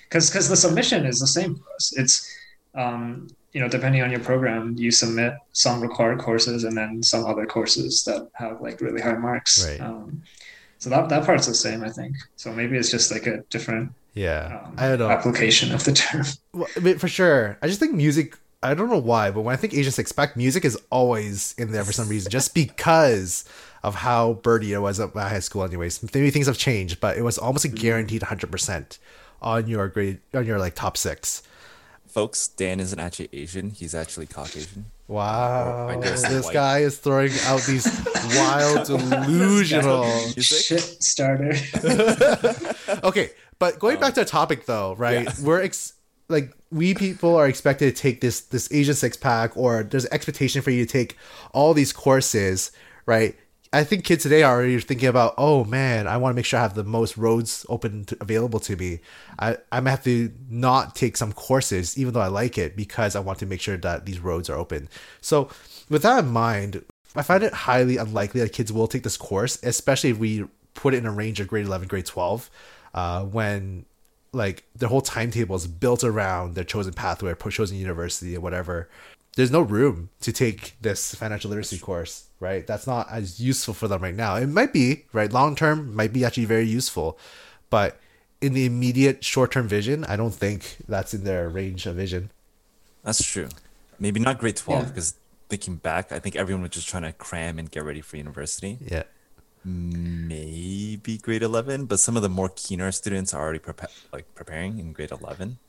Because 0.10 0.30
because 0.30 0.50
the 0.50 0.56
submission 0.56 1.06
is 1.06 1.20
the 1.20 1.28
same 1.28 1.56
for 1.56 1.64
us. 1.76 1.94
It's 1.96 2.36
um, 2.76 3.28
you 3.54 3.62
know 3.62 3.70
depending 3.70 4.02
on 4.02 4.12
your 4.12 4.20
program, 4.20 4.76
you 4.78 4.92
submit 4.92 5.34
some 5.54 5.82
required 5.82 6.20
courses 6.20 6.64
and 6.64 6.76
then 6.76 7.04
some 7.04 7.26
other 7.26 7.46
courses 7.46 8.04
that 8.04 8.28
have 8.34 8.60
like 8.62 8.82
really 8.82 9.02
high 9.02 9.18
marks. 9.18 9.66
Right. 9.66 9.80
Um, 9.80 10.24
so 10.80 10.90
that 10.90 11.10
that 11.10 11.26
part's 11.26 11.46
the 11.46 11.54
same, 11.54 11.84
I 11.84 11.90
think. 11.90 12.16
So 12.38 12.52
maybe 12.52 12.78
it's 12.78 12.90
just 12.90 13.12
like 13.12 13.28
a 13.28 13.44
different 13.50 13.92
yeah 14.16 14.62
um, 14.66 14.74
i 14.80 14.88
don't 14.88 14.98
know 14.98 15.10
application 15.10 15.72
of 15.72 15.84
the 15.84 15.94
term. 15.94 16.26
Well, 16.54 16.68
I 16.76 16.80
mean, 16.80 16.98
for 16.98 17.08
sure. 17.08 17.58
I 17.62 17.68
just 17.68 17.80
think 17.80 17.94
music. 17.94 18.38
I 18.62 18.74
don't 18.74 18.90
know 18.90 19.00
why, 19.00 19.32
but 19.32 19.42
when 19.42 19.54
I 19.54 19.56
think 19.56 19.74
Asians 19.74 20.00
expect 20.00 20.36
music 20.36 20.66
is 20.66 20.78
always 20.90 21.56
in 21.58 21.72
there 21.72 21.86
for 21.86 21.94
some 21.94 22.10
reason, 22.10 22.30
just 22.30 22.54
because 22.66 23.46
of 23.84 23.96
how 23.96 24.34
birdy 24.34 24.74
it 24.74 24.80
was 24.80 25.00
at 25.00 25.16
my 25.16 25.30
high 25.30 25.40
school. 25.40 25.64
Anyways, 25.64 26.04
maybe 26.14 26.30
things 26.32 26.48
have 26.48 26.58
changed, 26.58 27.00
but 27.00 27.18
it 27.18 27.22
was 27.22 27.38
almost 27.38 27.66
a 27.66 27.70
guaranteed 27.70 28.24
hundred 28.24 28.52
percent 28.52 28.98
on 29.42 29.68
your 29.68 29.88
grade 29.88 30.20
on 30.34 30.46
your 30.46 30.60
like 30.60 30.76
top 30.76 30.98
six. 30.98 31.44
Folks, 32.08 32.48
Dan 32.48 32.80
isn't 32.80 33.00
actually 33.00 33.30
Asian. 33.34 33.70
He's 33.70 33.94
actually 33.94 34.26
Caucasian. 34.26 34.86
Wow, 35.08 35.88
I 35.88 36.00
guess 36.00 36.28
this 36.28 36.46
white. 36.46 36.54
guy 36.54 36.80
is 36.80 36.98
throwing 37.00 37.32
out 37.46 37.62
these 37.62 37.86
wild, 38.36 38.86
delusional. 38.88 40.06
Shit 40.38 40.82
starter. 41.04 41.56
okay, 43.04 43.32
but 43.58 43.80
going 43.80 44.00
back 44.00 44.14
to 44.14 44.20
the 44.20 44.26
topic 44.26 44.66
though, 44.66 44.96
right? 44.96 45.28
We're 45.40 45.64
ex- 45.64 45.94
like 46.30 46.54
we 46.72 46.94
people 46.94 47.36
are 47.36 47.48
expected 47.48 47.96
to 47.96 48.02
take 48.02 48.22
this 48.22 48.42
this 48.42 48.72
Asian 48.72 48.94
six 48.94 49.18
pack, 49.18 49.58
or 49.58 49.82
there's 49.84 50.06
an 50.06 50.14
expectation 50.14 50.62
for 50.62 50.70
you 50.70 50.86
to 50.86 50.92
take 50.92 51.18
all 51.54 51.74
these 51.74 51.92
courses, 51.92 52.72
right? 53.08 53.36
I 53.72 53.84
think 53.84 54.04
kids 54.04 54.24
today 54.24 54.42
are 54.42 54.56
already 54.56 54.80
thinking 54.80 55.08
about, 55.08 55.36
oh 55.38 55.64
man, 55.64 56.08
I 56.08 56.18
want 56.18 56.34
to 56.34 56.36
make 56.36 56.46
sure 56.46 56.60
I 56.60 56.64
have 56.64 56.74
the 56.74 56.84
most 56.84 57.18
roads 57.18 57.68
open 57.70 58.06
to, 58.06 58.18
available 58.20 58.60
to 58.62 58.76
me. 58.76 59.00
I 59.38 59.58
I 59.72 59.80
might 59.80 59.92
have 59.92 60.04
to 60.06 60.32
not 60.50 60.96
take 60.96 61.16
some 61.16 61.34
courses, 61.34 61.98
even 61.98 62.14
though 62.14 62.22
I 62.22 62.28
like 62.28 62.58
it, 62.58 62.76
because 62.76 63.16
I 63.16 63.20
want 63.20 63.38
to 63.40 63.46
make 63.46 63.62
sure 63.62 63.78
that 63.78 64.08
these 64.08 64.20
roads 64.20 64.50
are 64.50 64.58
open. 64.58 64.90
So 65.22 65.50
with 65.88 66.02
that 66.02 66.24
in 66.24 66.32
mind, 66.32 66.84
I 67.16 67.22
find 67.22 67.44
it 67.44 67.54
highly 67.54 67.98
unlikely 67.98 68.42
that 68.42 68.54
kids 68.54 68.74
will 68.74 68.88
take 68.88 69.04
this 69.04 69.18
course, 69.18 69.60
especially 69.62 70.10
if 70.12 70.18
we 70.18 70.46
put 70.74 70.96
it 70.96 70.98
in 70.98 71.06
a 71.06 71.12
range 71.12 71.40
of 71.40 71.48
grade 71.48 71.66
11, 71.66 71.88
grade 71.88 72.06
12, 72.06 72.50
uh, 72.96 73.24
when 73.26 73.86
like 74.32 74.64
their 74.76 74.90
whole 74.90 75.02
timetable 75.02 75.56
is 75.56 75.68
built 75.68 76.04
around 76.04 76.56
their 76.56 76.64
chosen 76.64 76.94
pathway, 76.94 77.32
or 77.32 77.52
chosen 77.52 77.78
university, 77.78 78.36
or 78.36 78.42
whatever. 78.42 78.90
There's 79.40 79.52
no 79.52 79.62
room 79.62 80.10
to 80.20 80.34
take 80.34 80.76
this 80.82 81.16
financial 81.16 81.50
literacy 81.50 81.80
course, 81.80 82.26
right? 82.42 82.68
That's 82.68 82.86
not 82.86 83.08
as 83.10 83.40
useful 83.40 83.74
for 83.74 83.88
them 83.88 84.02
right 84.04 84.14
now. 84.14 84.36
It 84.36 84.48
might 84.48 84.74
be, 84.74 85.06
right? 85.14 85.32
Long 85.32 85.56
term, 85.56 85.96
might 85.96 86.12
be 86.12 86.26
actually 86.26 86.44
very 86.44 86.68
useful, 86.68 87.18
but 87.70 87.96
in 88.42 88.52
the 88.52 88.66
immediate 88.66 89.24
short 89.24 89.54
term 89.54 89.66
vision, 89.66 90.04
I 90.04 90.18
don't 90.18 90.34
think 90.34 90.76
that's 90.90 91.14
in 91.14 91.24
their 91.24 91.48
range 91.48 91.86
of 91.86 91.96
vision. 91.96 92.32
That's 93.06 93.24
true. 93.24 93.48
Maybe 93.98 94.20
not 94.20 94.40
grade 94.40 94.58
12 94.58 94.82
Yeah. 94.82 94.88
because 94.90 95.14
thinking 95.48 95.76
back, 95.78 96.12
I 96.12 96.20
think 96.20 96.36
everyone 96.36 96.64
was 96.64 96.72
just 96.72 96.90
trying 96.90 97.04
to 97.04 97.14
cram 97.14 97.58
and 97.60 97.72
get 97.72 97.86
ready 97.86 98.02
for 98.02 98.18
university. 98.18 98.78
Yeah. 98.86 99.04
maybe 99.64 101.18
grade 101.18 101.44
11, 101.44 101.86
but 101.86 102.00
some 102.00 102.18
of 102.18 102.24
the 102.24 102.30
more 102.30 102.50
keener 102.50 102.92
students 102.92 103.34
are 103.34 103.42
already 103.42 103.60
prepa- 103.60 103.96
like 104.12 104.26
preparing 104.36 104.80
in 104.80 104.92
grade 104.92 105.12
11. 105.12 105.60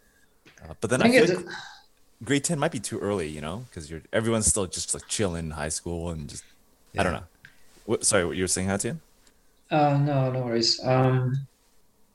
Uh, 0.63 0.75
but 0.81 0.91
then 0.91 1.03
I, 1.03 1.07
I 1.07 1.11
feel 1.13 1.27
think 1.27 1.47
like 1.47 1.47
it, 1.47 1.53
grade 2.25 2.45
10 2.45 2.59
might 2.59 2.73
be 2.73 2.81
too 2.81 2.99
early, 2.99 3.29
you 3.29 3.41
know, 3.41 3.65
because 3.69 3.91
you're 3.91 4.03
everyone's 4.13 4.47
still 4.47 4.67
just 4.67 4.95
like 4.95 5.07
chilling 5.09 5.47
in 5.47 5.51
high 5.53 5.69
school 5.71 6.11
and 6.11 6.29
just 6.29 6.45
I 6.99 7.03
don't 7.03 7.13
know. 7.13 7.25
What, 7.87 8.05
sorry, 8.05 8.25
what 8.27 8.37
you 8.37 8.45
were 8.45 8.49
saying, 8.49 8.69
Hao 8.69 8.77
Tian? 8.77 9.01
uh, 9.71 9.97
no, 9.99 10.31
no 10.31 10.41
worries. 10.43 10.81
Um, 10.85 11.35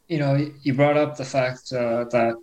you 0.07 0.19
know, 0.19 0.35
you 0.61 0.73
brought 0.73 0.97
up 0.97 1.17
the 1.17 1.25
fact 1.25 1.71
uh, 1.73 2.05
that 2.11 2.35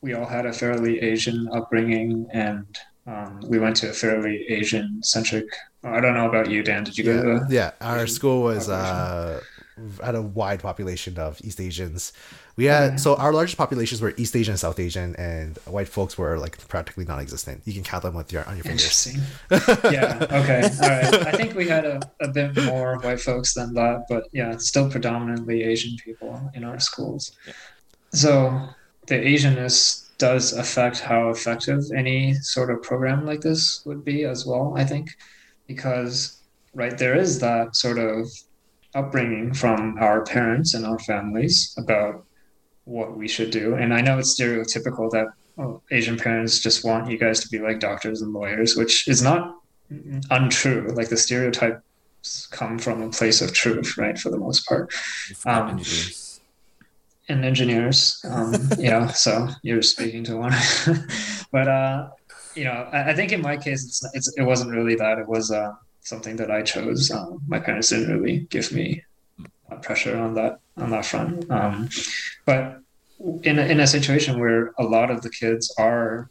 we 0.00 0.14
all 0.14 0.26
had 0.26 0.46
a 0.46 0.52
fairly 0.52 1.00
Asian 1.00 1.48
upbringing, 1.52 2.26
and 2.32 2.66
um, 3.06 3.40
we 3.48 3.58
went 3.58 3.76
to 3.76 3.90
a 3.90 3.92
fairly 3.92 4.44
Asian-centric. 4.48 5.44
I 5.84 6.00
don't 6.00 6.14
know 6.14 6.28
about 6.28 6.50
you, 6.50 6.62
Dan. 6.62 6.84
Did 6.84 6.96
you 6.98 7.04
go 7.04 7.14
Yeah, 7.14 7.22
to? 7.22 7.46
yeah. 7.50 7.70
Our 7.80 8.04
Asian 8.04 8.14
school 8.14 8.42
was 8.42 8.68
uh, 8.68 9.40
had 10.02 10.14
a 10.14 10.22
wide 10.22 10.60
population 10.60 11.18
of 11.18 11.40
East 11.44 11.60
Asians. 11.60 12.12
We 12.56 12.66
had 12.66 12.84
Okay. 12.90 12.96
so 12.98 13.16
our 13.16 13.32
largest 13.32 13.56
populations 13.56 14.00
were 14.00 14.12
East 14.16 14.36
Asian, 14.36 14.56
South 14.56 14.78
Asian, 14.78 15.16
and 15.16 15.56
white 15.66 15.88
folks 15.88 16.18
were 16.18 16.38
like 16.38 16.56
practically 16.68 17.04
non-existent. 17.04 17.62
You 17.64 17.72
can 17.72 17.82
count 17.82 18.02
them 18.02 18.14
with 18.14 18.32
your 18.32 18.44
on 18.48 18.56
your 18.56 18.64
fingers. 18.64 19.06
Interesting. 19.06 19.92
yeah. 19.92 20.18
Okay. 20.40 20.62
All 20.82 20.88
right. 20.88 21.26
I 21.26 21.32
think 21.32 21.54
we 21.54 21.66
had 21.68 21.84
a, 21.84 22.00
a 22.20 22.28
bit 22.28 22.56
more 22.64 22.98
white 22.98 23.20
folks 23.20 23.54
than 23.54 23.72
that, 23.74 24.04
but 24.08 24.24
yeah, 24.32 24.56
still 24.58 24.90
predominantly 24.90 25.62
Asian 25.64 25.96
people 26.04 26.50
in 26.54 26.64
our 26.64 26.78
schools. 26.78 27.32
So 28.12 28.68
the 29.06 29.14
Asianness 29.14 30.08
does 30.18 30.52
affect 30.52 31.00
how 31.00 31.30
effective 31.30 31.80
any 31.96 32.34
sort 32.34 32.70
of 32.70 32.82
program 32.82 33.26
like 33.26 33.40
this 33.40 33.84
would 33.86 34.04
be 34.04 34.24
as 34.24 34.46
well, 34.46 34.74
I 34.76 34.84
think, 34.84 35.08
because, 35.66 36.38
right, 36.74 36.96
there 36.96 37.16
is 37.16 37.40
that 37.40 37.74
sort 37.74 37.98
of 37.98 38.28
upbringing 38.94 39.54
from 39.54 39.96
our 39.98 40.24
parents 40.24 40.74
and 40.74 40.84
our 40.84 40.98
families 40.98 41.74
about 41.78 42.24
what 42.84 43.16
we 43.16 43.28
should 43.28 43.50
do. 43.50 43.74
And 43.74 43.94
I 43.94 44.00
know 44.00 44.18
it's 44.18 44.38
stereotypical 44.38 45.10
that 45.12 45.28
oh, 45.58 45.80
Asian 45.90 46.16
parents 46.16 46.58
just 46.58 46.84
want 46.84 47.10
you 47.10 47.18
guys 47.18 47.40
to 47.40 47.48
be 47.48 47.58
like 47.58 47.80
doctors 47.80 48.22
and 48.22 48.32
lawyers, 48.32 48.76
which 48.76 49.08
is 49.08 49.22
not 49.22 49.56
untrue. 50.30 50.88
Like 50.94 51.08
the 51.08 51.16
stereotypes 51.16 52.46
come 52.50 52.78
from 52.78 53.02
a 53.02 53.10
place 53.10 53.40
of 53.40 53.52
truth, 53.52 53.96
right, 53.96 54.18
for 54.18 54.30
the 54.30 54.38
most 54.38 54.66
part. 54.66 54.92
Um, 55.44 55.70
engineers. 55.70 56.40
And 57.28 57.44
engineers, 57.44 58.24
um, 58.28 58.54
you 58.78 58.90
know, 58.90 59.06
so 59.08 59.48
you're 59.62 59.82
speaking 59.82 60.24
to 60.24 60.36
one. 60.36 60.52
but 61.52 61.68
uh, 61.68 62.08
you 62.54 62.64
know, 62.64 62.88
I, 62.92 63.10
I 63.10 63.14
think 63.14 63.32
in 63.32 63.40
my 63.40 63.56
case, 63.56 63.84
it's, 63.84 64.04
it's 64.14 64.34
it 64.36 64.42
wasn't 64.42 64.72
really 64.72 64.96
that. 64.96 65.18
It 65.18 65.28
was 65.28 65.50
uh, 65.50 65.72
something 66.02 66.36
that 66.36 66.50
I 66.50 66.62
chose. 66.62 67.10
Um, 67.10 67.40
my 67.46 67.58
parents 67.58 67.88
didn't 67.88 68.12
really 68.12 68.40
give 68.50 68.72
me 68.72 69.02
pressure 69.82 70.16
on 70.18 70.34
that 70.34 70.60
on 70.76 70.90
that 70.90 71.04
front. 71.04 71.50
Um, 71.50 71.88
but 72.44 72.80
in 73.42 73.58
a, 73.58 73.62
in 73.62 73.80
a 73.80 73.86
situation 73.86 74.40
where 74.40 74.72
a 74.78 74.84
lot 74.84 75.10
of 75.10 75.22
the 75.22 75.30
kids 75.30 75.74
are 75.78 76.30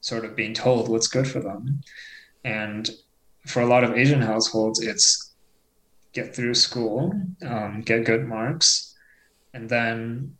sort 0.00 0.24
of 0.24 0.36
being 0.36 0.54
told 0.54 0.88
what's 0.88 1.08
good 1.08 1.26
for 1.26 1.40
them, 1.40 1.82
and 2.44 2.90
for 3.46 3.60
a 3.62 3.66
lot 3.66 3.84
of 3.84 3.96
Asian 3.96 4.20
households, 4.20 4.80
it's 4.80 5.32
get 6.12 6.34
through 6.34 6.54
school, 6.54 7.12
um, 7.46 7.82
get 7.82 8.04
good 8.04 8.26
marks, 8.26 8.94
and 9.54 9.68
then 9.68 10.36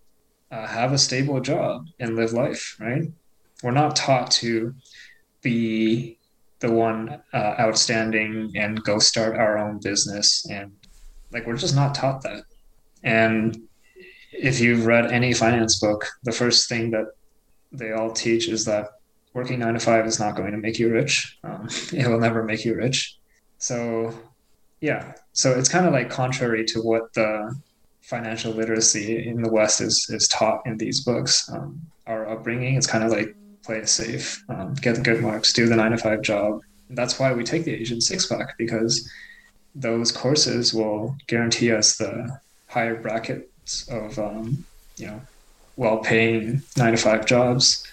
uh, 0.50 0.66
have 0.66 0.92
a 0.92 0.98
stable 0.98 1.40
job 1.40 1.86
and 1.98 2.16
live 2.16 2.32
life. 2.32 2.76
Right? 2.78 3.04
We're 3.62 3.70
not 3.70 3.96
taught 3.96 4.30
to 4.32 4.74
be 5.42 6.18
the 6.60 6.70
one 6.70 7.22
uh, 7.32 7.54
outstanding 7.58 8.52
and 8.54 8.82
go 8.82 8.98
start 8.98 9.36
our 9.36 9.58
own 9.58 9.80
business. 9.82 10.46
And 10.50 10.72
like 11.32 11.46
we're 11.46 11.56
just 11.56 11.74
not 11.74 11.94
taught 11.94 12.22
that. 12.22 12.44
And 13.02 13.56
if 14.32 14.60
you've 14.60 14.86
read 14.86 15.10
any 15.10 15.34
finance 15.34 15.80
book 15.80 16.06
the 16.22 16.32
first 16.32 16.68
thing 16.68 16.90
that 16.92 17.06
they 17.72 17.92
all 17.92 18.12
teach 18.12 18.48
is 18.48 18.64
that 18.64 18.88
working 19.32 19.58
nine 19.58 19.74
to 19.74 19.80
five 19.80 20.06
is 20.06 20.20
not 20.20 20.36
going 20.36 20.52
to 20.52 20.58
make 20.58 20.78
you 20.78 20.90
rich. 20.90 21.38
Um, 21.44 21.68
it 21.92 22.06
will 22.06 22.20
never 22.20 22.42
make 22.42 22.64
you 22.64 22.74
rich. 22.74 23.16
So 23.58 24.12
yeah. 24.80 25.14
So 25.32 25.52
it's 25.52 25.68
kind 25.68 25.86
of 25.86 25.92
like 25.92 26.10
contrary 26.10 26.64
to 26.66 26.80
what 26.80 27.12
the 27.14 27.54
financial 28.00 28.52
literacy 28.52 29.28
in 29.28 29.42
the 29.42 29.50
west 29.50 29.80
is 29.80 30.08
is 30.10 30.26
taught 30.28 30.62
in 30.66 30.76
these 30.76 31.04
books 31.04 31.48
um, 31.50 31.80
our 32.06 32.28
upbringing. 32.28 32.74
It's 32.74 32.86
kind 32.86 33.04
of 33.04 33.10
like 33.10 33.34
play 33.70 33.78
it 33.78 33.88
safe 33.88 34.42
um, 34.48 34.74
get 34.74 34.94
the 34.96 35.00
good 35.00 35.20
marks 35.20 35.52
do 35.52 35.66
the 35.66 35.76
nine 35.76 35.92
to 35.92 35.98
five 35.98 36.22
job 36.22 36.60
that's 36.90 37.18
why 37.18 37.32
we 37.32 37.44
take 37.44 37.64
the 37.64 37.74
asian 37.74 38.00
six 38.00 38.26
pack 38.26 38.56
because 38.58 39.08
those 39.74 40.10
courses 40.10 40.74
will 40.74 41.16
guarantee 41.26 41.72
us 41.72 41.96
the 41.96 42.40
higher 42.66 42.96
brackets 42.96 43.88
of 43.88 44.18
um, 44.18 44.64
you 44.96 45.06
know 45.06 45.20
well-paying 45.76 46.62
nine 46.76 46.92
to 46.92 46.98
five 46.98 47.24
jobs, 47.24 47.86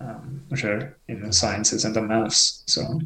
um, 0.00 0.42
which 0.48 0.64
are 0.64 0.96
in 1.08 1.20
the 1.20 1.32
sciences 1.32 1.84
and 1.84 1.94
the 1.94 2.00
maths. 2.00 2.62
So 2.66 3.00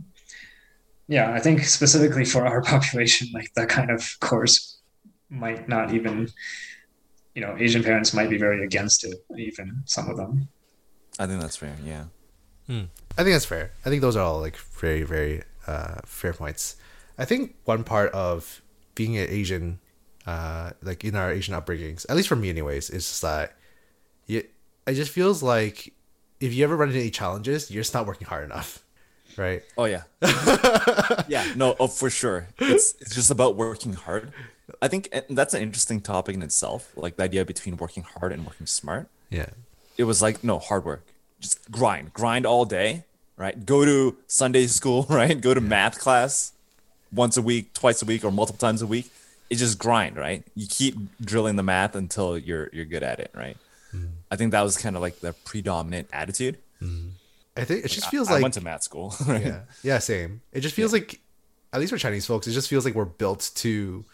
yeah, 1.09 1.33
I 1.33 1.41
think 1.41 1.65
specifically 1.65 2.25
for 2.25 2.47
our 2.47 2.63
population, 2.75 3.29
like 3.35 3.53
that 3.55 3.69
kind 3.69 3.91
of 3.91 4.09
course 4.21 4.79
might 5.29 5.69
not 5.69 5.95
even 5.95 6.29
you 7.35 7.43
know 7.43 7.57
Asian 7.59 7.83
parents 7.83 8.13
might 8.15 8.31
be 8.31 8.39
very 8.39 8.65
against 8.65 9.05
it, 9.05 9.17
even 9.37 9.83
some 9.87 10.09
of 10.09 10.17
them. 10.17 10.49
I 11.21 11.27
think 11.27 11.41
that's 11.41 11.57
fair. 11.57 11.77
Yeah. 11.85 12.05
I 13.19 13.23
think 13.23 13.35
that's 13.35 13.45
fair. 13.45 13.73
I 13.85 13.91
think 13.91 14.01
those 14.01 14.17
are 14.17 14.25
all 14.25 14.41
like 14.41 14.57
very, 14.57 15.03
very 15.03 15.43
uh, 15.67 16.01
fair 16.05 16.33
points. 16.33 16.77
I 17.19 17.25
think 17.25 17.57
one 17.65 17.85
part 17.85 18.13
of 18.13 18.63
being 18.95 19.17
an 19.19 19.27
Asian, 19.29 19.81
uh, 20.27 20.71
like 20.83 21.05
in 21.05 21.17
our 21.17 21.31
Asian 21.33 21.55
upbringings, 21.55 22.07
at 22.09 22.17
least 22.17 22.29
for 22.29 22.37
me, 22.37 22.49
anyways, 22.49 22.89
is 22.91 23.07
just 23.07 23.23
that 23.23 23.57
you, 24.27 24.45
it 24.87 24.95
just 24.95 25.11
feels 25.11 25.43
like 25.43 25.93
if 26.41 26.55
you 26.55 26.65
ever 26.65 26.77
run 26.77 26.89
into 26.89 27.01
any 27.01 27.11
challenges, 27.11 27.71
you're 27.71 27.83
just 27.83 27.93
not 27.93 28.07
working 28.07 28.27
hard 28.27 28.45
enough, 28.45 28.83
right? 29.37 29.63
Oh 29.77 29.85
yeah. 29.85 30.05
yeah. 31.29 31.45
No. 31.57 31.77
Oh, 31.79 31.89
for 31.89 32.09
sure. 32.09 32.49
It's 32.59 32.95
it's 33.01 33.15
just 33.15 33.31
about 33.31 33.57
working 33.57 33.93
hard. 33.95 34.33
I 34.81 34.89
think 34.89 35.13
that's 35.29 35.55
an 35.55 35.63
interesting 35.63 36.01
topic 36.01 36.35
in 36.37 36.43
itself. 36.43 36.93
Like 36.97 37.17
the 37.17 37.25
idea 37.25 37.45
between 37.45 37.77
working 37.77 38.05
hard 38.05 38.33
and 38.33 38.47
working 38.47 38.67
smart. 38.67 39.09
Yeah. 39.29 39.51
It 39.99 40.05
was 40.05 40.23
like 40.23 40.43
no 40.43 40.59
hard 40.59 40.85
work, 40.85 41.05
just 41.41 41.71
grind, 41.71 42.13
grind 42.13 42.47
all 42.47 42.65
day. 42.65 43.05
Right. 43.37 43.65
Go 43.65 43.85
to 43.85 44.17
Sunday 44.27 44.67
school. 44.67 45.07
Right. 45.11 45.41
Go 45.41 45.55
to 45.55 45.61
math 45.61 45.99
class 45.99 46.53
once 47.13 47.37
a 47.37 47.43
week, 47.43 47.73
twice 47.73 48.03
a 48.03 48.05
week, 48.05 48.23
or 48.25 48.31
multiple 48.31 48.59
times 48.59 48.83
a 48.83 48.87
week. 48.87 49.11
It's 49.49 49.61
just 49.61 49.79
grind. 49.79 50.17
Right. 50.17 50.45
You 50.55 50.67
keep 50.69 50.95
drilling 51.21 51.57
the 51.57 51.63
math 51.63 51.97
until 51.97 52.37
you're 52.39 52.69
you're 52.73 52.85
good 52.85 53.03
at 53.03 53.19
it. 53.19 53.31
Right. 53.35 53.57
I 54.31 54.37
think 54.37 54.53
that 54.53 54.63
was 54.63 54.77
kind 54.77 54.95
of 54.95 55.03
like 55.03 55.19
the 55.21 55.33
predominant 55.45 56.09
attitude. 56.13 56.59
I 57.57 57.65
think 57.65 57.85
it 57.85 57.89
just 57.89 58.09
feels 58.11 58.29
I 58.29 58.35
like 58.35 58.43
went 58.43 58.55
to 58.55 58.61
math 58.61 58.85
school. 58.85 59.13
Right. 59.27 59.45
yeah, 59.45 59.61
yeah, 59.83 59.99
same. 59.99 60.41
It 60.53 60.61
just 60.61 60.75
feels 60.77 60.93
like, 60.93 61.19
at 61.73 61.81
least 61.81 61.91
for 61.91 61.99
Chinese 61.99 62.25
folks, 62.27 62.47
it 62.47 62.53
just 62.53 62.69
feels 62.71 62.85
like 62.85 62.95
we're 62.95 63.05
built 63.07 63.51
to 63.57 64.05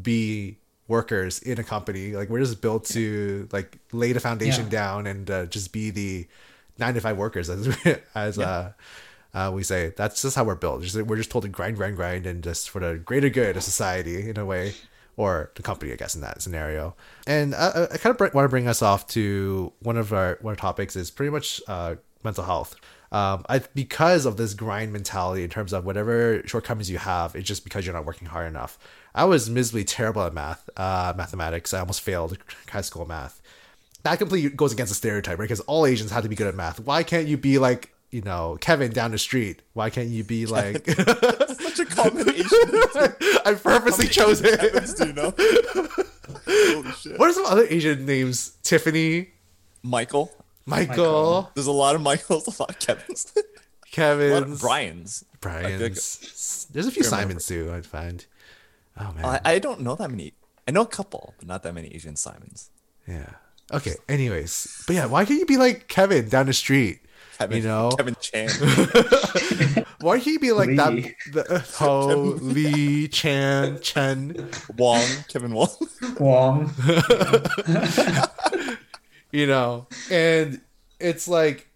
be 0.00 0.58
workers 0.86 1.40
in 1.40 1.58
a 1.58 1.64
company. 1.64 2.12
Like 2.12 2.28
we're 2.28 2.38
just 2.38 2.60
built 2.62 2.84
to 2.86 3.48
like 3.52 3.78
lay 3.92 4.12
the 4.12 4.20
foundation 4.20 4.64
Yeah. 4.66 4.70
down 4.70 5.06
and 5.08 5.28
uh, 5.30 5.46
just 5.46 5.72
be 5.72 5.90
the 5.90 6.28
nine 6.78 6.94
to 6.94 7.00
five 7.00 7.16
workers, 7.16 7.48
as 7.48 7.76
as 8.14 8.38
uh, 8.38 8.72
uh, 9.34 9.50
we 9.52 9.62
say. 9.62 9.92
That's 9.96 10.22
just 10.22 10.36
how 10.36 10.44
we're 10.44 10.54
built. 10.54 10.82
Just, 10.82 11.00
we're 11.02 11.16
just 11.16 11.30
told 11.30 11.42
to 11.42 11.48
grind, 11.48 11.76
grind, 11.76 11.96
grind, 11.96 12.26
and 12.26 12.42
just 12.42 12.70
for 12.70 12.80
the 12.80 12.96
greater 12.96 13.28
good 13.28 13.56
of 13.56 13.62
society 13.62 14.30
in 14.30 14.38
a 14.38 14.44
way. 14.44 14.74
Or 15.16 15.50
the 15.56 15.62
company, 15.62 15.92
I 15.92 15.96
guess, 15.96 16.14
in 16.14 16.20
that 16.20 16.42
scenario, 16.42 16.94
and 17.26 17.52
I, 17.52 17.88
I 17.90 17.96
kind 17.96 18.14
of 18.14 18.20
want 18.32 18.44
to 18.44 18.48
bring 18.48 18.68
us 18.68 18.82
off 18.82 19.08
to 19.08 19.72
one 19.80 19.96
of 19.96 20.12
our 20.12 20.38
one 20.42 20.52
of 20.52 20.58
our 20.58 20.60
topics 20.60 20.94
is 20.94 21.10
pretty 21.10 21.30
much 21.30 21.60
uh, 21.66 21.96
mental 22.22 22.44
health. 22.44 22.76
Um, 23.10 23.44
I 23.48 23.58
because 23.74 24.26
of 24.26 24.36
this 24.36 24.54
grind 24.54 24.92
mentality 24.92 25.42
in 25.42 25.50
terms 25.50 25.72
of 25.72 25.84
whatever 25.84 26.42
shortcomings 26.46 26.90
you 26.90 26.98
have, 26.98 27.34
it's 27.34 27.48
just 27.48 27.64
because 27.64 27.86
you're 27.86 27.94
not 27.94 28.04
working 28.04 28.28
hard 28.28 28.46
enough. 28.46 28.78
I 29.14 29.24
was 29.24 29.48
miserably 29.48 29.84
terrible 29.84 30.22
at 30.22 30.34
math, 30.34 30.68
uh, 30.76 31.14
mathematics. 31.16 31.72
I 31.72 31.80
almost 31.80 32.02
failed 32.02 32.38
high 32.70 32.82
school 32.82 33.06
math. 33.06 33.40
That 34.08 34.18
completely 34.18 34.48
goes 34.48 34.72
against 34.72 34.90
the 34.90 34.94
stereotype, 34.94 35.38
right? 35.38 35.44
Because 35.44 35.60
all 35.60 35.84
Asians 35.84 36.10
have 36.12 36.22
to 36.22 36.30
be 36.30 36.34
good 36.34 36.46
at 36.46 36.54
math. 36.54 36.80
Why 36.80 37.02
can't 37.02 37.28
you 37.28 37.36
be 37.36 37.58
like 37.58 37.92
you 38.10 38.22
know 38.22 38.56
Kevin 38.58 38.90
down 38.90 39.10
the 39.10 39.18
street? 39.18 39.60
Why 39.74 39.90
can't 39.90 40.08
you 40.08 40.24
be 40.24 40.46
like? 40.58 40.86
Such 40.88 41.80
a 41.80 41.84
combination. 41.84 42.48
I 43.44 43.54
purposely 43.62 44.06
chose 44.06 44.40
it. 44.40 44.60
Kevins 44.60 44.94
do 44.94 45.08
you 45.08 45.12
know? 45.12 45.34
Holy 46.46 46.92
shit. 46.92 47.18
What 47.18 47.28
are 47.28 47.32
some 47.34 47.44
other 47.44 47.66
Asian 47.68 48.06
names? 48.06 48.56
Tiffany, 48.62 49.28
Michael. 49.82 50.32
Michael, 50.64 50.88
Michael. 50.88 51.50
There's 51.54 51.66
a 51.66 51.72
lot 51.72 51.94
of 51.94 52.00
Michaels, 52.00 52.46
a 52.46 52.62
lot 52.62 52.70
of 52.70 52.78
Kevins, 52.78 53.30
a 53.36 53.40
lot 53.40 53.46
Kevin, 53.90 54.52
of 54.52 54.60
Brian's. 54.60 55.22
Brian's. 55.42 56.66
There's 56.72 56.86
a 56.86 56.90
few 56.90 57.02
Simons 57.02 57.46
too. 57.46 57.70
I'd 57.74 57.84
find. 57.84 58.24
Oh 58.98 59.12
man. 59.12 59.26
I, 59.26 59.40
I 59.44 59.58
don't 59.58 59.82
know 59.82 59.96
that 59.96 60.10
many. 60.10 60.32
I 60.66 60.70
know 60.70 60.80
a 60.82 60.86
couple, 60.86 61.34
but 61.38 61.46
not 61.46 61.62
that 61.62 61.74
many 61.74 61.88
Asian 61.94 62.16
Simons. 62.16 62.70
Yeah. 63.06 63.32
Okay. 63.72 63.94
Anyways, 64.08 64.84
but 64.86 64.94
yeah, 64.96 65.06
why 65.06 65.24
can't 65.24 65.38
you 65.40 65.46
be 65.46 65.56
like 65.56 65.88
Kevin 65.88 66.28
down 66.28 66.46
the 66.46 66.52
street? 66.52 67.00
Kevin, 67.38 67.58
You 67.58 67.62
know? 67.64 67.90
Kevin 67.96 68.16
Chan. 68.20 68.48
Why 68.50 69.84
Why 70.00 70.16
can't 70.16 70.26
you 70.26 70.38
be 70.40 70.52
like 70.52 70.68
Lee. 70.70 70.76
that? 70.76 71.14
The, 71.32 71.54
uh, 71.54 71.58
Ho, 71.76 72.06
Lee, 72.40 73.06
Chan, 73.08 73.78
Chen. 73.80 74.50
Wong, 74.76 75.04
Kevin 75.28 75.52
Wong. 75.52 75.68
Wong. 76.18 76.72
you 79.30 79.46
know 79.46 79.86
and 80.10 80.58
it's 80.98 81.28
like 81.28 81.68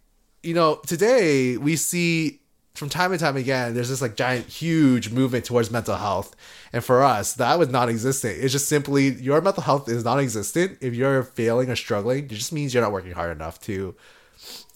you 0.42 0.54
know 0.54 0.76
today 0.86 1.58
we 1.58 1.76
see 1.76 2.40
from 2.74 2.88
time 2.88 3.12
and 3.12 3.20
time 3.20 3.36
again 3.36 3.74
there's 3.74 3.90
this 3.90 4.00
like 4.00 4.16
giant 4.16 4.46
huge 4.46 5.10
movement 5.10 5.44
towards 5.44 5.70
mental 5.70 5.96
health. 5.96 6.34
And 6.72 6.82
for 6.82 7.02
us 7.02 7.34
that 7.34 7.58
was 7.58 7.68
non-existent. 7.68 8.38
It's 8.38 8.52
just 8.52 8.68
simply 8.68 9.10
your 9.10 9.40
mental 9.40 9.62
health 9.62 9.88
is 9.88 10.04
non-existent. 10.04 10.78
If 10.80 10.94
you're 10.94 11.22
failing 11.22 11.70
or 11.70 11.76
struggling 11.76 12.24
it 12.24 12.28
just 12.28 12.52
means 12.52 12.72
you're 12.72 12.82
not 12.82 12.92
working 12.92 13.12
hard 13.12 13.34
enough 13.34 13.60
to 13.62 13.94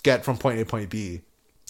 get 0.03 0.25
from 0.25 0.37
point 0.39 0.59
a 0.59 0.65
to 0.65 0.71
point 0.71 0.91
b. 0.91 1.23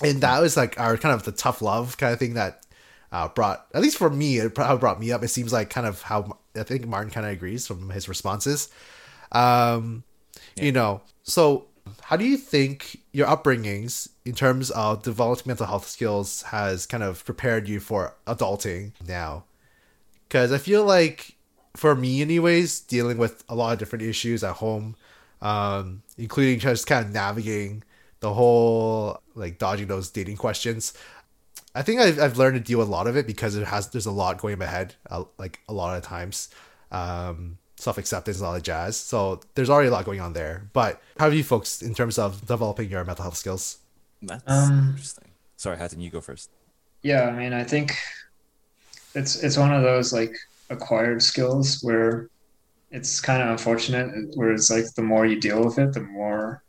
And 0.03 0.21
that 0.21 0.41
was 0.41 0.57
like 0.57 0.79
our 0.79 0.97
kind 0.97 1.15
of 1.15 1.23
the 1.23 1.33
tough 1.33 1.63
love 1.63 1.97
kind 1.97 2.13
of 2.13 2.19
thing 2.19 2.35
that 2.35 2.67
uh, 3.13 3.29
brought 3.29 3.67
at 3.73 3.81
least 3.81 3.97
for 3.97 4.11
me 4.11 4.39
it 4.39 4.55
probably 4.55 4.79
brought 4.79 5.01
me 5.01 5.13
up. 5.13 5.23
It 5.23 5.29
seems 5.29 5.53
like 5.53 5.71
kind 5.71 5.87
of 5.87 6.03
how 6.03 6.39
i 6.57 6.63
think 6.63 6.87
martin 6.87 7.11
kind 7.11 7.27
of 7.27 7.33
agrees 7.33 7.67
from 7.67 7.91
his 7.91 8.09
responses. 8.09 8.69
Um 9.33 10.03
you 10.57 10.73
know 10.73 11.03
so 11.23 11.66
how 12.03 12.17
do 12.17 12.25
you 12.25 12.37
think 12.37 13.01
your 13.13 13.27
upbringings 13.27 14.09
in 14.25 14.35
terms 14.35 14.71
of 14.71 15.03
developing 15.03 15.45
mental 15.47 15.67
health 15.67 15.89
skills 15.89 16.43
has 16.43 16.87
kind 16.87 17.03
of 17.03 17.25
prepared 17.25 17.69
you 17.69 17.81
for 17.81 18.15
adulting 18.27 18.93
now? 19.07 19.45
Because 20.29 20.53
i 20.53 20.59
feel 20.59 20.85
like 20.85 21.37
for 21.75 21.95
me 21.95 22.21
anyways 22.23 22.81
dealing 22.81 23.19
with 23.19 23.45
a 23.49 23.55
lot 23.55 23.73
of 23.73 23.79
different 23.79 24.03
issues 24.03 24.43
at 24.43 24.57
home 24.57 24.97
um 25.43 26.03
including 26.17 26.59
just 26.59 26.87
kind 26.87 27.05
of 27.05 27.13
navigating 27.13 27.83
the 28.21 28.33
whole 28.33 29.21
like 29.35 29.59
dodging 29.59 29.87
those 29.87 30.11
dating 30.11 30.37
questions 30.37 30.95
i 31.75 31.83
think 31.83 32.01
i've, 32.01 32.19
I've 32.19 32.39
learned 32.39 32.57
to 32.57 32.61
deal 32.61 32.79
with 32.79 32.89
a 32.89 32.91
lot 32.91 33.07
of 33.07 33.17
it 33.17 33.27
because 33.27 33.55
it 33.55 33.67
has 33.67 33.91
there's 33.91 34.07
a 34.07 34.11
lot 34.11 34.39
going 34.39 34.55
in 34.55 34.59
my 34.59 34.67
head 34.67 34.95
uh, 35.11 35.25
like 35.39 35.61
a 35.69 35.73
lot 35.73 35.97
of 35.97 36.03
times. 36.03 36.49
Um 36.91 37.59
self-acceptance 37.77 38.39
and 38.39 38.47
all 38.47 38.55
that 38.55 38.63
jazz 38.63 38.97
so 38.97 39.41
there's 39.55 39.69
already 39.71 39.89
a 39.89 39.91
lot 39.91 40.05
going 40.05 40.21
on 40.21 40.33
there 40.33 40.63
but 40.73 41.01
how 41.19 41.27
have 41.27 41.35
you 41.35 41.45
folks 41.45 41.83
in 41.83 41.95
terms 41.95 42.19
of 42.19 42.47
developing 42.47 42.91
your 42.91 43.05
mental 43.05 43.23
health 43.23 43.37
skills 43.37 43.79
That's 44.23 44.43
Um, 44.47 44.91
interesting. 44.91 45.29
Sorry, 45.57 45.77
Hao 45.79 45.87
Tian, 45.89 46.01
you 46.01 46.11
go 46.11 46.21
first. 46.21 46.51
Yeah, 47.03 47.25
I 47.29 47.33
mean, 47.33 47.53
I 47.53 47.65
think 47.65 47.97
it's 49.15 49.43
it's 49.45 49.57
one 49.57 49.73
of 49.73 49.83
those 49.83 50.13
like 50.13 50.35
acquired 50.71 51.23
skills 51.23 51.81
where 51.83 52.29
it's 52.91 53.21
kind 53.21 53.43
of 53.43 53.49
unfortunate. 53.51 54.09
Where 54.37 54.53
it's 54.53 54.71
like 54.71 54.87
the 54.95 55.03
more 55.03 55.27
you 55.27 55.41
deal 55.41 55.65
with 55.65 55.79
it, 55.79 55.93
the 55.93 56.01
more 56.01 56.63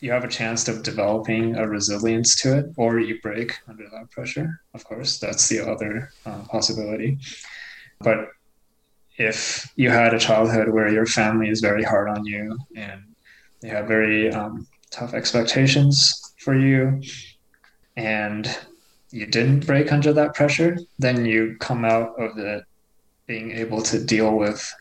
you 0.00 0.12
have 0.12 0.24
a 0.24 0.28
chance 0.28 0.68
of 0.68 0.82
developing 0.82 1.56
a 1.56 1.66
resilience 1.66 2.36
to 2.42 2.56
it, 2.58 2.66
or 2.76 2.98
you 3.00 3.20
break 3.20 3.58
under 3.68 3.84
that 3.90 4.10
pressure. 4.10 4.60
Of 4.74 4.84
course, 4.84 5.18
that's 5.18 5.48
the 5.48 5.60
other 5.60 6.10
uh, 6.26 6.42
possibility. 6.50 7.18
But 8.00 8.30
if 9.18 9.70
you 9.76 9.90
had 9.90 10.14
a 10.14 10.18
childhood 10.18 10.68
where 10.68 10.88
your 10.88 11.06
family 11.06 11.48
is 11.48 11.60
very 11.60 11.82
hard 11.82 12.08
on 12.08 12.24
you 12.24 12.56
and 12.76 13.02
they 13.60 13.68
have 13.68 13.88
very 13.88 14.32
um, 14.32 14.66
tough 14.90 15.12
expectations 15.12 16.32
for 16.38 16.56
you, 16.56 17.02
and 17.96 18.58
you 19.10 19.26
didn't 19.26 19.66
break 19.66 19.92
under 19.92 20.12
that 20.12 20.34
pressure, 20.34 20.78
then 20.98 21.26
you 21.26 21.56
come 21.58 21.84
out 21.84 22.14
of 22.20 22.38
it 22.38 22.64
being 23.26 23.50
able 23.50 23.82
to 23.82 24.02
deal 24.02 24.36
with 24.36 24.72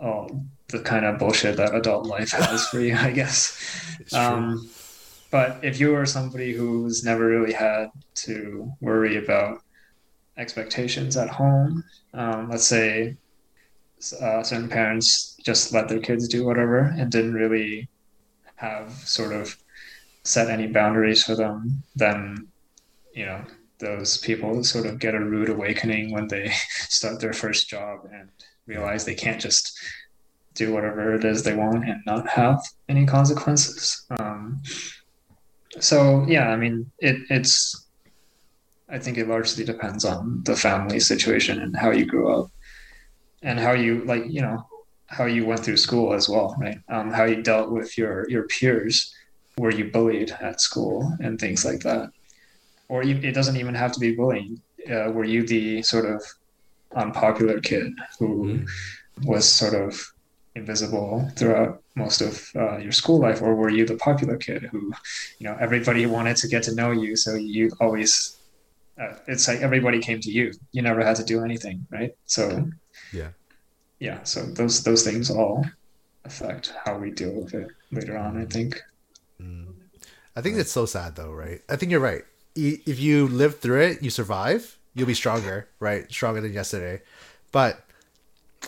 all 0.00 0.44
the 0.68 0.78
kind 0.80 1.04
of 1.04 1.18
bullshit 1.18 1.56
that 1.56 1.74
adult 1.74 2.06
life 2.06 2.30
has 2.30 2.68
for 2.68 2.78
you, 2.78 2.94
I 2.94 3.10
guess. 3.10 3.58
Um, 4.12 4.68
but 5.30 5.58
if 5.62 5.80
you 5.80 5.92
were 5.92 6.06
somebody 6.06 6.52
who's 6.52 7.04
never 7.04 7.26
really 7.26 7.52
had 7.52 7.90
to 8.26 8.70
worry 8.80 9.16
about 9.16 9.62
expectations 10.36 11.16
at 11.16 11.28
home, 11.28 11.82
um, 12.14 12.48
let's 12.48 12.66
say 12.66 13.16
uh, 14.20 14.42
certain 14.42 14.68
parents 14.68 15.36
just 15.44 15.72
let 15.72 15.88
their 15.88 16.00
kids 16.00 16.28
do 16.28 16.44
whatever 16.44 16.78
and 16.78 17.10
didn't 17.10 17.34
really 17.34 17.88
have 18.56 18.92
sort 18.92 19.32
of 19.32 19.56
set 20.24 20.50
any 20.50 20.66
boundaries 20.66 21.24
for 21.24 21.34
them, 21.34 21.82
then 21.96 22.46
you 23.12 23.26
know 23.26 23.42
those 23.78 24.18
people 24.18 24.62
sort 24.64 24.86
of 24.86 24.98
get 24.98 25.14
a 25.14 25.20
rude 25.20 25.48
awakening 25.48 26.12
when 26.12 26.28
they 26.28 26.48
start 26.88 27.20
their 27.20 27.32
first 27.32 27.68
job 27.68 28.00
and 28.12 28.28
realize 28.66 29.04
they 29.04 29.14
can't 29.14 29.40
just 29.40 29.78
do 30.54 30.72
whatever 30.72 31.14
it 31.14 31.24
is 31.24 31.42
they 31.42 31.54
want 31.54 31.88
and 31.88 32.00
not 32.04 32.28
have 32.28 32.60
any 32.88 33.06
consequences. 33.06 34.04
Um, 34.10 34.60
so 35.78 36.24
yeah, 36.28 36.48
I 36.48 36.56
mean, 36.56 36.90
it, 36.98 37.16
it's. 37.30 37.86
I 38.90 38.98
think 38.98 39.18
it 39.18 39.28
largely 39.28 39.64
depends 39.64 40.06
on 40.06 40.42
the 40.44 40.56
family 40.56 40.98
situation 40.98 41.60
and 41.60 41.76
how 41.76 41.90
you 41.90 42.06
grew 42.06 42.32
up, 42.34 42.48
and 43.42 43.58
how 43.58 43.72
you 43.72 44.04
like 44.04 44.24
you 44.28 44.42
know 44.42 44.66
how 45.06 45.24
you 45.24 45.46
went 45.46 45.64
through 45.64 45.76
school 45.76 46.12
as 46.12 46.28
well, 46.28 46.54
right? 46.58 46.78
Um, 46.88 47.10
how 47.10 47.24
you 47.24 47.42
dealt 47.42 47.70
with 47.70 47.96
your 47.96 48.28
your 48.30 48.44
peers. 48.44 49.14
Were 49.56 49.72
you 49.72 49.90
bullied 49.90 50.30
at 50.40 50.60
school 50.60 51.12
and 51.20 51.38
things 51.38 51.64
like 51.64 51.80
that? 51.80 52.10
Or 52.88 53.02
you, 53.02 53.16
it 53.16 53.34
doesn't 53.34 53.56
even 53.56 53.74
have 53.74 53.92
to 53.92 54.00
be 54.00 54.14
bullying. 54.14 54.60
Uh, 54.88 55.10
were 55.10 55.24
you 55.24 55.46
the 55.46 55.82
sort 55.82 56.06
of 56.06 56.22
unpopular 56.94 57.60
kid 57.60 57.92
who 58.18 58.64
was 59.24 59.48
sort 59.48 59.74
of 59.74 60.12
invisible 60.54 61.30
throughout 61.36 61.82
most 61.94 62.20
of 62.20 62.50
uh, 62.56 62.78
your 62.78 62.92
school 62.92 63.18
life, 63.20 63.42
or 63.42 63.54
were 63.54 63.68
you 63.68 63.84
the 63.84 63.96
popular 63.96 64.36
kid 64.36 64.62
who, 64.64 64.92
you 65.38 65.46
know, 65.46 65.56
everybody 65.60 66.06
wanted 66.06 66.36
to 66.36 66.48
get 66.48 66.62
to 66.64 66.74
know 66.74 66.90
you, 66.90 67.16
so 67.16 67.34
you 67.34 67.70
always, 67.80 68.36
uh, 69.00 69.14
it's 69.26 69.48
like 69.48 69.60
everybody 69.60 69.98
came 70.00 70.20
to 70.20 70.30
you. 70.30 70.52
You 70.72 70.82
never 70.82 71.04
had 71.04 71.16
to 71.16 71.24
do 71.24 71.44
anything, 71.44 71.86
right? 71.90 72.12
So, 72.26 72.68
Yeah. 73.12 73.30
yeah. 74.00 74.22
So 74.24 74.42
those 74.42 74.82
those 74.84 75.02
things 75.04 75.30
all 75.30 75.64
affect 76.24 76.72
how 76.84 76.98
we 76.98 77.10
deal 77.10 77.32
with 77.32 77.54
it 77.54 77.68
later 77.90 78.16
on. 78.16 78.40
I 78.40 78.44
think. 78.44 78.80
Mm. 79.40 79.74
I 80.36 80.40
think 80.40 80.56
it's 80.58 80.72
so 80.72 80.86
sad 80.86 81.16
though, 81.16 81.32
right? 81.32 81.60
I 81.68 81.76
think 81.76 81.90
you're 81.90 82.00
right. 82.00 82.22
If 82.54 82.98
you 83.00 83.28
live 83.28 83.58
through 83.60 83.82
it, 83.82 84.02
you 84.02 84.10
survive, 84.10 84.78
you'll 84.94 85.06
be 85.06 85.14
stronger, 85.14 85.68
right? 85.80 86.10
Stronger 86.10 86.40
than 86.40 86.52
yesterday. 86.52 87.02
But 87.52 87.84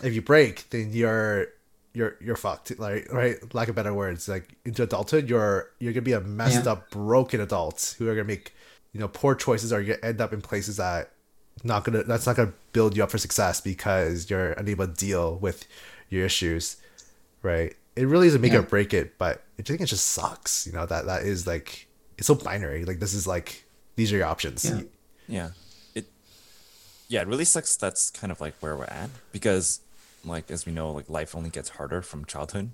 if 0.03 0.15
you 0.15 0.23
break, 0.23 0.71
then 0.71 0.93
you're 0.93 1.49
you're 1.93 2.17
you're 2.21 2.37
fucked. 2.37 2.79
Like 2.79 3.13
right, 3.13 3.37
lack 3.55 3.69
of 3.69 3.75
better 3.75 3.93
words. 3.93 4.29
Like 4.29 4.55
into 4.65 4.83
adulthood, 4.85 5.29
you're 5.29 5.71
you're 5.81 5.93
gonna 5.93 6.03
be 6.03 6.13
a 6.13 6.21
messed 6.21 6.65
Yeah. 6.67 6.73
up, 6.73 6.91
broken 6.91 7.41
adult 7.41 7.97
who 7.99 8.09
are 8.09 8.15
gonna 8.15 8.25
make 8.25 8.55
you 8.93 9.01
know 9.01 9.09
poor 9.09 9.35
choices, 9.35 9.73
or 9.73 9.81
you 9.81 9.97
end 10.03 10.21
up 10.21 10.33
in 10.33 10.41
places 10.41 10.77
that 10.79 11.11
not 11.65 11.85
gonna 11.85 12.03
that's 12.05 12.27
not 12.27 12.37
gonna 12.37 12.53
build 12.73 12.97
you 12.97 13.03
up 13.03 13.11
for 13.11 13.19
success 13.19 13.61
because 13.61 14.31
you're 14.31 14.53
unable 14.53 14.87
to 14.87 14.93
deal 14.93 15.37
with 15.37 15.67
your 16.09 16.25
issues, 16.25 16.77
right? 17.43 17.75
It 17.97 18.07
really 18.07 18.29
is 18.29 18.35
a 18.35 18.39
make 18.39 18.53
Yeah. 18.53 18.59
or 18.61 18.63
break 18.63 18.95
it, 18.95 19.19
but 19.19 19.43
I 19.59 19.63
think 19.63 19.81
it 19.81 19.87
just 19.87 20.07
sucks. 20.07 20.67
You 20.67 20.73
know 20.73 20.87
that 20.87 21.07
that 21.07 21.23
is 21.25 21.47
like 21.47 21.87
it's 22.19 22.27
so 22.27 22.35
binary. 22.35 22.85
Like 22.85 22.99
this 23.01 23.15
is 23.15 23.27
like 23.27 23.65
these 23.97 24.13
are 24.13 24.17
your 24.17 24.27
options. 24.27 24.65
Yeah. 24.65 24.83
Yeah. 25.29 25.51
It 25.95 26.07
yeah, 27.09 27.23
it 27.23 27.29
really 27.29 27.45
sucks 27.45 27.77
that's 27.77 28.11
kind 28.11 28.31
of 28.31 28.41
like 28.41 28.55
where 28.61 28.77
we're 28.77 28.85
at 28.85 29.11
because 29.33 29.81
like 30.25 30.51
as 30.51 30.65
we 30.67 30.73
know, 30.73 30.91
like 30.93 31.09
life 31.11 31.35
only 31.35 31.51
gets 31.51 31.71
harder 31.71 32.01
from 32.03 32.25
childhood. 32.25 32.71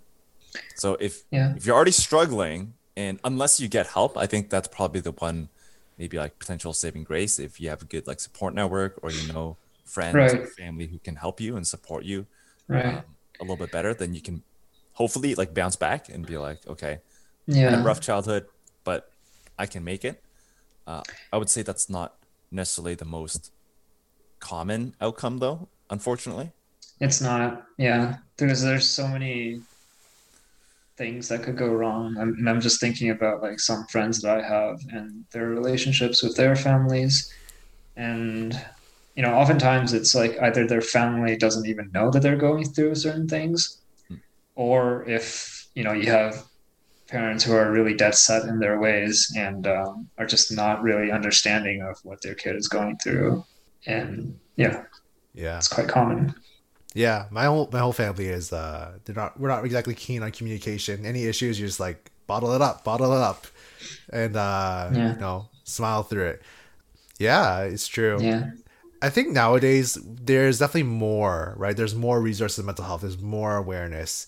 So 0.77 0.95
if 1.01 1.23
Yeah. 1.31 1.55
if 1.57 1.67
you're 1.67 1.75
already 1.77 1.91
struggling 1.93 2.75
and 2.97 3.19
unless 3.25 3.59
you 3.61 3.69
get 3.69 3.89
help, 3.89 4.17
I 4.17 4.27
think 4.27 4.49
that's 4.51 4.69
probably 4.69 5.01
the 5.01 5.13
one 5.13 5.49
maybe 5.99 6.17
like 6.19 6.39
potential 6.39 6.73
saving 6.73 7.05
grace 7.05 7.39
if 7.39 7.61
you 7.61 7.69
have 7.69 7.83
a 7.83 7.87
good 7.87 8.07
like 8.07 8.21
support 8.21 8.55
network 8.55 8.99
or 9.03 9.11
you 9.11 9.33
know 9.33 9.57
friends 9.85 10.35
or 10.35 10.47
family 10.47 10.87
who 10.87 10.99
can 10.99 11.17
help 11.17 11.41
you 11.41 11.57
and 11.57 11.67
support 11.67 12.05
you 12.05 12.27
Right. 12.69 12.85
um, 12.87 13.05
a 13.41 13.45
little 13.45 13.57
bit 13.57 13.71
better, 13.71 13.95
then 13.95 14.13
you 14.15 14.21
can 14.21 14.43
hopefully 14.95 15.35
like 15.37 15.55
bounce 15.55 15.77
back 15.77 16.09
and 16.09 16.27
be 16.27 16.37
like, 16.39 16.59
okay, 16.67 16.99
Yeah. 17.47 17.81
a 17.81 17.83
rough 17.85 18.01
childhood, 18.01 18.47
but 18.83 19.13
I 19.59 19.67
can 19.67 19.85
make 19.85 20.05
it. 20.05 20.23
Uh, 20.87 21.03
I 21.33 21.37
would 21.37 21.49
say 21.51 21.63
that's 21.63 21.89
not 21.89 22.17
necessarily 22.51 22.95
the 22.95 23.05
most 23.05 23.53
common 24.41 24.95
outcome, 25.01 25.39
though. 25.39 25.69
Unfortunately, 25.91 26.51
It's 27.01 27.21
not. 27.21 27.67
Yeah, 27.79 28.17
there's 28.39 28.63
there's 28.63 28.89
so 28.89 29.07
many 29.07 29.61
things 30.97 31.29
that 31.29 31.43
could 31.43 31.57
go 31.57 31.69
wrong, 31.69 32.17
I'm, 32.19 32.31
and 32.39 32.49
I'm 32.49 32.61
just 32.61 32.81
thinking 32.81 33.11
about 33.11 33.43
like 33.43 33.61
some 33.61 33.87
friends 33.87 34.21
that 34.23 34.39
I 34.39 34.43
have 34.47 34.81
and 34.91 35.25
their 35.33 35.49
relationships 35.49 36.23
with 36.23 36.37
their 36.37 36.57
families, 36.57 37.33
and 37.97 38.59
you 39.17 39.23
know, 39.23 39.35
oftentimes 39.35 39.95
it's 39.95 40.15
like 40.15 40.37
either 40.43 40.67
their 40.67 40.83
family 40.83 41.37
doesn't 41.37 41.67
even 41.67 41.91
know 41.93 42.11
that 42.11 42.21
they're 42.23 42.37
going 42.37 42.65
through 42.65 42.95
certain 42.97 43.29
things, 43.29 43.81
or 44.55 45.05
if 45.09 45.69
you 45.75 45.85
know 45.85 45.93
you 45.93 46.11
have 46.11 46.45
parents 47.09 47.45
who 47.45 47.55
are 47.55 47.71
really 47.73 47.95
dead 47.95 48.15
set 48.15 48.45
in 48.45 48.59
their 48.59 48.81
ways 48.81 49.33
and 49.37 49.67
um, 49.67 50.09
are 50.19 50.27
just 50.27 50.53
not 50.53 50.83
really 50.83 51.11
understanding 51.13 51.83
of 51.83 51.97
what 52.05 52.21
their 52.23 52.35
kid 52.35 52.57
is 52.57 52.69
going 52.69 52.97
through, 52.99 53.45
and 53.87 54.39
yeah, 54.57 54.83
Yeah. 55.35 55.59
it's 55.59 55.69
quite 55.69 55.89
common. 55.89 56.35
Yeah, 56.97 57.27
my 57.31 57.45
whole 57.45 57.69
my 57.73 57.79
whole 57.81 57.93
family 57.93 58.27
is 58.27 58.53
uh 58.53 58.99
they're 59.05 59.15
not 59.15 59.39
we're 59.39 59.49
not 59.49 59.65
exactly 59.65 59.95
keen 59.95 60.23
on 60.23 60.31
communication. 60.33 61.05
Any 61.05 61.27
issues, 61.27 61.61
you 61.61 61.67
just 61.67 61.79
like 61.79 62.11
bottle 62.27 62.53
it 62.55 62.63
up, 62.63 62.85
bottle 62.85 63.13
it 63.13 63.21
up, 63.21 63.47
and 64.11 64.35
uh 64.35 64.91
Yeah. 64.93 65.13
you 65.15 65.21
know 65.21 65.49
smile 65.65 66.03
through 66.03 66.27
it. 66.29 66.43
Yeah, 67.19 67.61
it's 67.63 67.87
true. 67.87 68.17
Yeah. 68.21 68.51
I 69.03 69.11
think 69.11 69.29
nowadays 69.33 69.99
there's 70.03 70.59
definitely 70.59 70.85
more, 70.85 71.53
right? 71.59 71.77
There's 71.77 71.95
more 71.95 72.21
resources 72.21 72.59
in 72.61 72.67
mental 72.67 72.87
health. 72.87 73.03
There's 73.03 73.21
more 73.21 73.57
awareness. 73.57 74.27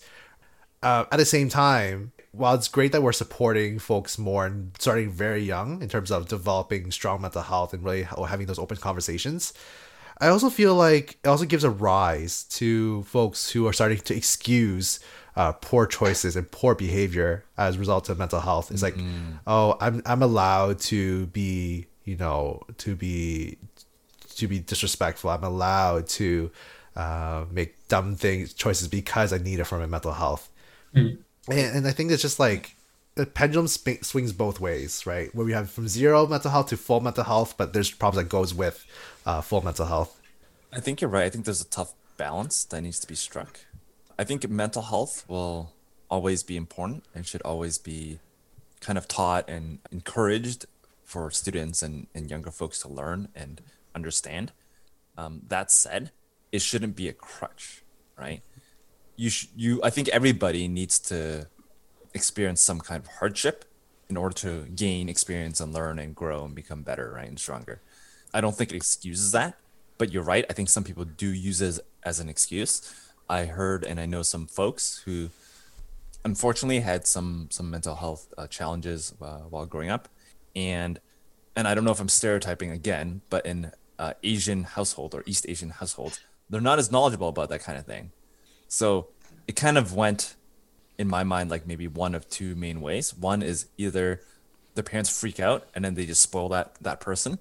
Uh, 0.83 1.05
at 1.11 1.17
the 1.17 1.25
same 1.25 1.49
time, 1.49 2.11
while 2.31 2.53
it's 2.53 2.67
great 2.67 2.91
that 2.91 3.01
we're 3.01 3.11
supporting 3.11 3.79
folks 3.79 4.17
more 4.19 4.45
and 4.45 4.71
starting 4.79 5.09
very 5.11 5.41
young 5.43 5.81
in 5.81 5.89
terms 5.89 6.11
of 6.11 6.27
developing 6.27 6.91
strong 6.91 7.19
mental 7.21 7.41
health 7.41 7.73
and 7.73 7.83
really 7.83 8.03
having 8.03 8.45
those 8.45 8.59
open 8.59 8.77
conversations, 8.77 9.53
I 10.21 10.27
also 10.27 10.49
feel 10.49 10.75
like 10.75 11.17
it 11.23 11.27
also 11.27 11.45
gives 11.45 11.63
a 11.63 11.69
rise 11.69 12.43
to 12.45 13.03
folks 13.03 13.49
who 13.51 13.67
are 13.67 13.73
starting 13.73 13.99
to 13.99 14.15
excuse 14.15 14.99
uh, 15.35 15.53
poor 15.53 15.85
choices 15.85 16.35
and 16.35 16.49
poor 16.51 16.75
behavior 16.75 17.45
as 17.57 17.77
a 17.77 17.79
result 17.79 18.09
of 18.09 18.17
mental 18.17 18.41
health. 18.41 18.71
It's 18.71 18.83
like, 18.83 18.97
oh, 19.47 19.77
I'm 19.79 20.01
I'm 20.05 20.21
allowed 20.21 20.79
to 20.81 21.27
be, 21.27 21.87
you 22.03 22.17
know, 22.17 22.61
to 22.79 22.95
be 22.95 23.57
to 24.35 24.47
be 24.47 24.59
disrespectful. 24.59 25.29
I'm 25.29 25.43
allowed 25.43 26.07
to 26.09 26.51
uh, 26.95 27.45
make 27.51 27.87
dumb 27.87 28.15
things 28.15 28.53
choices 28.53 28.87
because 28.89 29.31
I 29.31 29.37
need 29.37 29.59
it 29.59 29.65
for 29.65 29.77
my 29.79 29.85
mental 29.85 30.11
health. 30.13 30.49
And, 31.49 31.77
and 31.77 31.87
I 31.87 31.91
think 31.91 32.11
it's 32.11 32.21
just 32.21 32.39
like 32.39 32.75
the 33.19 33.25
pendulum 33.25 33.67
sp- 33.67 33.99
swings 34.01 34.31
both 34.31 34.61
ways, 34.61 35.05
right? 35.05 35.33
Where 35.35 35.45
we 35.45 35.51
have 35.51 35.69
from 35.69 35.89
zero 35.89 36.25
mental 36.25 36.51
health 36.51 36.67
to 36.67 36.77
full 36.77 37.01
mental 37.01 37.25
health, 37.25 37.55
but 37.57 37.73
there's 37.73 37.91
problems 37.91 38.23
that 38.23 38.29
goes 38.29 38.53
with 38.53 38.85
uh, 39.25 39.41
full 39.41 39.61
mental 39.61 39.87
health. 39.87 40.21
I 40.71 40.79
think 40.79 41.01
you're 41.01 41.09
right. 41.09 41.25
I 41.25 41.29
think 41.29 41.43
there's 41.43 41.59
a 41.61 41.67
tough 41.67 41.93
balance 42.15 42.63
that 42.63 42.79
needs 42.79 42.97
to 43.01 43.07
be 43.07 43.15
struck. 43.15 43.59
I 44.17 44.23
think 44.23 44.49
mental 44.49 44.83
health 44.83 45.25
will 45.27 45.73
always 46.09 46.43
be 46.43 46.55
important 46.55 47.03
and 47.13 47.27
should 47.27 47.41
always 47.41 47.77
be 47.77 48.19
kind 48.79 48.97
of 48.97 49.05
taught 49.09 49.49
and 49.49 49.79
encouraged 49.91 50.65
for 51.03 51.29
students 51.29 51.83
and, 51.83 52.07
and 52.15 52.31
younger 52.31 52.51
folks 52.51 52.79
to 52.83 52.87
learn 52.87 53.27
and 53.35 53.59
understand. 53.93 54.53
Um, 55.17 55.41
that 55.49 55.71
said, 55.71 56.11
it 56.53 56.61
shouldn't 56.61 56.95
be 56.95 57.09
a 57.09 57.13
crutch, 57.13 57.83
right? 58.17 58.43
You 59.17 59.29
sh- 59.29 59.47
you 59.57 59.81
I 59.83 59.89
think 59.89 60.07
everybody 60.07 60.69
needs 60.69 60.99
to 61.11 61.47
experience 62.13 62.61
some 62.61 62.79
kind 62.79 63.03
of 63.03 63.09
hardship 63.19 63.65
in 64.09 64.17
order 64.17 64.33
to 64.33 64.65
gain 64.75 65.07
experience 65.07 65.59
and 65.59 65.73
learn 65.73 65.99
and 65.99 66.15
grow 66.15 66.43
and 66.45 66.55
become 66.55 66.81
better, 66.81 67.11
right, 67.15 67.27
and 67.27 67.39
stronger. 67.39 67.81
I 68.33 68.41
don't 68.41 68.55
think 68.55 68.71
it 68.71 68.75
excuses 68.75 69.31
that, 69.31 69.55
but 69.97 70.11
you're 70.11 70.23
right. 70.23 70.45
I 70.49 70.53
think 70.53 70.69
some 70.69 70.83
people 70.83 71.05
do 71.05 71.27
use 71.27 71.61
it 71.61 71.67
as, 71.67 71.81
as 72.03 72.19
an 72.19 72.29
excuse. 72.29 72.93
I 73.29 73.45
heard 73.45 73.83
and 73.83 73.99
I 73.99 74.05
know 74.05 74.23
some 74.23 74.47
folks 74.47 75.03
who 75.05 75.29
unfortunately 76.25 76.79
had 76.79 77.07
some 77.07 77.47
some 77.51 77.69
mental 77.69 77.95
health 77.95 78.33
uh, 78.37 78.47
challenges 78.47 79.13
uh, 79.21 79.39
while 79.49 79.65
growing 79.65 79.89
up, 79.89 80.09
and 80.55 80.99
and 81.55 81.67
I 81.67 81.75
don't 81.75 81.83
know 81.83 81.91
if 81.91 81.99
I'm 81.99 82.09
stereotyping 82.09 82.71
again, 82.71 83.21
but 83.29 83.45
in 83.45 83.71
uh, 83.99 84.13
Asian 84.23 84.63
household 84.63 85.13
or 85.13 85.23
East 85.25 85.45
Asian 85.47 85.69
households, 85.69 86.19
they're 86.49 86.61
not 86.61 86.79
as 86.79 86.91
knowledgeable 86.91 87.29
about 87.29 87.49
that 87.49 87.61
kind 87.61 87.77
of 87.77 87.85
thing. 87.85 88.11
So 88.67 89.09
it 89.47 89.55
kind 89.55 89.77
of 89.77 89.93
went 89.93 90.35
in 90.99 91.07
my 91.07 91.23
mind 91.23 91.49
like 91.49 91.65
maybe 91.65 91.87
one 91.87 92.13
of 92.13 92.29
two 92.29 92.53
main 92.55 92.81
ways. 92.81 93.13
One 93.15 93.41
is 93.41 93.67
either 93.77 94.21
the 94.75 94.83
parents 94.83 95.09
freak 95.09 95.39
out 95.39 95.67
and 95.73 95.83
then 95.83 95.95
they 95.95 96.05
just 96.05 96.21
spoil 96.21 96.49
that 96.49 96.75
that 96.81 96.99
person 96.99 97.39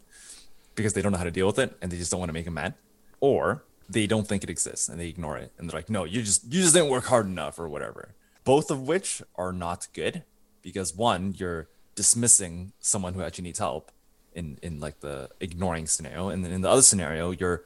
because 0.76 0.92
they 0.94 1.02
don't 1.02 1.10
know 1.12 1.18
how 1.18 1.24
to 1.24 1.30
deal 1.32 1.48
with 1.48 1.58
it 1.58 1.76
and 1.82 1.90
they 1.90 1.98
just 1.98 2.10
don't 2.10 2.20
want 2.20 2.28
to 2.30 2.32
make 2.32 2.44
them 2.44 2.54
mad, 2.54 2.74
or 3.20 3.64
they 3.90 4.06
don't 4.06 4.28
think 4.28 4.44
it 4.44 4.48
exists 4.48 4.88
and 4.88 5.00
they 5.00 5.08
ignore 5.08 5.36
it 5.36 5.50
and 5.58 5.68
they're 5.68 5.76
like, 5.76 5.90
no, 5.90 6.04
you 6.04 6.22
just 6.22 6.44
you 6.44 6.62
just 6.62 6.72
didn't 6.72 6.88
work 6.88 7.06
hard 7.06 7.26
enough 7.26 7.58
or 7.58 7.68
whatever. 7.68 8.14
Both 8.44 8.70
of 8.70 8.86
which 8.86 9.22
are 9.34 9.52
not 9.52 9.88
good 9.92 10.22
because 10.62 10.94
one, 10.94 11.34
you're 11.36 11.68
dismissing 11.96 12.72
someone 12.78 13.14
who 13.14 13.22
actually 13.22 13.44
needs 13.44 13.58
help 13.58 13.90
in 14.34 14.56
in 14.62 14.78
like 14.78 15.00
the 15.00 15.30
ignoring 15.40 15.88
scenario, 15.88 16.28
and 16.28 16.44
then 16.44 16.52
in 16.52 16.60
the 16.60 16.70
other 16.70 16.82
scenario, 16.82 17.32
you're 17.32 17.64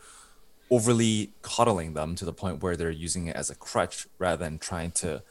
overly 0.71 1.35
coddling 1.43 1.93
them 1.93 2.15
to 2.15 2.25
the 2.25 2.33
point 2.33 2.63
where 2.63 2.77
they're 2.77 2.91
using 2.91 3.27
it 3.27 3.37
as 3.37 3.51
a 3.51 3.55
crutch 3.55 4.07
rather 4.19 4.43
than 4.43 4.59
trying 4.59 4.91
to 4.91 5.23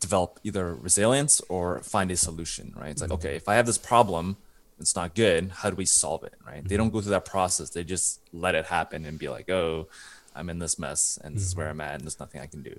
develop 0.00 0.40
either 0.44 0.74
resilience 0.74 1.40
or 1.48 1.80
find 1.80 2.10
a 2.10 2.16
solution. 2.16 2.74
Right? 2.76 2.90
It's 2.90 3.00
like 3.00 3.10
mm-hmm. 3.10 3.26
okay, 3.26 3.36
if 3.36 3.48
I 3.48 3.54
have 3.54 3.66
this 3.66 3.78
problem, 3.78 4.36
it's 4.78 4.94
not 4.94 5.14
good. 5.14 5.50
How 5.50 5.70
do 5.70 5.76
we 5.76 5.86
solve 5.86 6.24
it? 6.24 6.34
Right? 6.46 6.62
They 6.62 6.74
mm-hmm. 6.74 6.84
don't 6.84 6.90
go 6.90 7.00
through 7.00 7.12
that 7.12 7.24
process. 7.24 7.70
They 7.70 7.84
just 7.84 8.20
let 8.32 8.54
it 8.54 8.66
happen 8.66 9.04
and 9.04 9.18
be 9.18 9.28
like, 9.28 9.50
oh, 9.50 9.88
I'm 10.34 10.50
in 10.50 10.58
this 10.58 10.78
mess, 10.78 11.18
and 11.22 11.34
this 11.34 11.42
is 11.42 11.50
mm-hmm. 11.52 11.60
where 11.60 11.70
I'm 11.70 11.80
at, 11.80 11.94
and 11.94 12.02
there's 12.02 12.20
nothing 12.20 12.40
I 12.40 12.46
can 12.46 12.62
do. 12.62 12.78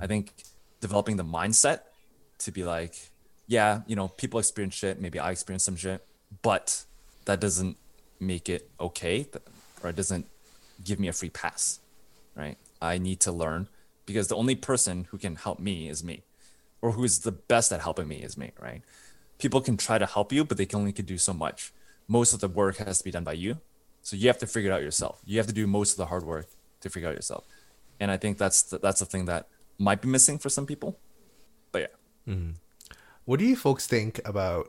I 0.00 0.06
think 0.06 0.32
developing 0.80 1.16
the 1.16 1.24
mindset 1.24 1.80
to 2.38 2.52
be 2.52 2.64
like, 2.64 3.10
yeah, 3.46 3.80
you 3.86 3.96
know, 3.96 4.08
people 4.08 4.38
experience 4.38 4.74
shit. 4.74 5.00
Maybe 5.00 5.18
I 5.18 5.30
experience 5.30 5.64
some 5.64 5.76
shit, 5.76 6.04
but 6.42 6.84
that 7.24 7.40
doesn't 7.40 7.76
make 8.20 8.48
it 8.48 8.70
okay, 8.80 9.26
or 9.82 9.90
it 9.90 9.96
doesn't 9.96 10.26
give 10.84 10.98
me 10.98 11.08
a 11.08 11.12
free 11.12 11.30
pass, 11.30 11.80
right? 12.36 12.56
I 12.80 12.98
need 12.98 13.20
to 13.20 13.32
learn 13.32 13.68
because 14.06 14.28
the 14.28 14.36
only 14.36 14.54
person 14.54 15.06
who 15.10 15.18
can 15.18 15.36
help 15.36 15.58
me 15.58 15.88
is 15.88 16.02
me, 16.02 16.22
or 16.82 16.92
who 16.92 17.04
is 17.04 17.20
the 17.20 17.32
best 17.32 17.72
at 17.72 17.80
helping 17.80 18.08
me 18.08 18.16
is 18.16 18.36
me, 18.36 18.52
right? 18.60 18.82
People 19.38 19.62
can 19.62 19.76
try 19.76 19.96
to 19.96 20.06
help 20.06 20.32
you, 20.32 20.44
but 20.44 20.58
they 20.58 20.66
can 20.66 20.80
only 20.80 20.92
can 20.92 21.06
do 21.06 21.16
so 21.16 21.32
much. 21.32 21.72
Most 22.06 22.34
of 22.34 22.40
the 22.40 22.48
work 22.48 22.76
has 22.76 22.98
to 22.98 23.04
be 23.04 23.10
done 23.10 23.24
by 23.24 23.32
you, 23.32 23.58
so 24.02 24.16
you 24.16 24.26
have 24.26 24.38
to 24.38 24.46
figure 24.46 24.70
it 24.70 24.74
out 24.74 24.82
yourself. 24.82 25.22
You 25.24 25.38
have 25.38 25.46
to 25.46 25.54
do 25.54 25.66
most 25.66 25.92
of 25.92 25.96
the 25.96 26.06
hard 26.06 26.24
work 26.24 26.46
to 26.80 26.90
figure 26.90 27.08
out 27.08 27.14
yourself, 27.14 27.44
and 27.98 28.10
I 28.10 28.18
think 28.18 28.36
that's 28.36 28.62
the, 28.64 28.78
that's 28.78 29.00
the 29.00 29.06
thing 29.06 29.24
that 29.26 29.48
might 29.78 30.02
be 30.02 30.08
missing 30.08 30.38
for 30.38 30.48
some 30.48 30.66
people. 30.66 30.98
But 31.70 31.80
yeah. 31.82 32.34
Mm-hmm. 32.34 32.50
What 33.24 33.38
do 33.38 33.46
you 33.46 33.56
folks 33.56 33.86
think 33.86 34.20
about, 34.24 34.68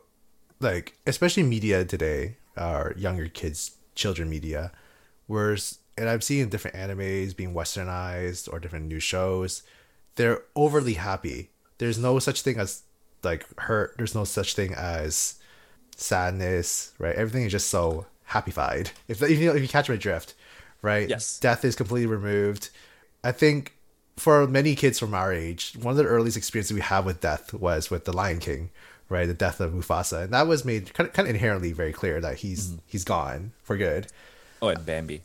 like, 0.59 0.97
especially 1.07 1.43
media 1.43 1.83
today, 1.83 2.37
our 2.55 2.93
younger 2.95 3.27
kids, 3.27 3.77
children 3.95 4.29
media, 4.29 4.71
whereas, 5.25 5.79
and 5.97 6.07
I've 6.07 6.23
seen 6.23 6.49
different 6.49 6.77
animes 6.77 7.35
being 7.35 7.53
westernized 7.53 8.51
or 8.51 8.59
different 8.59 8.85
new 8.85 8.99
shows, 8.99 9.63
they're 10.15 10.43
overly 10.55 10.93
happy. 10.93 11.49
There's 11.77 11.97
no 11.97 12.19
such 12.19 12.41
thing 12.41 12.59
as, 12.59 12.83
like, 13.23 13.45
hurt. 13.59 13.95
There's 13.97 14.15
no 14.15 14.23
such 14.23 14.55
thing 14.55 14.73
as 14.73 15.35
sadness, 15.95 16.93
right? 16.99 17.15
Everything 17.15 17.45
is 17.45 17.51
just 17.51 17.69
so 17.69 18.05
happyfied. 18.25 18.91
If, 19.07 19.21
if, 19.21 19.39
you, 19.39 19.51
if 19.51 19.61
you 19.61 19.67
catch 19.67 19.89
my 19.89 19.95
drift, 19.95 20.33
right? 20.81 21.09
Yes. 21.09 21.39
Death 21.39 21.65
is 21.65 21.75
completely 21.75 22.07
removed. 22.07 22.69
I 23.23 23.31
think 23.31 23.73
for 24.17 24.45
many 24.47 24.75
kids 24.75 24.99
from 24.99 25.13
our 25.13 25.33
age, 25.33 25.73
one 25.81 25.91
of 25.91 25.97
the 25.97 26.05
earliest 26.05 26.37
experiences 26.37 26.73
we 26.73 26.81
have 26.81 27.05
with 27.05 27.21
death 27.21 27.53
was 27.53 27.89
with 27.89 28.05
the 28.05 28.13
Lion 28.13 28.39
King, 28.39 28.69
right? 29.09 29.25
The 29.25 29.33
death 29.33 29.59
of 29.59 29.73
Mufasa, 29.73 30.23
and 30.23 30.33
that 30.33 30.47
was 30.47 30.65
made 30.65 30.93
kind 30.93 31.07
of, 31.07 31.13
kind 31.13 31.27
of 31.27 31.33
inherently 31.33 31.71
very 31.71 31.93
clear 31.93 32.21
that 32.21 32.37
he's 32.37 32.67
mm-hmm. 32.67 32.77
he's 32.85 33.03
gone 33.03 33.53
for 33.63 33.77
good. 33.77 34.07
Oh, 34.61 34.67
and 34.69 34.85
Bambi. 34.85 35.21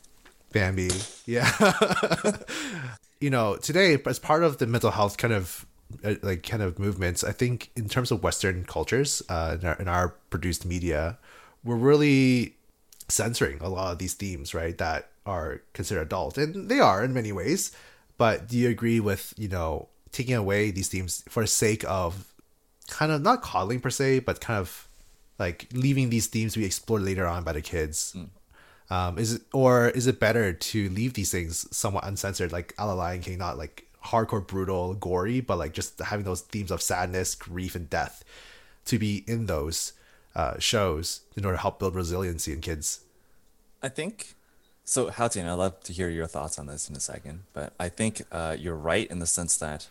Bambi, 0.51 0.89
yeah. 1.25 1.51
you 3.21 3.29
know, 3.29 3.55
today 3.57 3.97
as 4.05 4.17
part 4.17 4.43
of 4.43 4.57
the 4.57 4.65
mental 4.65 4.91
health 4.91 5.17
kind 5.17 5.33
of 5.33 5.65
uh, 6.03 6.15
like 6.21 6.43
kind 6.43 6.63
of 6.63 6.79
movements, 6.79 7.23
I 7.23 7.31
think 7.31 7.71
in 7.75 7.89
terms 7.89 8.11
of 8.11 8.23
Western 8.23 8.63
cultures, 8.65 9.21
uh, 9.29 9.57
in 9.59 9.67
our, 9.67 9.75
in 9.75 9.87
our 9.87 10.09
produced 10.29 10.65
media, 10.65 11.17
we're 11.63 11.75
really 11.75 12.55
censoring 13.07 13.59
a 13.61 13.69
lot 13.69 13.91
of 13.91 13.97
these 13.99 14.13
themes, 14.13 14.53
right? 14.53 14.77
That 14.77 15.09
are 15.25 15.61
considered 15.73 16.01
adult, 16.01 16.37
and 16.37 16.69
they 16.69 16.79
are 16.79 17.03
in 17.03 17.13
many 17.13 17.31
ways. 17.31 17.71
But 18.17 18.47
do 18.47 18.57
you 18.57 18.69
agree 18.69 18.99
with 18.99 19.33
you 19.37 19.47
know 19.47 19.89
taking 20.11 20.35
away 20.35 20.71
these 20.71 20.89
themes 20.89 21.23
for 21.29 21.43
the 21.43 21.47
sake 21.47 21.83
of 21.87 22.33
kind 22.87 23.11
of 23.11 23.21
not 23.21 23.41
coddling 23.41 23.79
per 23.79 23.89
se, 23.89 24.19
but 24.19 24.41
kind 24.41 24.59
of 24.59 24.87
like 25.37 25.67
leaving 25.73 26.09
these 26.09 26.27
themes 26.27 26.53
to 26.53 26.59
be 26.59 26.65
explored 26.65 27.01
later 27.01 27.25
on 27.27 27.43
by 27.43 27.53
the 27.53 27.61
kids? 27.61 28.13
Um, 28.91 29.17
is 29.17 29.33
it 29.33 29.41
or 29.53 29.89
is 29.89 30.07
it 30.07 30.19
better 30.19 30.53
to 30.53 30.89
leave 30.89 31.13
these 31.13 31.31
things 31.31 31.67
somewhat 31.75 32.05
uncensored, 32.05 32.51
like 32.51 32.73
a 32.77 32.87
la 32.87 32.93
Lion 32.93 33.21
King, 33.21 33.37
not 33.37 33.57
like 33.57 33.88
hardcore, 34.05 34.45
brutal, 34.45 34.93
gory, 34.93 35.41
but 35.41 35.57
like 35.57 35.73
just 35.73 35.99
having 35.99 36.25
those 36.25 36.41
themes 36.41 36.71
of 36.71 36.81
sadness, 36.81 37.35
grief, 37.35 37.75
and 37.75 37.89
death 37.89 38.23
to 38.85 38.97
be 38.97 39.23
in 39.27 39.45
those 39.45 39.93
uh, 40.35 40.57
shows 40.59 41.21
in 41.35 41.45
order 41.45 41.57
to 41.57 41.61
help 41.61 41.79
build 41.79 41.95
resiliency 41.95 42.53
in 42.53 42.61
kids? 42.61 43.01
I 43.81 43.89
think 43.89 44.35
so. 44.83 45.09
Hao 45.09 45.27
Tian, 45.27 45.47
I'd 45.47 45.53
love 45.53 45.81
to 45.83 45.93
hear 45.93 46.09
your 46.09 46.27
thoughts 46.27 46.59
on 46.59 46.67
this 46.67 46.89
in 46.89 46.95
a 46.95 46.99
second, 46.99 47.43
but 47.53 47.73
I 47.79 47.89
think 47.89 48.21
uh, 48.31 48.55
you're 48.59 48.75
right 48.75 49.09
in 49.09 49.19
the 49.19 49.27
sense 49.27 49.57
that 49.57 49.87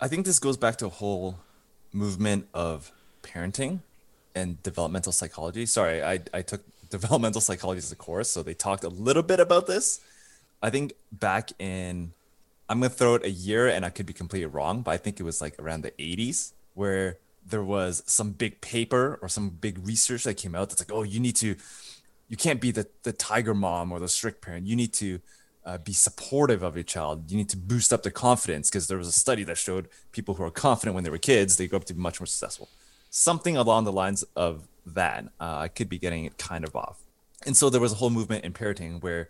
I 0.00 0.08
think 0.08 0.26
this 0.26 0.38
goes 0.38 0.56
back 0.56 0.76
to 0.76 0.86
a 0.86 0.90
whole 0.90 1.38
movement 1.92 2.48
of 2.54 2.92
parenting 3.22 3.80
and 4.34 4.62
developmental 4.62 5.12
psychology. 5.12 5.66
Sorry, 5.66 6.02
I, 6.02 6.20
I 6.32 6.42
took 6.42 6.62
developmental 6.90 7.40
psychology 7.40 7.78
as 7.78 7.92
a 7.92 7.96
course, 7.96 8.30
so 8.30 8.42
they 8.42 8.54
talked 8.54 8.84
a 8.84 8.88
little 8.88 9.22
bit 9.22 9.40
about 9.40 9.66
this. 9.66 10.00
I 10.62 10.70
think 10.70 10.94
back 11.12 11.52
in, 11.58 12.12
I'm 12.70 12.80
to 12.82 12.88
throw 12.88 13.16
it 13.16 13.24
a 13.24 13.30
year 13.30 13.66
and 13.66 13.84
I 13.84 13.90
could 13.90 14.06
be 14.06 14.12
completely 14.12 14.46
wrong, 14.46 14.82
but 14.82 14.92
I 14.92 14.96
think 14.96 15.18
it 15.18 15.24
was 15.24 15.40
like 15.40 15.58
around 15.58 15.82
the 15.82 15.90
80s 15.90 16.52
where 16.74 17.18
there 17.44 17.64
was 17.64 18.04
some 18.06 18.30
big 18.30 18.60
paper 18.60 19.18
or 19.20 19.28
some 19.28 19.50
big 19.50 19.84
research 19.84 20.22
that 20.22 20.34
came 20.34 20.54
out 20.54 20.70
that's 20.70 20.80
like, 20.80 20.96
oh, 20.96 21.02
you 21.02 21.18
need 21.18 21.34
to, 21.36 21.56
you 22.28 22.36
can't 22.36 22.60
be 22.60 22.70
the, 22.70 22.86
the 23.02 23.12
tiger 23.12 23.54
mom 23.54 23.90
or 23.90 23.98
the 23.98 24.06
strict 24.06 24.40
parent. 24.40 24.68
You 24.68 24.76
need 24.76 24.92
to 24.94 25.20
uh, 25.66 25.78
be 25.78 25.92
supportive 25.92 26.62
of 26.62 26.76
your 26.76 26.84
child. 26.84 27.28
You 27.28 27.36
need 27.36 27.48
to 27.48 27.56
boost 27.56 27.92
up 27.92 28.04
their 28.04 28.12
confidence 28.12 28.70
because 28.70 28.86
there 28.86 28.98
was 28.98 29.08
a 29.08 29.12
study 29.12 29.42
that 29.44 29.58
showed 29.58 29.88
people 30.12 30.34
who 30.34 30.44
are 30.44 30.50
confident 30.52 30.94
when 30.94 31.02
they 31.02 31.10
were 31.10 31.18
kids, 31.18 31.56
they 31.56 31.66
grow 31.66 31.78
up 31.78 31.86
to 31.86 31.94
be 31.94 32.00
much 32.00 32.20
more 32.20 32.26
successful. 32.26 32.68
Something 33.10 33.56
along 33.56 33.82
the 33.82 33.92
lines 33.92 34.22
of 34.36 34.68
that. 34.86 35.24
Uh, 35.40 35.58
I 35.58 35.66
could 35.66 35.88
be 35.88 35.98
getting 35.98 36.24
it 36.24 36.38
kind 36.38 36.64
of 36.64 36.76
off. 36.76 37.00
and 37.44 37.56
so 37.56 37.68
there 37.68 37.80
was 37.80 37.92
a 37.92 37.96
whole 37.96 38.10
movement 38.10 38.44
in 38.44 38.52
parenting 38.52 39.02
where 39.02 39.28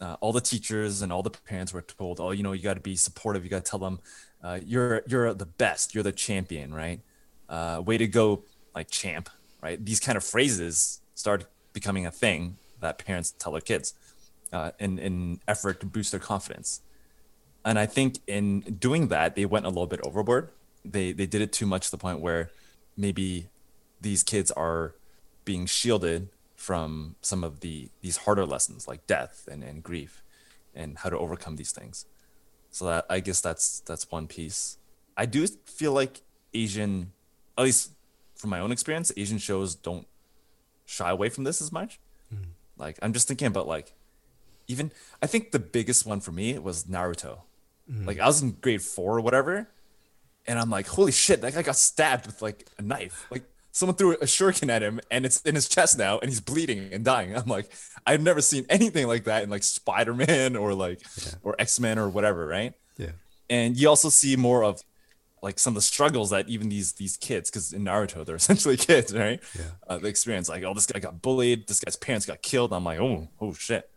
uh, 0.00 0.16
all 0.20 0.32
the 0.32 0.40
teachers 0.40 1.02
and 1.02 1.12
all 1.12 1.22
the 1.22 1.30
parents 1.30 1.72
were 1.72 1.82
told, 1.82 2.20
"Oh, 2.20 2.30
you 2.30 2.42
know, 2.42 2.52
you 2.52 2.62
got 2.62 2.74
to 2.74 2.80
be 2.80 2.96
supportive. 2.96 3.44
You 3.44 3.50
got 3.50 3.64
to 3.64 3.70
tell 3.70 3.78
them 3.78 4.00
uh, 4.42 4.60
you're 4.64 5.02
you're 5.06 5.32
the 5.34 5.46
best. 5.46 5.94
You're 5.94 6.04
the 6.04 6.12
champion, 6.12 6.74
right? 6.74 7.00
Uh, 7.48 7.82
way 7.84 7.98
to 7.98 8.06
go, 8.06 8.44
like 8.74 8.90
champ, 8.90 9.30
right?" 9.62 9.82
These 9.82 10.00
kind 10.00 10.16
of 10.16 10.24
phrases 10.24 11.00
start 11.14 11.46
becoming 11.72 12.06
a 12.06 12.10
thing 12.10 12.56
that 12.80 12.98
parents 12.98 13.32
tell 13.38 13.52
their 13.52 13.60
kids 13.60 13.94
uh, 14.52 14.72
in 14.78 14.98
in 14.98 15.40
effort 15.48 15.80
to 15.80 15.86
boost 15.86 16.10
their 16.10 16.20
confidence. 16.20 16.80
And 17.64 17.78
I 17.78 17.86
think 17.86 18.20
in 18.26 18.60
doing 18.60 19.08
that, 19.08 19.34
they 19.34 19.44
went 19.44 19.66
a 19.66 19.68
little 19.68 19.86
bit 19.86 20.00
overboard. 20.04 20.50
They 20.84 21.12
they 21.12 21.26
did 21.26 21.40
it 21.40 21.52
too 21.52 21.66
much 21.66 21.86
to 21.86 21.90
the 21.90 21.98
point 21.98 22.20
where 22.20 22.50
maybe 22.96 23.48
these 24.00 24.22
kids 24.22 24.50
are 24.50 24.94
being 25.44 25.66
shielded 25.66 26.28
from 26.66 27.14
some 27.20 27.44
of 27.44 27.60
the 27.60 27.88
these 28.00 28.16
harder 28.16 28.44
lessons 28.44 28.88
like 28.88 29.06
death 29.06 29.48
and, 29.48 29.62
and 29.62 29.84
grief 29.84 30.24
and 30.74 30.98
how 30.98 31.08
to 31.08 31.16
overcome 31.16 31.54
these 31.54 31.70
things. 31.70 32.06
So 32.70 32.86
that 32.86 33.06
i 33.08 33.20
guess 33.20 33.40
that's 33.40 33.78
that's 33.88 34.10
one 34.10 34.26
piece. 34.26 34.78
I 35.16 35.26
do 35.26 35.46
feel 35.46 35.92
like 35.92 36.22
asian 36.52 37.12
at 37.56 37.62
least 37.62 37.92
from 38.34 38.50
my 38.50 38.58
own 38.58 38.72
experience 38.72 39.12
asian 39.16 39.38
shows 39.38 39.76
don't 39.76 40.08
shy 40.84 41.08
away 41.08 41.28
from 41.28 41.44
this 41.44 41.62
as 41.62 41.70
much. 41.70 42.00
Mm. 42.34 42.46
like 42.76 42.98
i'm 43.00 43.12
just 43.12 43.28
thinking 43.28 43.46
about 43.46 43.68
like 43.68 43.92
even 44.66 44.90
i 45.22 45.26
think 45.28 45.52
the 45.52 45.60
biggest 45.60 46.04
one 46.04 46.18
for 46.18 46.32
me 46.32 46.58
was 46.58 46.84
naruto. 46.84 47.42
Mm. 47.88 48.06
like 48.08 48.18
i 48.18 48.26
was 48.26 48.42
in 48.42 48.50
grade 48.60 48.82
four 48.82 49.16
or 49.16 49.20
whatever 49.20 49.68
and 50.48 50.58
i'm 50.58 50.70
like 50.70 50.88
holy 50.88 51.12
shit 51.12 51.40
that 51.42 51.54
guy 51.54 51.62
got 51.62 51.76
stabbed 51.76 52.26
with 52.26 52.42
like 52.42 52.66
a 52.76 52.82
knife. 52.82 53.26
Like 53.30 53.44
someone 53.76 53.94
threw 53.94 54.12
a 54.12 54.24
shuriken 54.24 54.70
at 54.70 54.82
him 54.82 54.98
and 55.10 55.26
it's 55.26 55.42
in 55.42 55.54
his 55.54 55.68
chest 55.68 55.98
now 55.98 56.18
and 56.18 56.30
he's 56.30 56.40
bleeding 56.40 56.88
and 56.94 57.04
dying. 57.04 57.36
I'm 57.36 57.46
like, 57.46 57.70
I've 58.06 58.22
never 58.22 58.40
seen 58.40 58.64
anything 58.70 59.06
like 59.06 59.24
that 59.24 59.42
in 59.42 59.50
like 59.50 59.62
Spider-Man 59.62 60.56
or 60.56 60.72
like 60.72 61.02
yeah. 61.22 61.32
or 61.42 61.54
X-Men 61.58 61.98
or 61.98 62.08
whatever, 62.08 62.46
right? 62.46 62.72
Yeah. 62.96 63.10
And 63.50 63.76
you 63.76 63.90
also 63.90 64.08
see 64.08 64.34
more 64.34 64.64
of 64.64 64.82
like 65.42 65.58
some 65.58 65.72
of 65.72 65.74
the 65.74 65.82
struggles 65.82 66.30
that 66.30 66.48
even 66.48 66.70
these 66.70 66.94
these 66.94 67.18
kids, 67.18 67.50
because 67.50 67.74
in 67.74 67.84
Naruto 67.84 68.24
they're 68.24 68.36
essentially 68.44 68.78
kids, 68.78 69.14
right? 69.14 69.40
Yeah. 69.54 69.64
Uh, 69.86 69.98
the 69.98 70.08
experience 70.08 70.48
like, 70.48 70.64
oh, 70.64 70.72
this 70.72 70.86
guy 70.86 70.98
got 70.98 71.20
bullied, 71.20 71.68
this 71.68 71.80
guy's 71.80 71.96
parents 71.96 72.24
got 72.24 72.40
killed. 72.40 72.72
I'm 72.72 72.84
like, 72.84 72.98
oh, 72.98 73.28
oh 73.42 73.52
shit. 73.52 73.90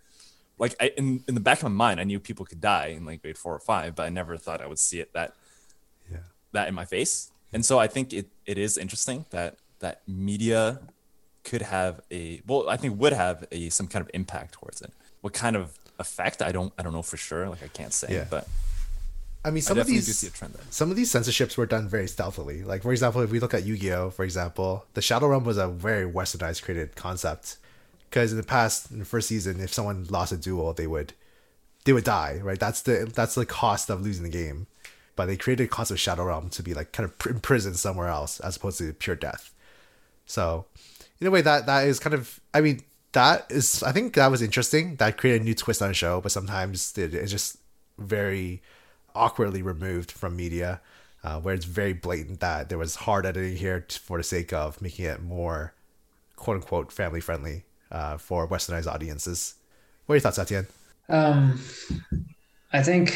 Like 0.57 0.75
I, 0.81 0.91
in 0.97 1.23
in 1.29 1.35
the 1.35 1.41
back 1.41 1.59
of 1.59 1.63
my 1.63 1.69
mind, 1.69 2.01
I 2.01 2.03
knew 2.03 2.19
people 2.19 2.45
could 2.45 2.59
die 2.59 2.87
in 2.87 3.05
like 3.05 3.21
grade 3.21 3.37
four 3.37 3.55
or 3.55 3.59
five, 3.59 3.95
but 3.95 4.05
I 4.05 4.09
never 4.09 4.35
thought 4.35 4.59
I 4.59 4.67
would 4.67 4.77
see 4.77 4.99
it 4.99 5.13
that, 5.13 5.35
yeah, 6.11 6.27
that 6.51 6.67
in 6.67 6.75
my 6.75 6.83
face. 6.83 7.31
And 7.53 7.65
so 7.65 7.79
I 7.79 7.87
think 7.87 8.11
it 8.11 8.27
it 8.45 8.57
is 8.57 8.77
interesting 8.77 9.23
that 9.29 9.55
that 9.79 10.01
media 10.07 10.79
could 11.43 11.61
have 11.61 12.01
a 12.11 12.41
well, 12.45 12.69
I 12.69 12.77
think 12.77 12.99
would 12.99 13.13
have 13.13 13.45
a 13.51 13.69
some 13.69 13.87
kind 13.87 14.03
of 14.03 14.11
impact 14.13 14.53
towards 14.53 14.81
it. 14.81 14.91
What 15.21 15.33
kind 15.33 15.55
of 15.55 15.77
effect? 15.99 16.41
I 16.41 16.51
don't 16.51 16.73
I 16.77 16.83
don't 16.83 16.93
know 16.93 17.01
for 17.01 17.17
sure. 17.17 17.49
Like 17.49 17.63
I 17.63 17.67
can't 17.67 17.93
say, 17.93 18.13
yeah. 18.13 18.25
but 18.29 18.47
I 19.43 19.51
mean, 19.51 19.61
some 19.61 19.77
I 19.77 19.81
of 19.81 19.87
these 19.87 20.31
some 20.69 20.89
of 20.91 20.97
these 20.97 21.11
censorships 21.11 21.57
were 21.57 21.65
done 21.65 21.87
very 21.87 22.07
stealthily. 22.07 22.63
Like 22.63 22.83
for 22.83 22.91
example, 22.91 23.21
if 23.21 23.31
we 23.31 23.39
look 23.39 23.53
at 23.53 23.63
Yu-Gi-Oh, 23.65 24.09
for 24.09 24.25
example, 24.25 24.85
the 24.93 25.01
Shadow 25.01 25.27
Realm 25.27 25.45
was 25.45 25.57
a 25.57 25.67
very 25.67 26.09
westernized 26.09 26.63
created 26.63 26.95
concept. 26.95 27.57
Because 28.09 28.31
in 28.31 28.37
the 28.37 28.43
past, 28.43 28.91
in 28.91 28.99
the 28.99 29.05
first 29.05 29.27
season, 29.27 29.61
if 29.61 29.71
someone 29.71 30.07
lost 30.09 30.31
a 30.31 30.37
duel, 30.37 30.73
they 30.73 30.87
would 30.87 31.13
they 31.85 31.93
would 31.93 32.03
die. 32.03 32.39
Right? 32.43 32.59
That's 32.59 32.81
the 32.81 33.09
that's 33.13 33.35
the 33.35 33.45
cost 33.45 33.89
of 33.89 34.01
losing 34.01 34.23
the 34.23 34.29
game. 34.29 34.67
But 35.15 35.27
they 35.27 35.37
created 35.37 35.65
a 35.65 35.67
concept 35.67 35.97
of 35.97 36.01
Shadow 36.01 36.25
Realm 36.25 36.49
to 36.51 36.63
be 36.63 36.73
like 36.73 36.91
kind 36.91 37.09
of 37.09 37.27
imprisoned 37.27 37.77
somewhere 37.77 38.07
else, 38.07 38.39
as 38.39 38.57
opposed 38.57 38.77
to 38.79 38.91
pure 38.93 39.15
death. 39.15 39.53
So, 40.29 40.65
in 41.19 41.25
a 41.25 41.31
way, 41.31 41.41
that 41.41 41.65
that 41.65 41.87
is 41.87 41.99
kind 41.99 42.13
of. 42.13 42.39
I 42.53 42.61
mean, 42.61 42.81
that 43.13 43.47
is. 43.49 43.81
I 43.81 43.91
think 43.91 44.13
that 44.13 44.29
was 44.29 44.43
interesting. 44.43 44.95
That 44.97 45.17
created 45.17 45.41
a 45.41 45.45
new 45.45 45.55
twist 45.55 45.81
on 45.81 45.89
a 45.89 45.93
show, 45.93 46.21
but 46.21 46.31
sometimes 46.31 46.95
it, 46.97 47.15
it's 47.15 47.31
just 47.31 47.57
very 47.97 48.61
awkwardly 49.15 49.63
removed 49.63 50.11
from 50.11 50.35
media, 50.35 50.81
uh, 51.23 51.39
where 51.39 51.55
it's 51.55 51.65
very 51.65 51.93
blatant 51.93 52.41
that 52.41 52.69
there 52.69 52.77
was 52.77 52.95
hard 52.95 53.25
editing 53.25 53.57
here 53.57 53.83
for 53.89 54.19
the 54.19 54.23
sake 54.23 54.53
of 54.53 54.79
making 54.83 55.05
it 55.05 55.21
more, 55.21 55.73
quote 56.35 56.57
unquote, 56.57 56.91
family 56.91 57.19
friendly 57.19 57.63
uh, 57.91 58.17
for 58.17 58.47
westernized 58.47 58.87
audiences. 58.87 59.55
What 60.05 60.13
are 60.13 60.17
your 60.17 60.21
thoughts, 60.21 60.37
Hao 60.37 60.43
Tian? 60.43 60.67
Um, 61.09 61.59
I 62.71 62.83
think 62.83 63.15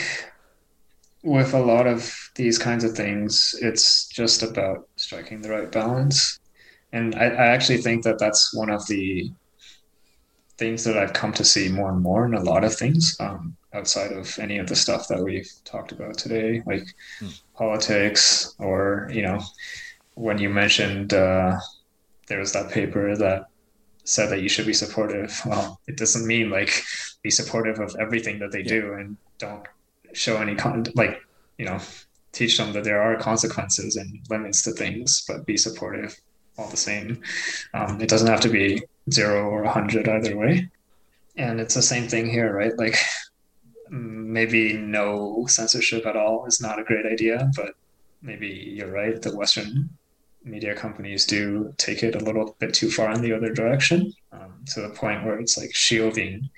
with 1.22 1.53
a 1.53 1.61
lot 1.61 1.86
of 1.86 2.11
these 2.34 2.57
kinds 2.57 2.84
of 2.84 2.95
things, 2.95 3.53
it's 3.61 4.07
just 4.07 4.41
about 4.41 4.88
striking 4.95 5.43
the 5.43 5.51
right 5.51 5.72
balance 5.72 6.39
and 6.94 7.16
I, 7.16 7.26
I 7.26 7.48
actually 7.48 7.80
think 7.80 8.04
that 8.04 8.20
that's 8.20 8.54
one 8.54 8.70
of 8.70 8.88
the 8.88 9.32
things 10.58 10.84
that 10.84 10.98
I've 10.98 11.14
come 11.14 11.34
to 11.34 11.44
see 11.44 11.68
more 11.68 11.89
and 11.89 12.02
more 12.02 12.26
in 12.26 12.36
a 12.36 12.44
lot 12.44 12.64
of 12.64 12.76
things 12.76 13.18
um, 13.20 13.58
outside 13.74 14.12
of 14.12 14.38
any 14.38 14.60
of 14.60 14.68
the 14.68 14.76
stuff 14.76 15.08
that 15.08 15.22
we've 15.22 15.52
talked 15.66 15.91
about 15.91 16.18
today, 16.18 16.62
like 16.68 16.86
hmm. 17.20 17.30
politics, 17.56 18.56
or 18.60 19.10
you 19.12 19.24
know, 19.24 19.39
when 20.14 20.38
you 20.38 20.50
mentioned 20.50 21.14
uh, 21.14 21.60
there 22.28 22.39
was 22.39 22.54
that 22.54 22.72
paper 22.72 23.18
that 23.18 23.48
said 24.04 24.30
that 24.30 24.41
you 24.41 24.50
should 24.50 24.68
be 24.68 24.74
supportive. 24.74 25.41
Well, 25.46 25.80
it 25.88 25.98
doesn't 25.98 26.28
mean 26.28 26.52
like 26.52 26.72
be 27.24 27.32
supportive 27.32 27.80
of 27.80 27.96
everything 28.00 28.38
that 28.39 28.52
they 28.52 28.62
yeah. 28.62 28.82
do 28.82 28.94
and 28.94 29.18
don't 29.39 29.66
show 30.14 30.38
any 30.38 30.54
con- 30.54 30.86
like 30.94 31.20
you 31.58 31.66
know 31.66 31.80
teach 32.34 32.58
them 32.58 32.72
that 32.74 32.84
there 32.84 33.02
are 33.02 33.18
consequences 33.18 33.96
and 33.96 34.20
limits 34.30 34.62
to 34.64 34.72
things, 34.72 35.26
but 35.28 35.48
be 35.48 35.58
supportive 35.58 36.16
all 36.58 36.68
the 36.68 36.78
same. 36.78 37.22
Um, 37.74 38.01
it 38.01 38.10
doesn't 38.10 38.28
have 38.28 38.41
to 38.41 38.49
be 38.49 38.84
zero 39.12 39.49
or 39.49 39.64
100 39.64 40.08
either 40.08 40.38
way. 40.38 40.70
And 41.36 41.60
it's 41.60 41.76
the 41.76 41.82
same 41.82 42.08
thing 42.08 42.30
here, 42.30 42.54
right? 42.54 42.78
Like 42.78 42.95
maybe 43.89 44.74
no 44.74 45.45
censorship 45.47 46.06
at 46.06 46.16
all 46.16 46.45
is 46.45 46.62
not 46.62 46.80
a 46.80 46.84
great 46.84 47.06
idea, 47.06 47.51
but 47.56 47.74
maybe 48.22 48.47
you're 48.47 48.91
right. 48.91 49.22
The 49.22 49.36
Western 49.36 49.89
media 50.43 50.76
companies 50.76 51.26
do 51.26 51.74
take 51.78 52.04
it 52.04 52.16
a 52.16 52.24
little 52.24 52.56
bit 52.60 52.74
too 52.74 52.89
far 52.89 53.12
in 53.12 53.22
the 53.22 53.34
other 53.34 53.54
direction 53.54 54.14
um, 54.32 54.54
to 54.68 54.82
the 54.82 54.89
point 54.89 55.24
where 55.24 55.39
it's 55.39 55.58
like 55.58 55.74
shielding 55.74 56.49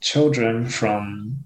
children 0.00 0.66
from 0.66 1.44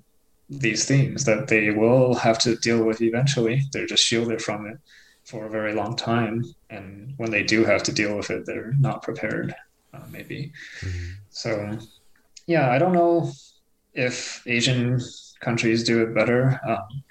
these 0.49 0.85
themes 0.87 1.25
that 1.25 1.49
they 1.49 1.71
will 1.71 2.15
have 2.15 2.39
to 2.39 2.57
deal 2.57 2.83
with 2.85 3.03
eventually. 3.03 3.63
They're 3.73 3.87
just 3.87 4.05
shielded 4.05 4.41
from 4.41 4.67
it 4.67 4.79
for 5.27 5.47
a 5.47 5.51
very 5.51 5.75
long 5.75 5.97
time, 5.97 6.45
and 6.71 7.13
when 7.17 7.31
they 7.31 7.43
do 7.43 7.65
have 7.65 7.83
to 7.83 7.93
deal 7.93 8.17
with 8.17 8.31
it, 8.31 8.47
they're 8.47 8.75
not 8.79 9.03
prepared, 9.03 9.55
uh, 9.93 10.01
maybe. 10.11 10.53
Mm-hmm. 10.81 11.11
So, 11.31 11.79
yeah, 12.47 12.71
I 12.71 12.79
don't 12.79 12.93
know 12.93 13.33
if 13.93 14.43
Asian 14.47 15.01
countries 15.41 15.83
do 15.83 16.03
it 16.03 16.15
better. 16.15 16.61
Um, 16.67 17.03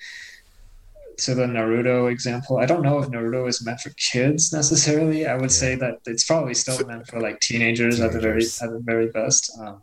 to 1.17 1.33
the 1.33 1.43
Naruto 1.43 2.11
example, 2.11 2.57
I 2.57 2.65
don't 2.65 2.81
know 2.81 2.99
if 2.99 3.09
Naruto 3.09 3.47
is 3.47 3.65
meant 3.65 3.79
for 3.79 3.89
kids 3.91 4.51
necessarily. 4.51 5.25
I 5.25 5.35
would 5.35 5.43
yeah. 5.43 5.47
say 5.47 5.75
that 5.75 5.99
it's 6.05 6.25
probably 6.25 6.53
still 6.53 6.85
meant 6.85 7.07
for 7.07 7.19
like 7.21 7.39
teenagers, 7.39 7.97
teenagers. 7.97 8.01
at 8.01 8.11
the 8.13 8.19
very 8.19 8.43
at 8.43 8.77
the 8.77 8.83
very 8.83 9.07
best. 9.07 9.51
Um, 9.59 9.81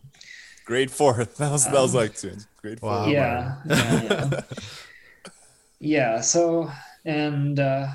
grade 0.64 0.90
four. 0.90 1.14
That 1.38 1.50
was 1.52 1.66
um, 1.66 1.72
that 1.72 1.80
was 1.80 1.94
like 1.94 2.14
grade 2.60 2.80
four. 2.80 2.90
Wow, 2.90 3.06
yeah, 3.06 3.56
yeah, 3.66 4.02
yeah. 4.02 4.40
yeah. 5.80 6.20
So 6.20 6.70
and 7.04 7.58
uh, 7.58 7.88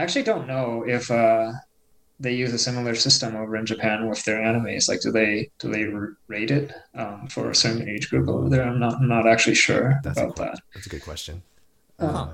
I 0.00 0.02
actually 0.02 0.22
don't 0.22 0.48
know 0.48 0.82
if 0.88 1.10
uh, 1.10 1.52
they 2.18 2.32
use 2.32 2.54
a 2.54 2.58
similar 2.58 2.94
system 2.94 3.36
over 3.36 3.54
in 3.54 3.66
Japan 3.66 4.08
with 4.08 4.24
their 4.24 4.38
animes. 4.38 4.88
Like, 4.88 5.02
do 5.02 5.12
they 5.12 5.50
do 5.58 5.70
they 5.70 5.84
rate 6.26 6.50
it 6.50 6.72
um, 6.94 7.28
for 7.28 7.50
a 7.50 7.54
certain 7.54 7.86
age 7.86 8.08
group 8.08 8.26
over 8.26 8.48
there? 8.48 8.62
I'm 8.62 8.80
not 8.80 8.94
I'm 8.94 9.08
not 9.08 9.28
actually 9.28 9.56
sure 9.56 10.00
that's 10.02 10.18
about 10.18 10.38
a, 10.38 10.42
that. 10.42 10.60
That's 10.72 10.86
a 10.86 10.88
good 10.88 11.02
question. 11.02 11.42
Uh, 11.98 12.30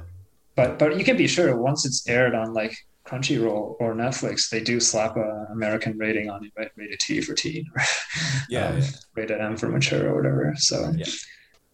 but 0.55 0.79
but 0.79 0.97
you 0.97 1.05
can 1.05 1.17
be 1.17 1.27
sure 1.27 1.57
once 1.57 1.85
it's 1.85 2.09
aired 2.09 2.37
on 2.37 2.55
like 2.55 2.73
Crunchyroll 3.05 3.75
or 3.81 3.97
Netflix, 3.97 4.49
they 4.49 4.61
do 4.61 4.79
slap 4.79 5.17
a 5.17 5.49
American 5.51 5.99
rating 5.99 6.31
on 6.31 6.45
it, 6.45 6.53
right? 6.57 6.71
Rated 6.77 7.01
T 7.01 7.21
for 7.21 7.35
teen, 7.35 7.67
or 7.75 7.83
yeah, 8.49 8.69
um, 8.69 8.79
yeah, 8.79 8.87
rated 9.17 9.41
M 9.41 9.57
for 9.57 9.69
mature 9.71 10.13
or 10.13 10.15
whatever. 10.15 10.55
So 10.57 10.93
yeah. 10.97 11.07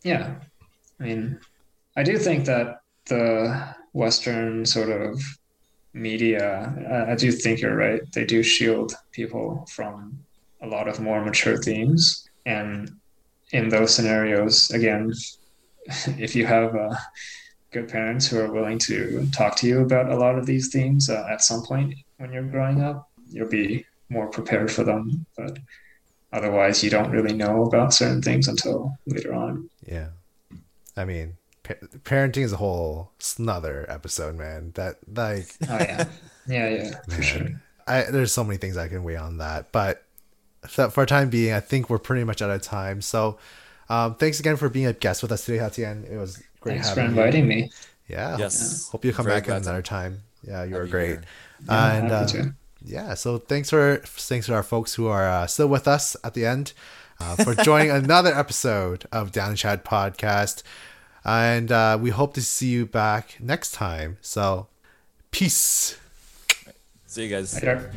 yeah, 0.04 0.34
I 0.98 1.02
mean, 1.02 1.38
I 1.98 2.02
do 2.02 2.16
think 2.16 2.46
that 2.46 2.80
the 3.04 3.74
Western 3.92 4.64
sort 4.64 4.88
of 4.88 5.20
media, 5.94 7.08
I 7.10 7.14
do 7.14 7.30
think 7.32 7.60
you're 7.60 7.76
right. 7.76 8.00
They 8.12 8.24
do 8.24 8.42
shield 8.42 8.94
people 9.12 9.66
from 9.70 10.18
a 10.62 10.66
lot 10.66 10.88
of 10.88 11.00
more 11.00 11.24
mature 11.24 11.56
themes. 11.56 12.28
And 12.46 12.90
in 13.52 13.68
those 13.68 13.94
scenarios, 13.94 14.70
again, 14.70 15.12
if 16.18 16.34
you 16.34 16.46
have 16.46 16.74
uh, 16.74 16.94
good 17.70 17.88
parents 17.88 18.26
who 18.26 18.38
are 18.38 18.52
willing 18.52 18.78
to 18.78 19.26
talk 19.32 19.56
to 19.56 19.66
you 19.66 19.80
about 19.80 20.10
a 20.10 20.16
lot 20.16 20.38
of 20.38 20.46
these 20.46 20.68
themes 20.68 21.10
uh, 21.10 21.26
at 21.30 21.42
some 21.42 21.62
point 21.62 21.94
when 22.18 22.32
you're 22.32 22.42
growing 22.42 22.82
up, 22.82 23.10
you'll 23.28 23.48
be 23.48 23.84
more 24.08 24.28
prepared 24.28 24.70
for 24.70 24.84
them. 24.84 25.26
But 25.36 25.58
otherwise, 26.32 26.84
you 26.84 26.90
don't 26.90 27.10
really 27.10 27.34
know 27.34 27.64
about 27.64 27.94
certain 27.94 28.22
things 28.22 28.48
until 28.48 28.96
later 29.06 29.34
on. 29.34 29.68
Yeah. 29.86 30.08
I 30.96 31.04
mean, 31.04 31.36
parenting 31.64 32.42
is 32.42 32.52
a 32.52 32.56
whole 32.56 33.12
another 33.38 33.86
episode, 33.88 34.36
man. 34.36 34.72
That 34.74 34.96
like 35.12 35.54
oh 35.68 35.78
yeah, 35.78 36.04
yeah, 36.46 36.68
yeah, 36.68 36.82
man, 36.82 37.16
for 37.16 37.22
sure. 37.22 37.48
I, 37.86 38.02
there's 38.02 38.32
so 38.32 38.44
many 38.44 38.56
things 38.58 38.76
I 38.76 38.88
can 38.88 39.02
weigh 39.04 39.16
on 39.16 39.38
that, 39.38 39.72
but 39.72 40.04
for 40.68 40.90
for 40.90 41.06
time 41.06 41.30
being, 41.30 41.52
I 41.52 41.60
think 41.60 41.90
we're 41.90 41.98
pretty 41.98 42.24
much 42.24 42.40
out 42.42 42.50
of 42.50 42.62
time. 42.62 43.02
So, 43.02 43.38
um, 43.88 44.14
thanks 44.14 44.40
again 44.40 44.56
for 44.56 44.68
being 44.68 44.86
a 44.86 44.92
guest 44.92 45.22
with 45.22 45.32
us 45.32 45.44
today, 45.44 45.58
Hao 45.58 45.68
Tian. 45.68 46.04
It 46.04 46.16
was 46.16 46.42
great 46.60 46.74
Thanks 46.74 46.90
for 46.94 47.00
having 47.00 47.16
you. 47.16 47.20
inviting 47.22 47.48
me. 47.48 47.70
Yeah. 48.08 48.36
Yes. 48.36 48.88
Hope 48.90 49.04
you 49.04 49.12
come 49.12 49.24
Very 49.24 49.38
back 49.38 49.44
glad 49.46 49.62
to- 49.62 49.68
another 49.70 49.82
time. 49.82 50.22
Yeah, 50.46 50.64
you 50.64 50.74
were 50.74 50.86
great. 50.86 51.20
Yeah, 51.66 51.92
and 51.94 52.10
uh, 52.10 52.26
yeah, 52.84 53.14
so 53.14 53.38
thanks 53.38 53.70
for 53.70 54.02
thanks 54.04 54.46
to 54.46 54.54
our 54.54 54.62
folks 54.64 54.94
who 54.94 55.06
are 55.06 55.28
uh, 55.28 55.46
still 55.46 55.68
with 55.68 55.86
us 55.86 56.16
at 56.24 56.34
the 56.34 56.44
end 56.44 56.72
uh, 57.20 57.36
for 57.36 57.54
joining 57.54 57.90
another 57.92 58.34
episode 58.34 59.06
of 59.12 59.30
Down 59.30 59.54
Chat 59.54 59.84
Podcast, 59.84 60.62
and 61.24 61.70
uh, 61.70 61.98
we 62.00 62.10
hope 62.10 62.34
to 62.34 62.42
see 62.42 62.68
you 62.68 62.86
back 62.86 63.36
next 63.40 63.72
time. 63.72 64.18
So, 64.20 64.68
peace. 65.30 65.98
See 67.06 67.24
you 67.24 67.28
guys. 67.28 67.54
Later. 67.54 67.92